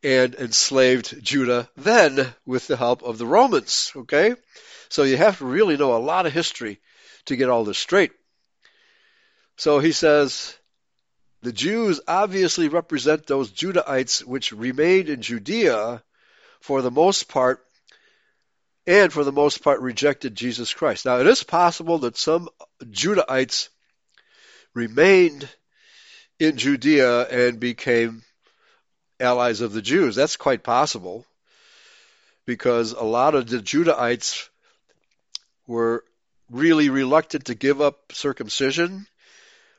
and 0.01 0.35
enslaved 0.35 1.21
Judah 1.21 1.69
then 1.75 2.33
with 2.45 2.67
the 2.67 2.77
help 2.77 3.03
of 3.03 3.17
the 3.17 3.25
Romans. 3.27 3.91
Okay? 3.93 4.35
So 4.87 5.03
you 5.03 5.17
have 5.17 5.39
to 5.39 5.45
really 5.45 5.75
know 5.75 5.93
a 5.93 5.97
lot 5.97 6.25
of 6.25 6.31
history 6.31 6.79
to 7.25 7.35
get 7.35 7.49
all 7.49 7.65
this 7.65 7.77
straight. 7.77 8.13
So 9.57 9.79
he 9.79 9.91
says, 9.91 10.57
the 11.41 11.51
Jews 11.51 11.99
obviously 12.07 12.69
represent 12.69 13.27
those 13.27 13.51
Judahites 13.51 14.23
which 14.23 14.53
remained 14.53 15.09
in 15.09 15.21
Judea 15.21 16.01
for 16.61 16.81
the 16.81 16.89
most 16.89 17.27
part, 17.27 17.61
and 18.87 19.11
for 19.11 19.23
the 19.23 19.31
most 19.31 19.63
part 19.63 19.81
rejected 19.81 20.35
Jesus 20.35 20.73
Christ. 20.73 21.05
Now, 21.05 21.19
it 21.19 21.27
is 21.27 21.43
possible 21.43 21.99
that 21.99 22.17
some 22.17 22.49
Judahites 22.83 23.69
remained 24.73 25.49
in 26.39 26.57
Judea 26.57 27.21
and 27.27 27.59
became 27.59 28.23
allies 29.19 29.61
of 29.61 29.73
the 29.73 29.81
Jews. 29.81 30.15
That's 30.15 30.35
quite 30.35 30.63
possible 30.63 31.25
because 32.45 32.91
a 32.91 33.03
lot 33.03 33.35
of 33.35 33.47
the 33.47 33.57
Judahites 33.57 34.49
were 35.67 36.03
really 36.51 36.89
reluctant 36.89 37.45
to 37.45 37.55
give 37.55 37.81
up 37.81 38.11
circumcision, 38.11 39.07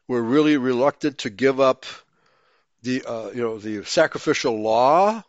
were 0.09 0.22
really 0.22 0.57
reluctant 0.57 1.18
to 1.18 1.30
give 1.30 1.61
up 1.61 1.86
the 2.82 3.04
uh, 3.04 3.30
you 3.34 3.42
know 3.42 3.59
the 3.59 3.84
sacrificial 3.84 4.61
law. 4.61 5.22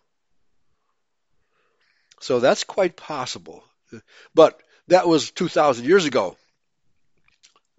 So 2.19 2.39
that's 2.39 2.63
quite 2.63 2.95
possible. 2.95 3.63
But 4.33 4.61
that 4.88 5.07
was 5.07 5.31
2,000 5.31 5.85
years 5.85 6.05
ago. 6.05 6.38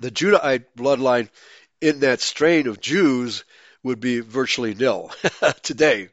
The 0.01 0.11
Judahite 0.11 0.67
bloodline 0.77 1.29
in 1.81 2.01
that 2.01 2.21
strain 2.21 2.67
of 2.67 2.81
Jews 2.81 3.45
would 3.83 4.01
be 4.01 4.21
virtually 4.21 4.75
nil 4.75 5.11
today. 5.63 6.09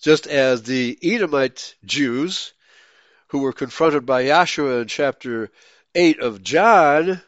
Just 0.00 0.26
as 0.26 0.62
the 0.62 0.98
Edomite 1.02 1.74
Jews 1.84 2.52
who 3.28 3.40
were 3.40 3.52
confronted 3.52 4.06
by 4.06 4.24
Yahshua 4.24 4.82
in 4.82 4.88
chapter 4.88 5.50
8 5.94 6.20
of 6.20 6.42
John 6.42 7.20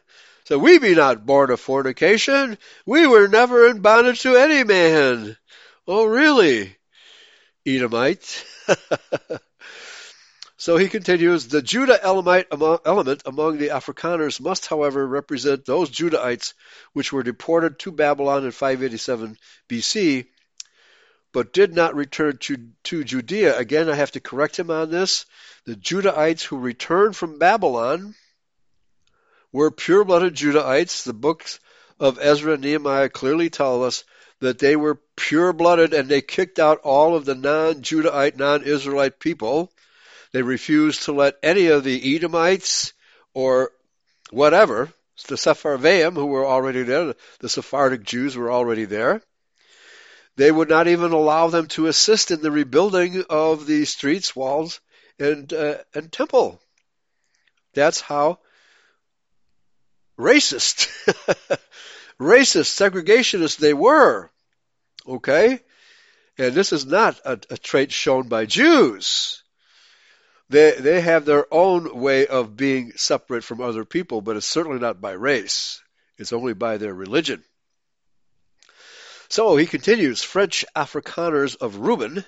said, 0.45 0.57
We 0.57 0.79
be 0.79 0.95
not 0.95 1.25
born 1.25 1.49
of 1.51 1.59
fornication. 1.59 2.57
We 2.85 3.07
were 3.07 3.27
never 3.27 3.67
in 3.67 3.79
bondage 3.79 4.21
to 4.23 4.35
any 4.35 4.63
man. 4.63 5.37
Oh, 5.87 6.05
really? 6.05 6.75
Edomite. 7.65 8.45
So 10.63 10.77
he 10.77 10.87
continues, 10.87 11.49
the 11.49 11.61
Judah 11.61 12.01
element 12.01 12.47
among 12.49 13.57
the 13.57 13.71
Afrikaners 13.73 14.39
must, 14.39 14.67
however, 14.67 15.05
represent 15.05 15.65
those 15.65 15.89
Judahites 15.89 16.53
which 16.93 17.11
were 17.11 17.21
deported 17.21 17.79
to 17.79 17.91
Babylon 17.91 18.45
in 18.45 18.51
587 18.51 19.37
BC, 19.67 20.25
but 21.33 21.51
did 21.51 21.75
not 21.75 21.95
return 21.95 22.37
to, 22.43 22.69
to 22.83 23.03
Judea. 23.03 23.57
Again, 23.57 23.89
I 23.89 23.95
have 23.95 24.11
to 24.11 24.21
correct 24.21 24.57
him 24.57 24.71
on 24.71 24.89
this. 24.89 25.25
The 25.65 25.75
Judahites 25.75 26.43
who 26.43 26.57
returned 26.57 27.17
from 27.17 27.39
Babylon 27.39 28.15
were 29.51 29.69
pure-blooded 29.69 30.33
Judahites. 30.33 31.03
The 31.03 31.11
books 31.11 31.59
of 31.99 32.19
Ezra 32.21 32.53
and 32.53 32.63
Nehemiah 32.63 33.09
clearly 33.09 33.49
tell 33.49 33.83
us 33.83 34.05
that 34.39 34.59
they 34.59 34.77
were 34.77 35.01
pure-blooded 35.17 35.93
and 35.93 36.07
they 36.07 36.21
kicked 36.21 36.57
out 36.57 36.79
all 36.85 37.17
of 37.17 37.25
the 37.25 37.35
non-Judahite, 37.35 38.37
non-Israelite 38.37 39.19
people 39.19 39.69
they 40.33 40.41
refused 40.41 41.03
to 41.03 41.13
let 41.13 41.37
any 41.41 41.67
of 41.67 41.83
the 41.83 42.15
Edomites 42.15 42.93
or 43.33 43.71
whatever, 44.31 44.91
the 45.27 45.35
Sepharvaim, 45.35 46.15
who 46.15 46.25
were 46.25 46.45
already 46.45 46.83
there, 46.83 47.13
the 47.39 47.49
Sephardic 47.49 48.03
Jews 48.03 48.35
were 48.35 48.51
already 48.51 48.85
there. 48.85 49.21
They 50.35 50.51
would 50.51 50.69
not 50.69 50.87
even 50.87 51.11
allow 51.11 51.49
them 51.49 51.67
to 51.69 51.85
assist 51.85 52.31
in 52.31 52.41
the 52.41 52.51
rebuilding 52.51 53.23
of 53.29 53.67
the 53.67 53.85
streets, 53.85 54.35
walls, 54.35 54.81
and 55.19 55.53
uh, 55.53 55.77
and 55.93 56.11
temple. 56.11 56.59
That's 57.75 58.01
how 58.01 58.39
racist, 60.17 60.89
racist, 62.19 62.73
segregationist 62.73 63.57
they 63.57 63.75
were. 63.75 64.31
Okay, 65.07 65.59
and 66.39 66.55
this 66.55 66.73
is 66.73 66.87
not 66.87 67.19
a, 67.23 67.33
a 67.51 67.57
trait 67.57 67.91
shown 67.91 68.27
by 68.27 68.47
Jews. 68.47 69.42
They 70.53 70.73
they 70.73 71.01
have 71.01 71.25
their 71.25 71.51
own 71.51 71.99
way 71.99 72.27
of 72.27 72.55
being 72.55 72.91
separate 72.95 73.43
from 73.43 73.59
other 73.59 73.85
people, 73.85 74.21
but 74.21 74.35
it's 74.35 74.45
certainly 74.45 74.77
not 74.77 75.01
by 75.01 75.13
race. 75.13 75.81
It's 76.19 76.31
only 76.31 76.53
by 76.53 76.77
their 76.77 76.93
religion. 76.93 77.43
So 79.29 79.55
he 79.55 79.65
continues, 79.65 80.21
French 80.21 80.63
Afrikaners 80.75 81.55
of 81.55 81.77
Reuben. 81.77 82.23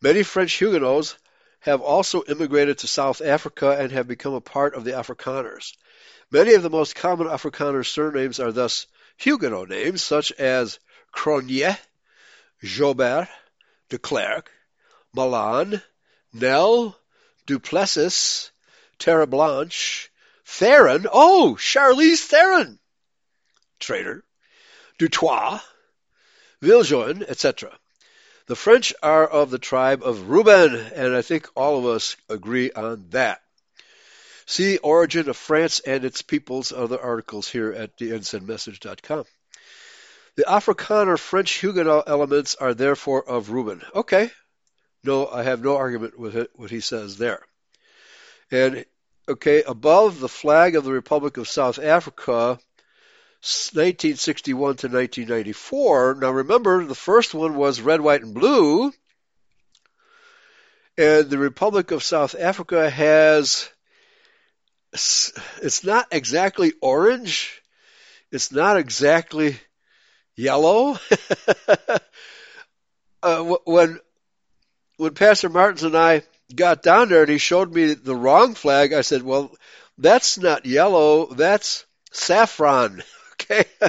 Many 0.00 0.22
French 0.22 0.52
Huguenots 0.52 1.16
have 1.62 1.80
also 1.80 2.22
immigrated 2.22 2.78
to 2.78 2.86
South 2.86 3.20
Africa 3.20 3.76
and 3.76 3.90
have 3.90 4.06
become 4.06 4.34
a 4.34 4.40
part 4.40 4.76
of 4.76 4.84
the 4.84 4.92
Afrikaners. 4.92 5.72
Many 6.30 6.54
of 6.54 6.62
the 6.62 6.70
most 6.70 6.94
common 6.94 7.26
Afrikaner 7.26 7.84
surnames 7.84 8.38
are 8.38 8.52
thus 8.52 8.86
Huguenot 9.16 9.68
names, 9.68 10.00
such 10.00 10.30
as 10.30 10.78
Cronje, 11.12 11.76
Joubert, 12.62 13.28
de 13.88 13.98
Klerk, 13.98 14.48
Malan, 15.12 15.82
Nel, 16.32 16.96
Duplessis, 17.46 18.50
Terre 18.98 19.26
Blanche, 19.26 20.10
Theron, 20.44 21.06
oh, 21.12 21.56
Charlize 21.58 22.20
Theron, 22.20 22.78
traitor, 23.78 24.24
Dutoit, 24.98 25.60
Viljoen, 26.62 27.22
etc. 27.28 27.76
The 28.46 28.56
French 28.56 28.94
are 29.02 29.26
of 29.26 29.50
the 29.50 29.58
tribe 29.58 30.02
of 30.02 30.28
Reuben, 30.28 30.74
and 30.74 31.14
I 31.14 31.22
think 31.22 31.48
all 31.54 31.78
of 31.78 31.86
us 31.86 32.16
agree 32.28 32.72
on 32.72 33.08
that. 33.10 33.42
See 34.46 34.78
Origin 34.78 35.28
of 35.28 35.36
France 35.36 35.80
and 35.80 36.04
its 36.04 36.22
Peoples, 36.22 36.72
other 36.72 37.00
articles 37.00 37.48
here 37.48 37.72
at 37.72 37.96
theensignmessage.com. 37.96 39.24
The 40.34 40.44
Afrikaner 40.44 41.18
French 41.18 41.52
Huguenot 41.52 42.04
elements 42.08 42.54
are 42.54 42.74
therefore 42.74 43.28
of 43.28 43.50
Reuben. 43.50 43.82
Okay, 43.94 44.30
no, 45.04 45.26
I 45.26 45.42
have 45.42 45.62
no 45.62 45.76
argument 45.76 46.18
with 46.18 46.36
it, 46.36 46.50
what 46.54 46.70
he 46.70 46.80
says 46.80 47.18
there. 47.18 47.44
And, 48.50 48.84
okay, 49.28 49.62
above 49.62 50.20
the 50.20 50.28
flag 50.28 50.76
of 50.76 50.84
the 50.84 50.92
Republic 50.92 51.36
of 51.36 51.48
South 51.48 51.78
Africa, 51.78 52.58
1961 53.42 54.54
to 54.54 54.86
1994. 54.86 56.18
Now 56.20 56.30
remember, 56.30 56.84
the 56.84 56.94
first 56.94 57.34
one 57.34 57.56
was 57.56 57.80
red, 57.80 58.00
white, 58.00 58.22
and 58.22 58.34
blue. 58.34 58.92
And 60.96 61.28
the 61.28 61.38
Republic 61.38 61.90
of 61.90 62.04
South 62.04 62.36
Africa 62.38 62.88
has, 62.88 63.68
it's 64.92 65.82
not 65.82 66.06
exactly 66.12 66.72
orange. 66.80 67.60
It's 68.30 68.52
not 68.52 68.76
exactly 68.76 69.58
yellow. 70.36 70.98
uh, 73.22 73.56
when 73.64 73.98
when 74.96 75.14
Pastor 75.14 75.48
Martins 75.48 75.82
and 75.82 75.96
I 75.96 76.22
got 76.54 76.82
down 76.82 77.08
there 77.08 77.22
and 77.22 77.30
he 77.30 77.38
showed 77.38 77.72
me 77.72 77.94
the 77.94 78.16
wrong 78.16 78.54
flag, 78.54 78.92
I 78.92 79.00
said, 79.00 79.22
well, 79.22 79.52
that's 79.98 80.38
not 80.38 80.66
yellow, 80.66 81.26
that's 81.26 81.84
saffron. 82.10 83.02
Okay, 83.40 83.64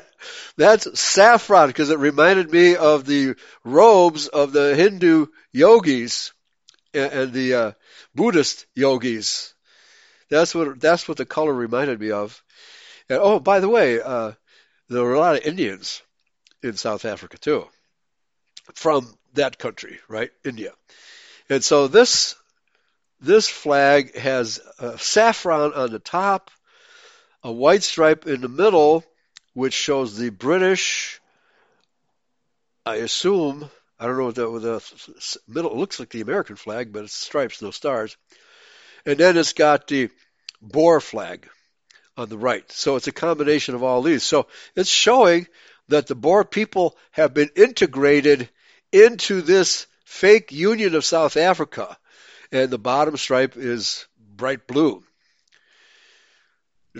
that's 0.57 0.99
saffron 0.99 1.67
because 1.67 1.91
it 1.91 1.99
reminded 1.99 2.51
me 2.51 2.75
of 2.75 3.05
the 3.05 3.35
robes 3.63 4.27
of 4.27 4.51
the 4.51 4.75
Hindu 4.75 5.27
yogis 5.51 6.31
and 6.93 7.33
the 7.33 7.53
uh, 7.53 7.71
Buddhist 8.15 8.65
yogis. 8.73 9.53
That's 10.29 10.55
what 10.55 10.79
that's 10.79 11.07
what 11.07 11.17
the 11.17 11.25
color 11.25 11.53
reminded 11.53 11.99
me 11.99 12.11
of. 12.11 12.41
And 13.09 13.19
oh, 13.21 13.39
by 13.39 13.59
the 13.59 13.69
way, 13.69 14.01
uh, 14.01 14.31
there 14.89 15.03
were 15.03 15.13
a 15.13 15.19
lot 15.19 15.35
of 15.35 15.43
Indians 15.43 16.01
in 16.63 16.75
South 16.75 17.05
Africa 17.05 17.37
too, 17.37 17.67
from 18.73 19.13
that 19.33 19.57
country, 19.57 19.99
right, 20.07 20.31
India. 20.43 20.73
And 21.49 21.63
so 21.63 21.87
this 21.87 22.35
this 23.19 23.47
flag 23.47 24.15
has 24.17 24.59
a 24.79 24.97
saffron 24.97 25.73
on 25.73 25.91
the 25.91 25.99
top, 25.99 26.51
a 27.41 27.51
white 27.51 27.83
stripe 27.83 28.27
in 28.27 28.41
the 28.41 28.49
middle, 28.49 29.03
which 29.53 29.73
shows 29.73 30.17
the 30.17 30.29
British. 30.29 31.21
I 32.85 32.95
assume 32.95 33.69
I 33.99 34.05
don't 34.05 34.17
know 34.17 34.25
what 34.25 34.35
the, 34.35 34.49
what 34.49 34.61
the 34.61 35.37
middle 35.47 35.77
looks 35.77 35.99
like 35.99 36.09
the 36.09 36.21
American 36.21 36.57
flag, 36.57 36.91
but 36.91 37.05
it's 37.05 37.13
stripes, 37.13 37.61
no 37.61 37.71
stars. 37.71 38.17
And 39.05 39.17
then 39.17 39.37
it's 39.37 39.53
got 39.53 39.87
the 39.87 40.09
Boer 40.61 40.99
flag 40.99 41.47
on 42.17 42.29
the 42.29 42.37
right. 42.37 42.69
So 42.71 42.95
it's 42.95 43.07
a 43.07 43.13
combination 43.13 43.75
of 43.75 43.83
all 43.83 44.01
these. 44.01 44.23
So 44.23 44.47
it's 44.75 44.89
showing 44.89 45.47
that 45.87 46.07
the 46.07 46.15
Boer 46.15 46.43
people 46.43 46.97
have 47.11 47.33
been 47.33 47.49
integrated 47.55 48.49
into 48.93 49.41
this 49.41 49.87
fake 50.05 50.51
Union 50.51 50.93
of 50.95 51.03
South 51.03 51.35
Africa, 51.35 51.97
and 52.51 52.69
the 52.69 52.77
bottom 52.77 53.17
stripe 53.17 53.57
is 53.57 54.05
bright 54.19 54.67
blue, 54.67 55.03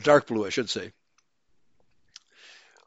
dark 0.01 0.27
blue, 0.27 0.45
I 0.45 0.49
should 0.49 0.69
say. 0.69 0.91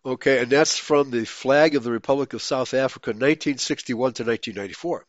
Okay, 0.04 0.40
and 0.40 0.50
that's 0.50 0.76
from 0.76 1.10
the 1.10 1.24
flag 1.24 1.74
of 1.74 1.84
the 1.84 1.90
Republic 1.90 2.32
of 2.32 2.42
South 2.42 2.74
Africa, 2.74 3.10
1961 3.10 3.96
to 4.14 4.24
1994. 4.24 5.06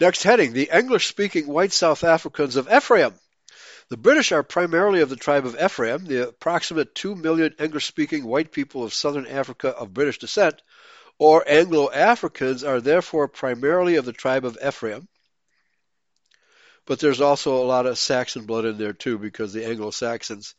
Next 0.00 0.22
heading, 0.22 0.52
the 0.52 0.70
English-speaking 0.72 1.46
white 1.46 1.72
South 1.72 2.04
Africans 2.04 2.56
of 2.56 2.72
Ephraim. 2.72 3.14
The 3.90 3.96
British 3.96 4.32
are 4.32 4.42
primarily 4.42 5.00
of 5.00 5.08
the 5.08 5.16
tribe 5.16 5.44
of 5.44 5.60
Ephraim. 5.60 6.04
The 6.04 6.28
approximate 6.28 6.94
2 6.94 7.16
million 7.16 7.54
English-speaking 7.58 8.24
white 8.24 8.52
people 8.52 8.84
of 8.84 8.94
southern 8.94 9.26
Africa 9.26 9.70
of 9.70 9.94
British 9.94 10.18
descent 10.18 10.62
or 11.18 11.44
Anglo-Africans 11.46 12.64
are 12.64 12.80
therefore 12.80 13.28
primarily 13.28 13.96
of 13.96 14.04
the 14.04 14.12
tribe 14.12 14.44
of 14.44 14.58
Ephraim. 14.64 15.08
but 16.88 17.00
there's 17.00 17.20
also 17.20 17.62
a 17.62 17.66
lot 17.66 17.84
of 17.84 17.98
Saxon 17.98 18.46
blood 18.46 18.64
in 18.64 18.78
there 18.78 18.94
too 18.94 19.18
because 19.18 19.52
the 19.52 19.66
Anglo-Saxons 19.66 20.54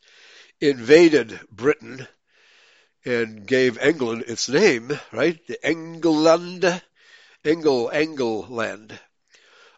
invaded 0.60 1.40
Britain 1.50 2.06
and 3.04 3.46
gave 3.46 3.82
England 3.82 4.24
its 4.28 4.48
name, 4.48 4.92
right? 5.10 5.44
The 5.48 5.68
England, 5.68 6.82
Engel, 7.44 7.90
England. 7.92 8.96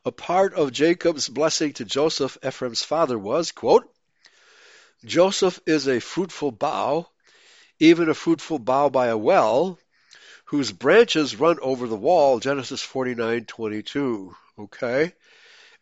A 0.05 0.13
part 0.13 0.53
of 0.53 0.73
Jacob's 0.73 1.29
blessing 1.29 1.73
to 1.75 1.87
Joseph, 1.87 2.37
Ephraim's 2.45 2.83
father, 2.83 3.19
was, 3.19 3.53
quote, 3.53 3.89
Joseph 5.05 5.59
is 5.67 5.89
a 5.89 6.01
fruitful 6.01 6.51
bough, 6.51 7.09
even 7.79 8.11
a 8.11 8.15
fruitful 8.15 8.59
bough 8.59 8.91
by 8.91 9.07
a 9.07 9.17
well, 9.17 9.79
whose 10.53 10.71
branches 10.71 11.41
run 11.41 11.59
over 11.63 11.89
the 11.89 11.97
wall, 11.97 12.39
Genesis 12.39 12.83
49:22. 12.83 14.37
Okay? 14.59 15.15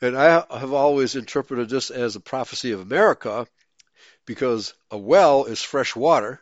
And 0.01 0.17
I 0.17 0.47
have 0.57 0.73
always 0.73 1.17
interpreted 1.17 1.69
this 1.69 1.91
as 1.91 2.15
a 2.15 2.21
prophecy 2.21 2.71
of 2.71 2.81
America 2.81 3.49
because 4.27 4.73
a 4.89 4.97
well 4.97 5.47
is 5.47 5.61
fresh 5.61 5.97
water 5.97 6.41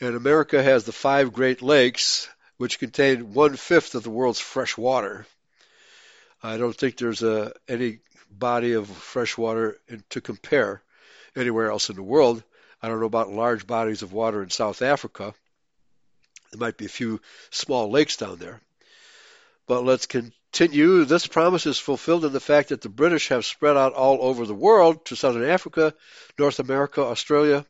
and 0.00 0.16
America 0.16 0.60
has 0.60 0.82
the 0.82 0.92
five 0.92 1.32
Great 1.32 1.62
Lakes, 1.62 2.28
which 2.56 2.80
contain 2.80 3.32
one 3.32 3.54
fifth 3.54 3.94
of 3.94 4.02
the 4.02 4.10
world's 4.10 4.40
fresh 4.40 4.76
water. 4.76 5.24
I 6.42 6.56
don't 6.56 6.76
think 6.76 6.96
there's 6.96 7.22
a, 7.22 7.52
any 7.68 8.00
body 8.28 8.72
of 8.72 8.88
fresh 8.88 9.38
water 9.38 9.78
to 10.08 10.20
compare 10.20 10.82
anywhere 11.36 11.70
else 11.70 11.90
in 11.90 11.96
the 11.96 12.02
world. 12.02 12.42
I 12.82 12.88
don't 12.88 12.98
know 12.98 13.06
about 13.06 13.30
large 13.30 13.68
bodies 13.68 14.02
of 14.02 14.12
water 14.12 14.42
in 14.42 14.50
South 14.50 14.82
Africa. 14.82 15.32
There 16.50 16.58
might 16.58 16.76
be 16.76 16.86
a 16.86 16.88
few 16.88 17.20
small 17.50 17.90
lakes 17.90 18.16
down 18.16 18.38
there. 18.38 18.60
But 19.66 19.84
let's 19.84 20.06
continue. 20.06 21.04
This 21.04 21.26
promise 21.26 21.66
is 21.66 21.78
fulfilled 21.78 22.24
in 22.24 22.32
the 22.32 22.40
fact 22.40 22.70
that 22.70 22.80
the 22.80 22.88
British 22.88 23.28
have 23.28 23.44
spread 23.44 23.76
out 23.76 23.92
all 23.92 24.18
over 24.20 24.44
the 24.44 24.54
world 24.54 25.04
to 25.06 25.16
Southern 25.16 25.48
Africa, 25.48 25.94
North 26.38 26.58
America, 26.58 27.02
Australia, 27.02 27.64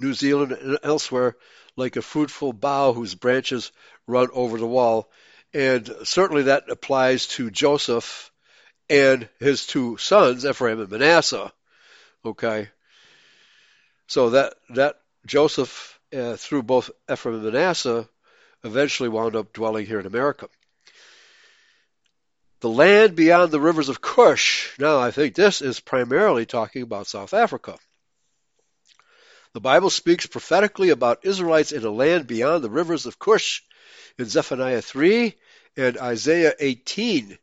New 0.00 0.14
Zealand, 0.14 0.52
and 0.52 0.78
elsewhere 0.82 1.36
like 1.76 1.96
a 1.96 2.02
fruitful 2.02 2.52
bough 2.52 2.92
whose 2.92 3.14
branches 3.14 3.70
run 4.06 4.28
over 4.32 4.58
the 4.58 4.66
wall. 4.66 5.10
And 5.54 5.88
certainly 6.02 6.44
that 6.44 6.68
applies 6.68 7.28
to 7.28 7.50
Joseph 7.50 8.32
and 8.90 9.28
his 9.38 9.66
two 9.66 9.96
sons, 9.96 10.44
Ephraim 10.44 10.80
and 10.80 10.90
Manasseh. 10.90 11.52
Okay. 12.24 12.68
So 14.08 14.30
that, 14.30 14.54
that 14.70 14.96
Joseph, 15.24 15.97
uh, 16.14 16.36
through 16.36 16.62
both 16.62 16.90
Ephraim 17.10 17.36
and 17.36 17.44
Manasseh, 17.44 18.08
eventually 18.64 19.08
wound 19.08 19.36
up 19.36 19.52
dwelling 19.52 19.86
here 19.86 20.00
in 20.00 20.06
America. 20.06 20.48
The 22.60 22.68
land 22.68 23.14
beyond 23.14 23.52
the 23.52 23.60
rivers 23.60 23.88
of 23.88 24.00
Cush. 24.00 24.76
Now, 24.78 24.98
I 24.98 25.12
think 25.12 25.34
this 25.34 25.62
is 25.62 25.78
primarily 25.78 26.44
talking 26.44 26.82
about 26.82 27.06
South 27.06 27.32
Africa. 27.32 27.78
The 29.54 29.60
Bible 29.60 29.90
speaks 29.90 30.26
prophetically 30.26 30.90
about 30.90 31.24
Israelites 31.24 31.72
in 31.72 31.84
a 31.84 31.90
land 31.90 32.26
beyond 32.26 32.64
the 32.64 32.70
rivers 32.70 33.06
of 33.06 33.18
Cush 33.18 33.62
in 34.18 34.26
Zephaniah 34.26 34.82
3 34.82 35.34
and 35.76 35.98
Isaiah 35.98 36.54
18. 36.58 37.38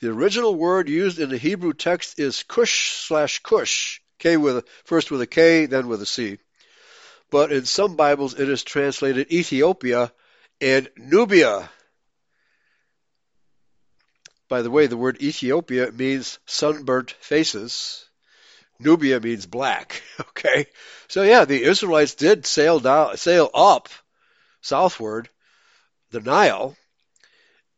The 0.00 0.10
original 0.10 0.54
word 0.54 0.88
used 0.88 1.18
in 1.18 1.28
the 1.28 1.38
Hebrew 1.38 1.72
text 1.72 2.18
is 2.18 2.42
Kush 2.42 2.92
slash 3.06 3.40
Cush, 3.42 4.00
K 4.18 4.36
with 4.36 4.66
first 4.84 5.10
with 5.10 5.20
a 5.20 5.26
K, 5.26 5.66
then 5.66 5.88
with 5.88 6.02
a 6.02 6.06
C. 6.06 6.38
But 7.30 7.52
in 7.52 7.64
some 7.64 7.96
Bibles 7.96 8.34
it 8.38 8.48
is 8.48 8.62
translated 8.62 9.32
Ethiopia 9.32 10.12
and 10.60 10.88
Nubia. 10.96 11.70
By 14.48 14.62
the 14.62 14.70
way, 14.70 14.86
the 14.86 14.96
word 14.96 15.20
Ethiopia 15.20 15.90
means 15.90 16.38
sunburnt 16.46 17.10
faces. 17.20 18.04
Nubia 18.78 19.20
means 19.20 19.46
black. 19.46 20.02
Okay, 20.38 20.66
so 21.08 21.22
yeah, 21.22 21.46
the 21.46 21.62
Israelites 21.62 22.14
did 22.14 22.46
sail 22.46 22.78
down, 22.78 23.16
sail 23.16 23.50
up 23.54 23.88
southward, 24.60 25.28
the 26.10 26.20
Nile, 26.20 26.76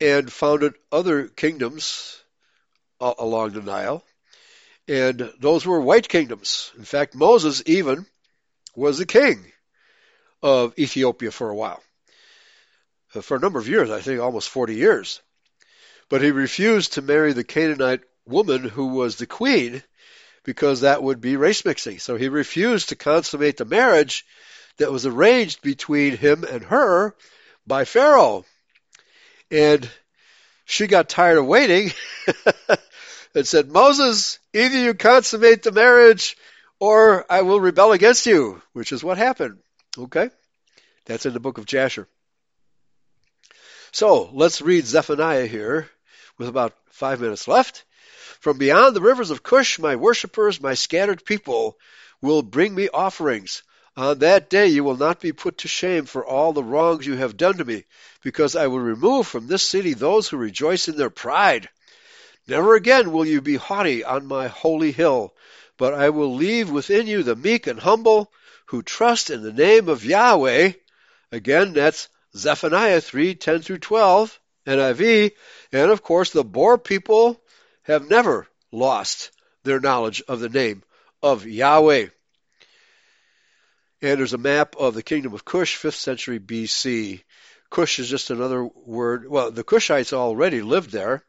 and 0.01 0.33
founded 0.33 0.75
other 0.91 1.29
kingdoms 1.29 2.21
along 3.01 3.51
the 3.53 3.63
Nile, 3.63 4.05
and 4.89 5.33
those 5.39 5.65
were 5.65 5.81
white 5.81 6.09
kingdoms. 6.09 6.73
In 6.77 6.85
fact, 6.85 7.15
Moses 7.15 7.63
even 7.67 8.07
was 8.79 8.99
the 8.99 9.07
king 9.07 9.45
of 10.43 10.79
Ethiopia 10.79 11.31
for 11.31 11.51
a 11.51 11.55
while, 11.55 11.83
uh, 13.15 13.21
for 13.21 13.37
a 13.37 13.41
number 13.41 13.59
of 13.59 13.69
years, 13.69 13.91
I 13.91 14.01
think 14.01 14.21
almost 14.21 14.49
40 14.49 14.77
years. 14.77 15.21
But 16.09 16.23
he 16.23 16.31
refused 16.31 16.95
to 16.95 17.03
marry 17.03 17.33
the 17.33 17.45
Canaanite 17.45 18.03
woman 18.25 18.63
who 18.63 18.89
was 18.89 19.17
the 19.17 19.27
queen 19.27 19.83
because 20.45 20.81
that 20.81 21.03
would 21.03 21.21
be 21.21 21.37
race 21.37 21.65
mixing. 21.65 21.99
So 21.99 22.17
he 22.17 22.29
refused 22.29 22.91
to 22.91 22.97
consummate 22.97 23.57
the 23.57 23.65
marriage 23.65 24.25
that 24.79 24.93
was 24.93 25.05
arranged 25.05 25.61
between 25.61 26.17
him 26.17 26.45
and 26.45 26.63
her 26.65 27.15
by 27.67 27.85
Pharaoh. 27.85 28.47
And 29.51 29.89
she 30.65 30.87
got 30.87 31.09
tired 31.09 31.39
of 31.39 31.47
waiting 31.47 31.93
and 33.35 33.47
said, 33.47 33.71
Moses, 33.71 34.39
either 34.55 34.79
you 34.79 34.95
consummate 34.95 35.65
the 35.65 35.73
marriage 35.73 36.37
or 36.81 37.25
I 37.31 37.43
will 37.43 37.61
rebel 37.61 37.93
against 37.93 38.27
you, 38.27 38.63
which 38.73 38.93
is 38.93 39.03
what 39.05 39.19
happened. 39.19 39.59
Okay? 39.97 40.31
That's 41.07 41.27
in 41.27 41.33
the 41.33 41.41
book 41.41 41.59
of 41.59 41.67
Jasher. 41.67 42.07
So 43.93 44.31
let's 44.33 44.61
read 44.61 44.85
Zephaniah 44.85 45.47
here 45.47 45.89
with 46.37 46.49
about 46.49 46.75
five 46.91 47.21
minutes 47.21 47.49
left. 47.49 47.85
From 48.41 48.59
beyond 48.59 48.95
the 48.95 49.01
rivers 49.01 49.31
of 49.31 49.43
Cush, 49.43 49.79
my 49.79 49.97
worshippers, 49.97 50.61
my 50.61 50.75
scattered 50.75 51.25
people, 51.25 51.79
will 52.21 52.43
bring 52.43 52.75
me 52.75 52.89
offerings. 52.89 53.63
On 53.97 54.19
that 54.21 54.49
day 54.49 54.69
you 54.69 54.85
will 54.85 54.97
not 54.97 55.21
be 55.21 55.33
put 55.33 55.59
to 55.59 55.69
shame 55.69 56.05
for 56.05 56.25
all 56.25 56.53
the 56.53 56.63
wrongs 56.63 57.05
you 57.05 57.17
have 57.17 57.37
done 57.37 57.57
to 57.57 57.65
me, 57.65 57.85
because 58.23 58.55
I 58.55 58.69
will 58.69 58.79
remove 58.79 59.27
from 59.27 59.49
this 59.49 59.65
city 59.65 59.95
those 59.95 60.29
who 60.29 60.37
rejoice 60.37 60.87
in 60.87 60.97
their 60.97 61.11
pride. 61.11 61.69
Never 62.47 62.77
again 62.77 63.11
will 63.11 63.27
you 63.27 63.41
be 63.41 63.57
haughty 63.57 64.05
on 64.05 64.27
my 64.27 64.47
holy 64.47 64.93
hill, 64.93 65.35
but 65.79 65.95
I 65.95 66.11
will 66.11 66.35
leave 66.35 66.71
within 66.71 67.07
you 67.07 67.23
the 67.23 67.37
meek 67.37 67.67
and 67.67 67.81
humble 67.81 68.31
who 68.67 68.83
trust 68.83 69.31
in 69.31 69.43
the 69.43 69.53
name 69.53 69.89
of 69.89 70.05
Yahweh. 70.05 70.73
Again, 71.33 71.73
that's 71.73 72.09
Zephaniah 72.37 73.01
3, 73.01 73.35
10 73.35 73.63
through 73.63 73.79
12, 73.79 74.39
NIV, 74.67 75.33
and 75.73 75.91
of 75.91 76.03
course 76.03 76.31
the 76.31 76.45
Boer 76.45 76.77
people 76.77 77.41
have 77.85 78.11
never 78.11 78.47
lost 78.71 79.31
their 79.65 79.81
knowledge 79.81 80.23
of 80.29 80.41
the 80.41 80.51
name 80.51 80.83
of 81.23 81.47
Yahweh. 81.47 82.09
And 84.01 84.19
there's 84.19 84.35
a 84.35 84.39
map 84.39 84.77
of 84.77 84.95
the 84.95 85.03
kingdom 85.03 85.33
of 85.35 85.45
Cush, 85.45 85.77
5th 85.77 85.95
century 85.95 86.39
BC. 86.39 87.23
Cush 87.71 87.99
is 87.99 88.09
just 88.09 88.31
another 88.31 88.65
word. 88.65 89.29
Well, 89.29 89.51
the 89.51 89.65
Cushites 89.65 90.13
already 90.13 90.63
lived 90.63 90.93
there. 90.93 91.25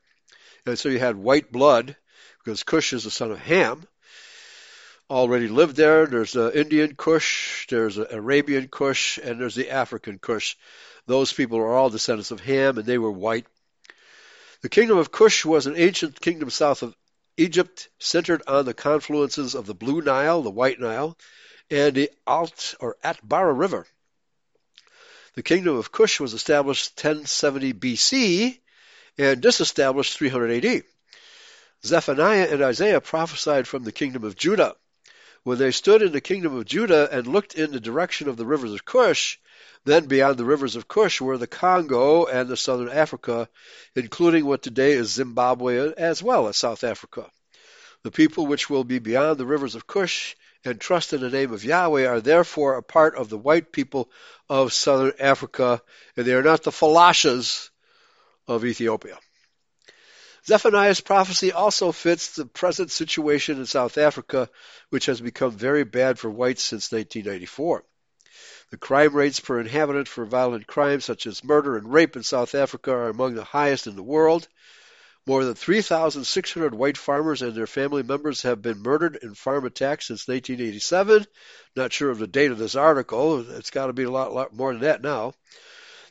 And 0.66 0.78
so 0.78 0.90
you 0.90 1.00
had 1.00 1.16
white 1.16 1.52
blood, 1.52 1.96
because 2.44 2.64
Cush 2.64 2.94
is 2.94 3.06
the 3.06 3.12
son 3.12 3.32
of 3.32 3.40
Ham, 3.40 3.88
already 5.10 5.48
lived 5.48 5.76
there. 5.76 6.06
There's 6.06 6.34
the 6.34 6.58
Indian 6.58 6.96
Cush, 6.96 7.68
there's 7.68 7.96
the 7.96 8.16
Arabian 8.16 8.68
Cush, 8.68 9.18
and 9.18 9.40
there's 9.40 9.56
the 9.56 9.70
African 9.70 10.20
Cush. 10.20 10.56
Those 11.08 11.34
people 11.34 11.58
are 11.60 11.76
all 11.76 11.90
descendants 11.90 12.32
of 12.32 12.42
Ham, 12.42 12.78
and 12.78 12.86
they 12.86 12.98
were 12.98 13.12
white. 13.12 13.48
The 14.62 14.70
kingdom 14.70 14.98
of 14.98 15.12
Cush 15.12 15.46
was 15.46 15.66
an 15.66 15.76
ancient 15.78 16.20
kingdom 16.20 16.50
south 16.50 16.84
of 16.84 16.96
Egypt, 17.38 17.90
centered 18.00 18.44
on 18.48 18.66
the 18.66 18.74
confluences 18.74 19.56
of 19.56 19.66
the 19.66 19.74
Blue 19.74 20.02
Nile, 20.02 20.42
the 20.42 20.50
White 20.50 20.80
Nile, 20.80 21.18
and 21.72 21.96
the 21.96 22.12
Alt 22.28 22.76
or 22.80 22.98
Atbara 23.04 23.54
River. 23.54 23.88
The 25.36 25.44
kingdom 25.44 25.78
of 25.78 25.92
Cush 25.92 26.20
was 26.20 26.34
established 26.34 26.98
1070 26.98 27.74
BC 27.74 28.60
and 29.18 29.42
disestablished 29.42 30.18
300 30.18 30.66
AD. 30.66 30.84
Zephaniah 31.86 32.50
and 32.52 32.62
Isaiah 32.62 33.00
prophesied 33.00 33.68
from 33.68 33.84
the 33.84 33.94
kingdom 33.94 34.26
of 34.26 34.36
Judah. 34.36 34.76
When 35.44 35.58
they 35.58 35.72
stood 35.72 36.02
in 36.02 36.12
the 36.12 36.22
kingdom 36.22 36.56
of 36.56 36.66
Judah 36.66 37.10
and 37.12 37.26
looked 37.26 37.56
in 37.56 37.72
the 37.72 37.80
direction 37.80 38.28
of 38.28 38.38
the 38.38 38.46
rivers 38.46 38.74
of 38.74 38.86
Cush, 38.86 39.40
then 39.86 40.06
beyond 40.06 40.38
the 40.38 40.46
rivers 40.46 40.76
of 40.76 40.88
Cush 40.88 41.22
were 41.22 41.38
the 41.38 41.48
Congo 41.48 42.26
and 42.26 42.50
the 42.50 42.58
southern 42.58 42.90
Africa, 42.90 43.48
including 43.96 44.46
what 44.46 44.62
today 44.62 44.92
is 44.94 45.14
Zimbabwe 45.14 45.94
as 45.94 46.22
well 46.22 46.48
as 46.48 46.58
South 46.58 46.84
Africa. 46.84 47.30
The 48.04 48.12
people 48.12 48.48
which 48.48 48.70
will 48.70 48.84
be 48.84 49.00
beyond 49.00 49.38
the 49.38 49.46
rivers 49.46 49.76
of 49.76 49.88
Cush 49.88 50.36
and 50.66 50.80
trust 50.80 51.14
in 51.14 51.22
the 51.22 51.30
name 51.30 51.54
of 51.54 51.64
Yahweh 51.64 52.06
are 52.06 52.22
therefore 52.22 52.76
a 52.76 52.84
part 52.84 53.16
of 53.16 53.30
the 53.30 53.38
white 53.38 53.72
people 53.72 54.12
of 54.50 54.74
southern 54.74 55.14
Africa, 55.20 55.82
and 56.18 56.26
they 56.26 56.34
are 56.34 56.44
not 56.44 56.64
the 56.64 56.72
Falashas 56.72 57.70
of 58.48 58.66
Ethiopia. 58.66 59.18
Zephaniah's 60.50 61.00
prophecy 61.00 61.52
also 61.52 61.92
fits 61.92 62.34
the 62.34 62.44
present 62.44 62.90
situation 62.90 63.60
in 63.60 63.68
South 63.68 64.00
Africa, 64.00 64.50
which 64.90 65.06
has 65.06 65.22
become 65.22 65.52
very 65.52 65.84
bad 65.84 66.18
for 66.18 66.28
whites 66.28 66.64
since 66.64 66.92
1994. 66.92 67.84
The 68.72 68.78
crime 68.78 69.16
rates 69.16 69.40
per 69.40 69.60
inhabitant 69.60 70.08
for 70.08 70.26
violent 70.26 70.66
crimes 70.66 71.06
such 71.06 71.28
as 71.28 71.44
murder 71.44 71.78
and 71.78 71.94
rape 71.94 72.16
in 72.16 72.24
South 72.24 72.56
Africa 72.56 72.92
are 72.92 73.10
among 73.10 73.36
the 73.36 73.44
highest 73.44 73.86
in 73.86 73.96
the 73.96 74.02
world. 74.02 74.48
More 75.28 75.46
than 75.46 75.54
3,600 75.54 76.74
white 76.74 76.98
farmers 76.98 77.44
and 77.44 77.54
their 77.54 77.68
family 77.68 78.02
members 78.02 78.42
have 78.42 78.60
been 78.60 78.82
murdered 78.82 79.20
in 79.22 79.36
farm 79.36 79.66
attacks 79.66 80.08
since 80.08 80.28
1987. 80.28 81.28
Not 81.76 81.94
sure 81.94 82.10
of 82.10 82.18
the 82.18 82.26
date 82.26 82.50
of 82.50 82.58
this 82.58 82.74
article. 82.74 83.48
It's 83.52 83.70
got 83.70 83.86
to 83.86 83.94
be 83.94 84.02
a 84.02 84.10
lot, 84.10 84.34
lot 84.34 84.56
more 84.56 84.74
than 84.74 84.82
that 84.82 85.04
now. 85.04 85.34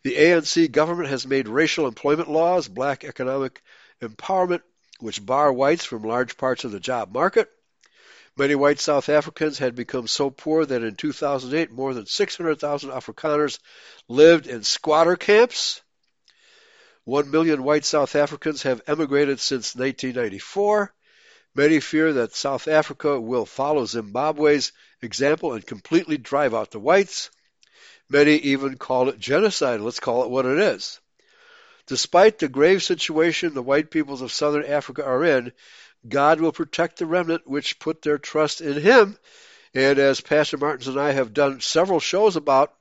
The 0.04 0.14
ANC 0.14 0.70
government 0.70 1.08
has 1.08 1.26
made 1.26 1.48
racial 1.48 1.88
employment 1.88 2.30
laws, 2.30 2.68
black 2.68 3.02
economic 3.02 3.60
empowerment, 4.00 4.62
which 5.00 5.24
bar 5.24 5.52
whites 5.52 5.84
from 5.84 6.02
large 6.02 6.36
parts 6.36 6.64
of 6.64 6.72
the 6.72 6.80
job 6.80 7.12
market. 7.12 7.50
Many 8.36 8.54
white 8.54 8.78
South 8.78 9.08
Africans 9.08 9.58
had 9.58 9.74
become 9.74 10.06
so 10.06 10.30
poor 10.30 10.64
that 10.64 10.82
in 10.84 10.94
2008 10.94 11.72
more 11.72 11.92
than 11.92 12.06
600,000 12.06 12.90
Afrikaners 12.90 13.58
lived 14.06 14.46
in 14.46 14.62
squatter 14.62 15.16
camps. 15.16 15.82
One 17.02 17.30
million 17.30 17.64
white 17.64 17.84
South 17.84 18.14
Africans 18.14 18.62
have 18.62 18.82
emigrated 18.86 19.40
since 19.40 19.74
1994. 19.74 20.94
Many 21.54 21.80
fear 21.80 22.12
that 22.12 22.36
South 22.36 22.68
Africa 22.68 23.18
will 23.18 23.46
follow 23.46 23.86
Zimbabwe's 23.86 24.70
example 25.02 25.54
and 25.54 25.66
completely 25.66 26.16
drive 26.16 26.54
out 26.54 26.70
the 26.70 26.78
whites. 26.78 27.30
Many 28.08 28.36
even 28.36 28.78
call 28.78 29.08
it 29.08 29.18
genocide. 29.18 29.80
Let's 29.80 29.98
call 29.98 30.22
it 30.22 30.30
what 30.30 30.46
it 30.46 30.58
is. 30.58 31.00
Despite 31.88 32.38
the 32.38 32.48
grave 32.48 32.82
situation 32.82 33.54
the 33.54 33.62
white 33.62 33.90
peoples 33.90 34.20
of 34.20 34.30
southern 34.30 34.64
Africa 34.64 35.04
are 35.04 35.24
in, 35.24 35.52
God 36.06 36.38
will 36.38 36.52
protect 36.52 36.98
the 36.98 37.06
remnant 37.06 37.48
which 37.48 37.78
put 37.78 38.02
their 38.02 38.18
trust 38.18 38.60
in 38.60 38.80
Him. 38.80 39.18
And 39.74 39.98
as 39.98 40.20
Pastor 40.20 40.58
Martins 40.58 40.86
and 40.86 41.00
I 41.00 41.12
have 41.12 41.32
done 41.32 41.60
several 41.60 41.98
shows 41.98 42.36
about, 42.36 42.74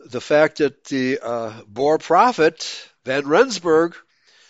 the 0.00 0.20
fact 0.20 0.58
that 0.58 0.84
the 0.84 1.18
uh, 1.22 1.52
Boer 1.66 1.98
prophet, 1.98 2.88
Van 3.04 3.26
Rensburg, 3.26 3.94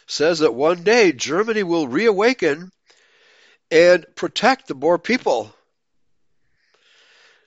says 0.06 0.38
that 0.38 0.54
one 0.54 0.84
day 0.84 1.10
Germany 1.12 1.64
will 1.64 1.88
reawaken 1.88 2.70
and 3.70 4.06
protect 4.14 4.68
the 4.68 4.74
Boer 4.74 4.98
people. 4.98 5.52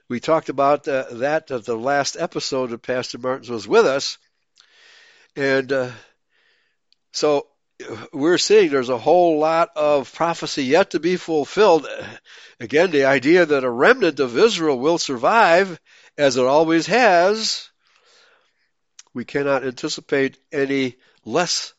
We 0.09 0.19
talked 0.19 0.49
about 0.49 0.87
uh, 0.87 1.05
that 1.13 1.49
at 1.51 1.65
the 1.65 1.77
last 1.77 2.17
episode 2.17 2.71
that 2.71 2.81
Pastor 2.81 3.17
Martins 3.17 3.49
was 3.49 3.67
with 3.67 3.85
us. 3.85 4.17
And 5.37 5.71
uh, 5.71 5.91
so 7.13 7.45
we're 8.11 8.39
seeing 8.39 8.71
there's 8.71 8.89
a 8.89 8.97
whole 8.97 9.37
lot 9.37 9.69
of 9.75 10.11
prophecy 10.11 10.63
yet 10.63 10.91
to 10.91 10.99
be 10.99 11.15
fulfilled. 11.15 11.87
Again, 12.59 12.89
the 12.89 13.05
idea 13.05 13.45
that 13.45 13.63
a 13.63 13.69
remnant 13.69 14.19
of 14.19 14.35
Israel 14.35 14.79
will 14.79 14.97
survive, 14.97 15.79
as 16.17 16.37
it 16.37 16.45
always 16.45 16.87
has, 16.87 17.69
we 19.13 19.25
cannot 19.25 19.63
anticipate 19.63 20.39
any 20.51 20.95
less 21.23 21.73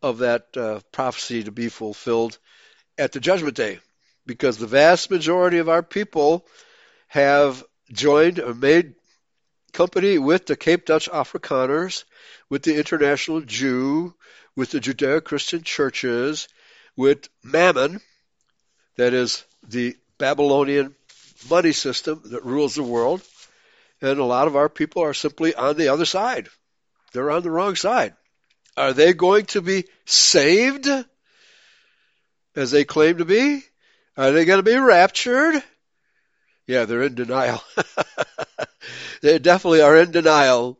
of 0.00 0.18
that 0.18 0.56
uh, 0.56 0.80
prophecy 0.90 1.44
to 1.44 1.52
be 1.52 1.68
fulfilled 1.68 2.38
at 2.96 3.12
the 3.12 3.20
judgment 3.20 3.54
day, 3.54 3.80
because 4.24 4.56
the 4.56 4.66
vast 4.66 5.10
majority 5.10 5.58
of 5.58 5.68
our 5.68 5.82
people 5.82 6.46
have 7.08 7.62
joined 7.92 8.40
or 8.40 8.54
made 8.54 8.94
company 9.74 10.18
with 10.18 10.46
the 10.46 10.56
Cape 10.56 10.86
Dutch 10.86 11.10
Afrikaners, 11.10 12.04
with 12.48 12.62
the 12.62 12.76
International 12.76 13.42
Jew, 13.42 14.14
with 14.56 14.70
the 14.70 14.80
Judeo-Christian 14.80 15.62
churches, 15.62 16.48
with 16.96 17.28
Mammon, 17.42 18.00
that 18.96 19.12
is 19.12 19.44
the 19.68 19.96
Babylonian 20.16 20.94
money 21.50 21.72
system 21.72 22.22
that 22.26 22.44
rules 22.44 22.74
the 22.74 22.82
world, 22.82 23.20
and 24.00 24.18
a 24.18 24.24
lot 24.24 24.46
of 24.46 24.56
our 24.56 24.68
people 24.68 25.02
are 25.02 25.14
simply 25.14 25.54
on 25.54 25.76
the 25.76 25.88
other 25.88 26.04
side. 26.04 26.48
They're 27.12 27.30
on 27.30 27.42
the 27.42 27.50
wrong 27.50 27.74
side. 27.76 28.14
Are 28.76 28.92
they 28.92 29.12
going 29.12 29.46
to 29.46 29.62
be 29.62 29.84
saved 30.04 30.88
as 32.56 32.70
they 32.70 32.84
claim 32.84 33.18
to 33.18 33.24
be? 33.24 33.62
Are 34.16 34.32
they 34.32 34.44
going 34.44 34.58
to 34.58 34.70
be 34.70 34.76
raptured? 34.76 35.62
Yeah, 36.66 36.84
they're 36.84 37.02
in 37.02 37.14
denial. 37.14 37.62
they 39.22 39.38
definitely 39.38 39.82
are 39.82 39.96
in 39.96 40.10
denial. 40.10 40.78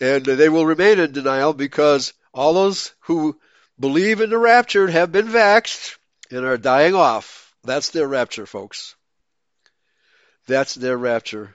And 0.00 0.24
they 0.24 0.48
will 0.48 0.66
remain 0.66 0.98
in 0.98 1.12
denial 1.12 1.52
because 1.52 2.12
all 2.34 2.54
those 2.54 2.92
who 3.00 3.38
believe 3.78 4.20
in 4.20 4.30
the 4.30 4.38
rapture 4.38 4.88
have 4.88 5.12
been 5.12 5.28
vaxxed 5.28 5.96
and 6.30 6.44
are 6.44 6.58
dying 6.58 6.94
off. 6.94 7.54
That's 7.64 7.90
their 7.90 8.08
rapture, 8.08 8.46
folks. 8.46 8.96
That's 10.46 10.74
their 10.74 10.96
rapture. 10.96 11.54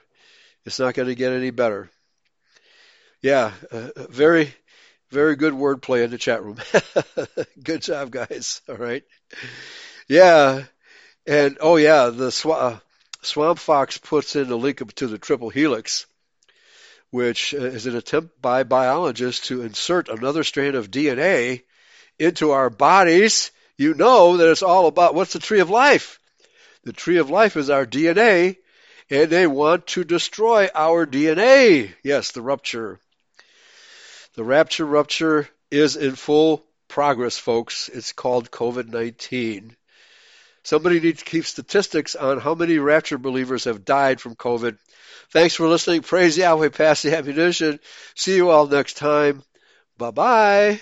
It's 0.64 0.78
not 0.78 0.94
going 0.94 1.08
to 1.08 1.14
get 1.14 1.32
any 1.32 1.50
better. 1.50 1.90
Yeah, 3.20 3.52
uh, 3.70 3.88
very, 4.08 4.54
very 5.10 5.36
good 5.36 5.52
wordplay 5.52 6.04
in 6.04 6.10
the 6.10 6.18
chat 6.18 6.42
room. 6.42 6.58
good 7.62 7.82
job, 7.82 8.10
guys. 8.10 8.62
All 8.68 8.76
right. 8.76 9.02
Yeah. 10.08 10.64
And, 11.26 11.58
oh, 11.60 11.76
yeah, 11.76 12.06
the 12.06 12.30
sw- 12.30 12.46
uh, 12.46 12.78
Swamp 13.22 13.58
Fox 13.58 13.98
puts 13.98 14.36
in 14.36 14.50
a 14.50 14.56
link 14.56 14.94
to 14.94 15.06
the 15.06 15.18
triple 15.18 15.50
helix 15.50 16.06
which 17.10 17.54
uh, 17.54 17.58
is 17.58 17.86
an 17.86 17.96
attempt 17.96 18.40
by 18.40 18.62
biologists 18.62 19.48
to 19.48 19.62
insert 19.62 20.08
another 20.08 20.44
strand 20.44 20.74
of 20.74 20.90
DNA 20.90 21.62
into 22.18 22.50
our 22.50 22.68
bodies, 22.68 23.50
you 23.76 23.94
know 23.94 24.36
that 24.36 24.50
it's 24.50 24.62
all 24.62 24.86
about 24.86 25.14
what's 25.14 25.32
the 25.32 25.38
tree 25.38 25.60
of 25.60 25.70
life? 25.70 26.18
The 26.84 26.92
tree 26.92 27.18
of 27.18 27.30
life 27.30 27.56
is 27.56 27.70
our 27.70 27.86
DNA, 27.86 28.56
and 29.10 29.30
they 29.30 29.46
want 29.46 29.86
to 29.88 30.04
destroy 30.04 30.68
our 30.74 31.06
DNA. 31.06 31.94
Yes, 32.02 32.32
the 32.32 32.42
rupture. 32.42 32.98
The 34.34 34.44
rapture 34.44 34.84
rupture 34.84 35.48
is 35.70 35.96
in 35.96 36.14
full 36.14 36.64
progress, 36.88 37.38
folks. 37.38 37.88
It's 37.88 38.12
called 38.12 38.50
COVID 38.50 38.88
19. 38.88 39.76
Somebody 40.68 41.00
needs 41.00 41.20
to 41.20 41.30
keep 41.30 41.46
statistics 41.46 42.14
on 42.14 42.40
how 42.40 42.54
many 42.54 42.78
rapture 42.78 43.18
believers 43.18 43.64
have 43.64 43.84
died 43.84 44.20
from 44.20 44.36
COVID 44.36 44.76
Thanks 45.30 45.54
for 45.54 45.68
listening. 45.68 46.02
Praise 46.02 46.38
Yahweh. 46.38 46.70
Pass 46.70 47.02
the 47.02 47.16
ammunition. 47.16 47.80
See 48.14 48.36
you 48.36 48.50
all 48.50 48.66
next 48.66 48.96
time. 48.96 49.42
Bye 49.98 50.10
bye. 50.10 50.80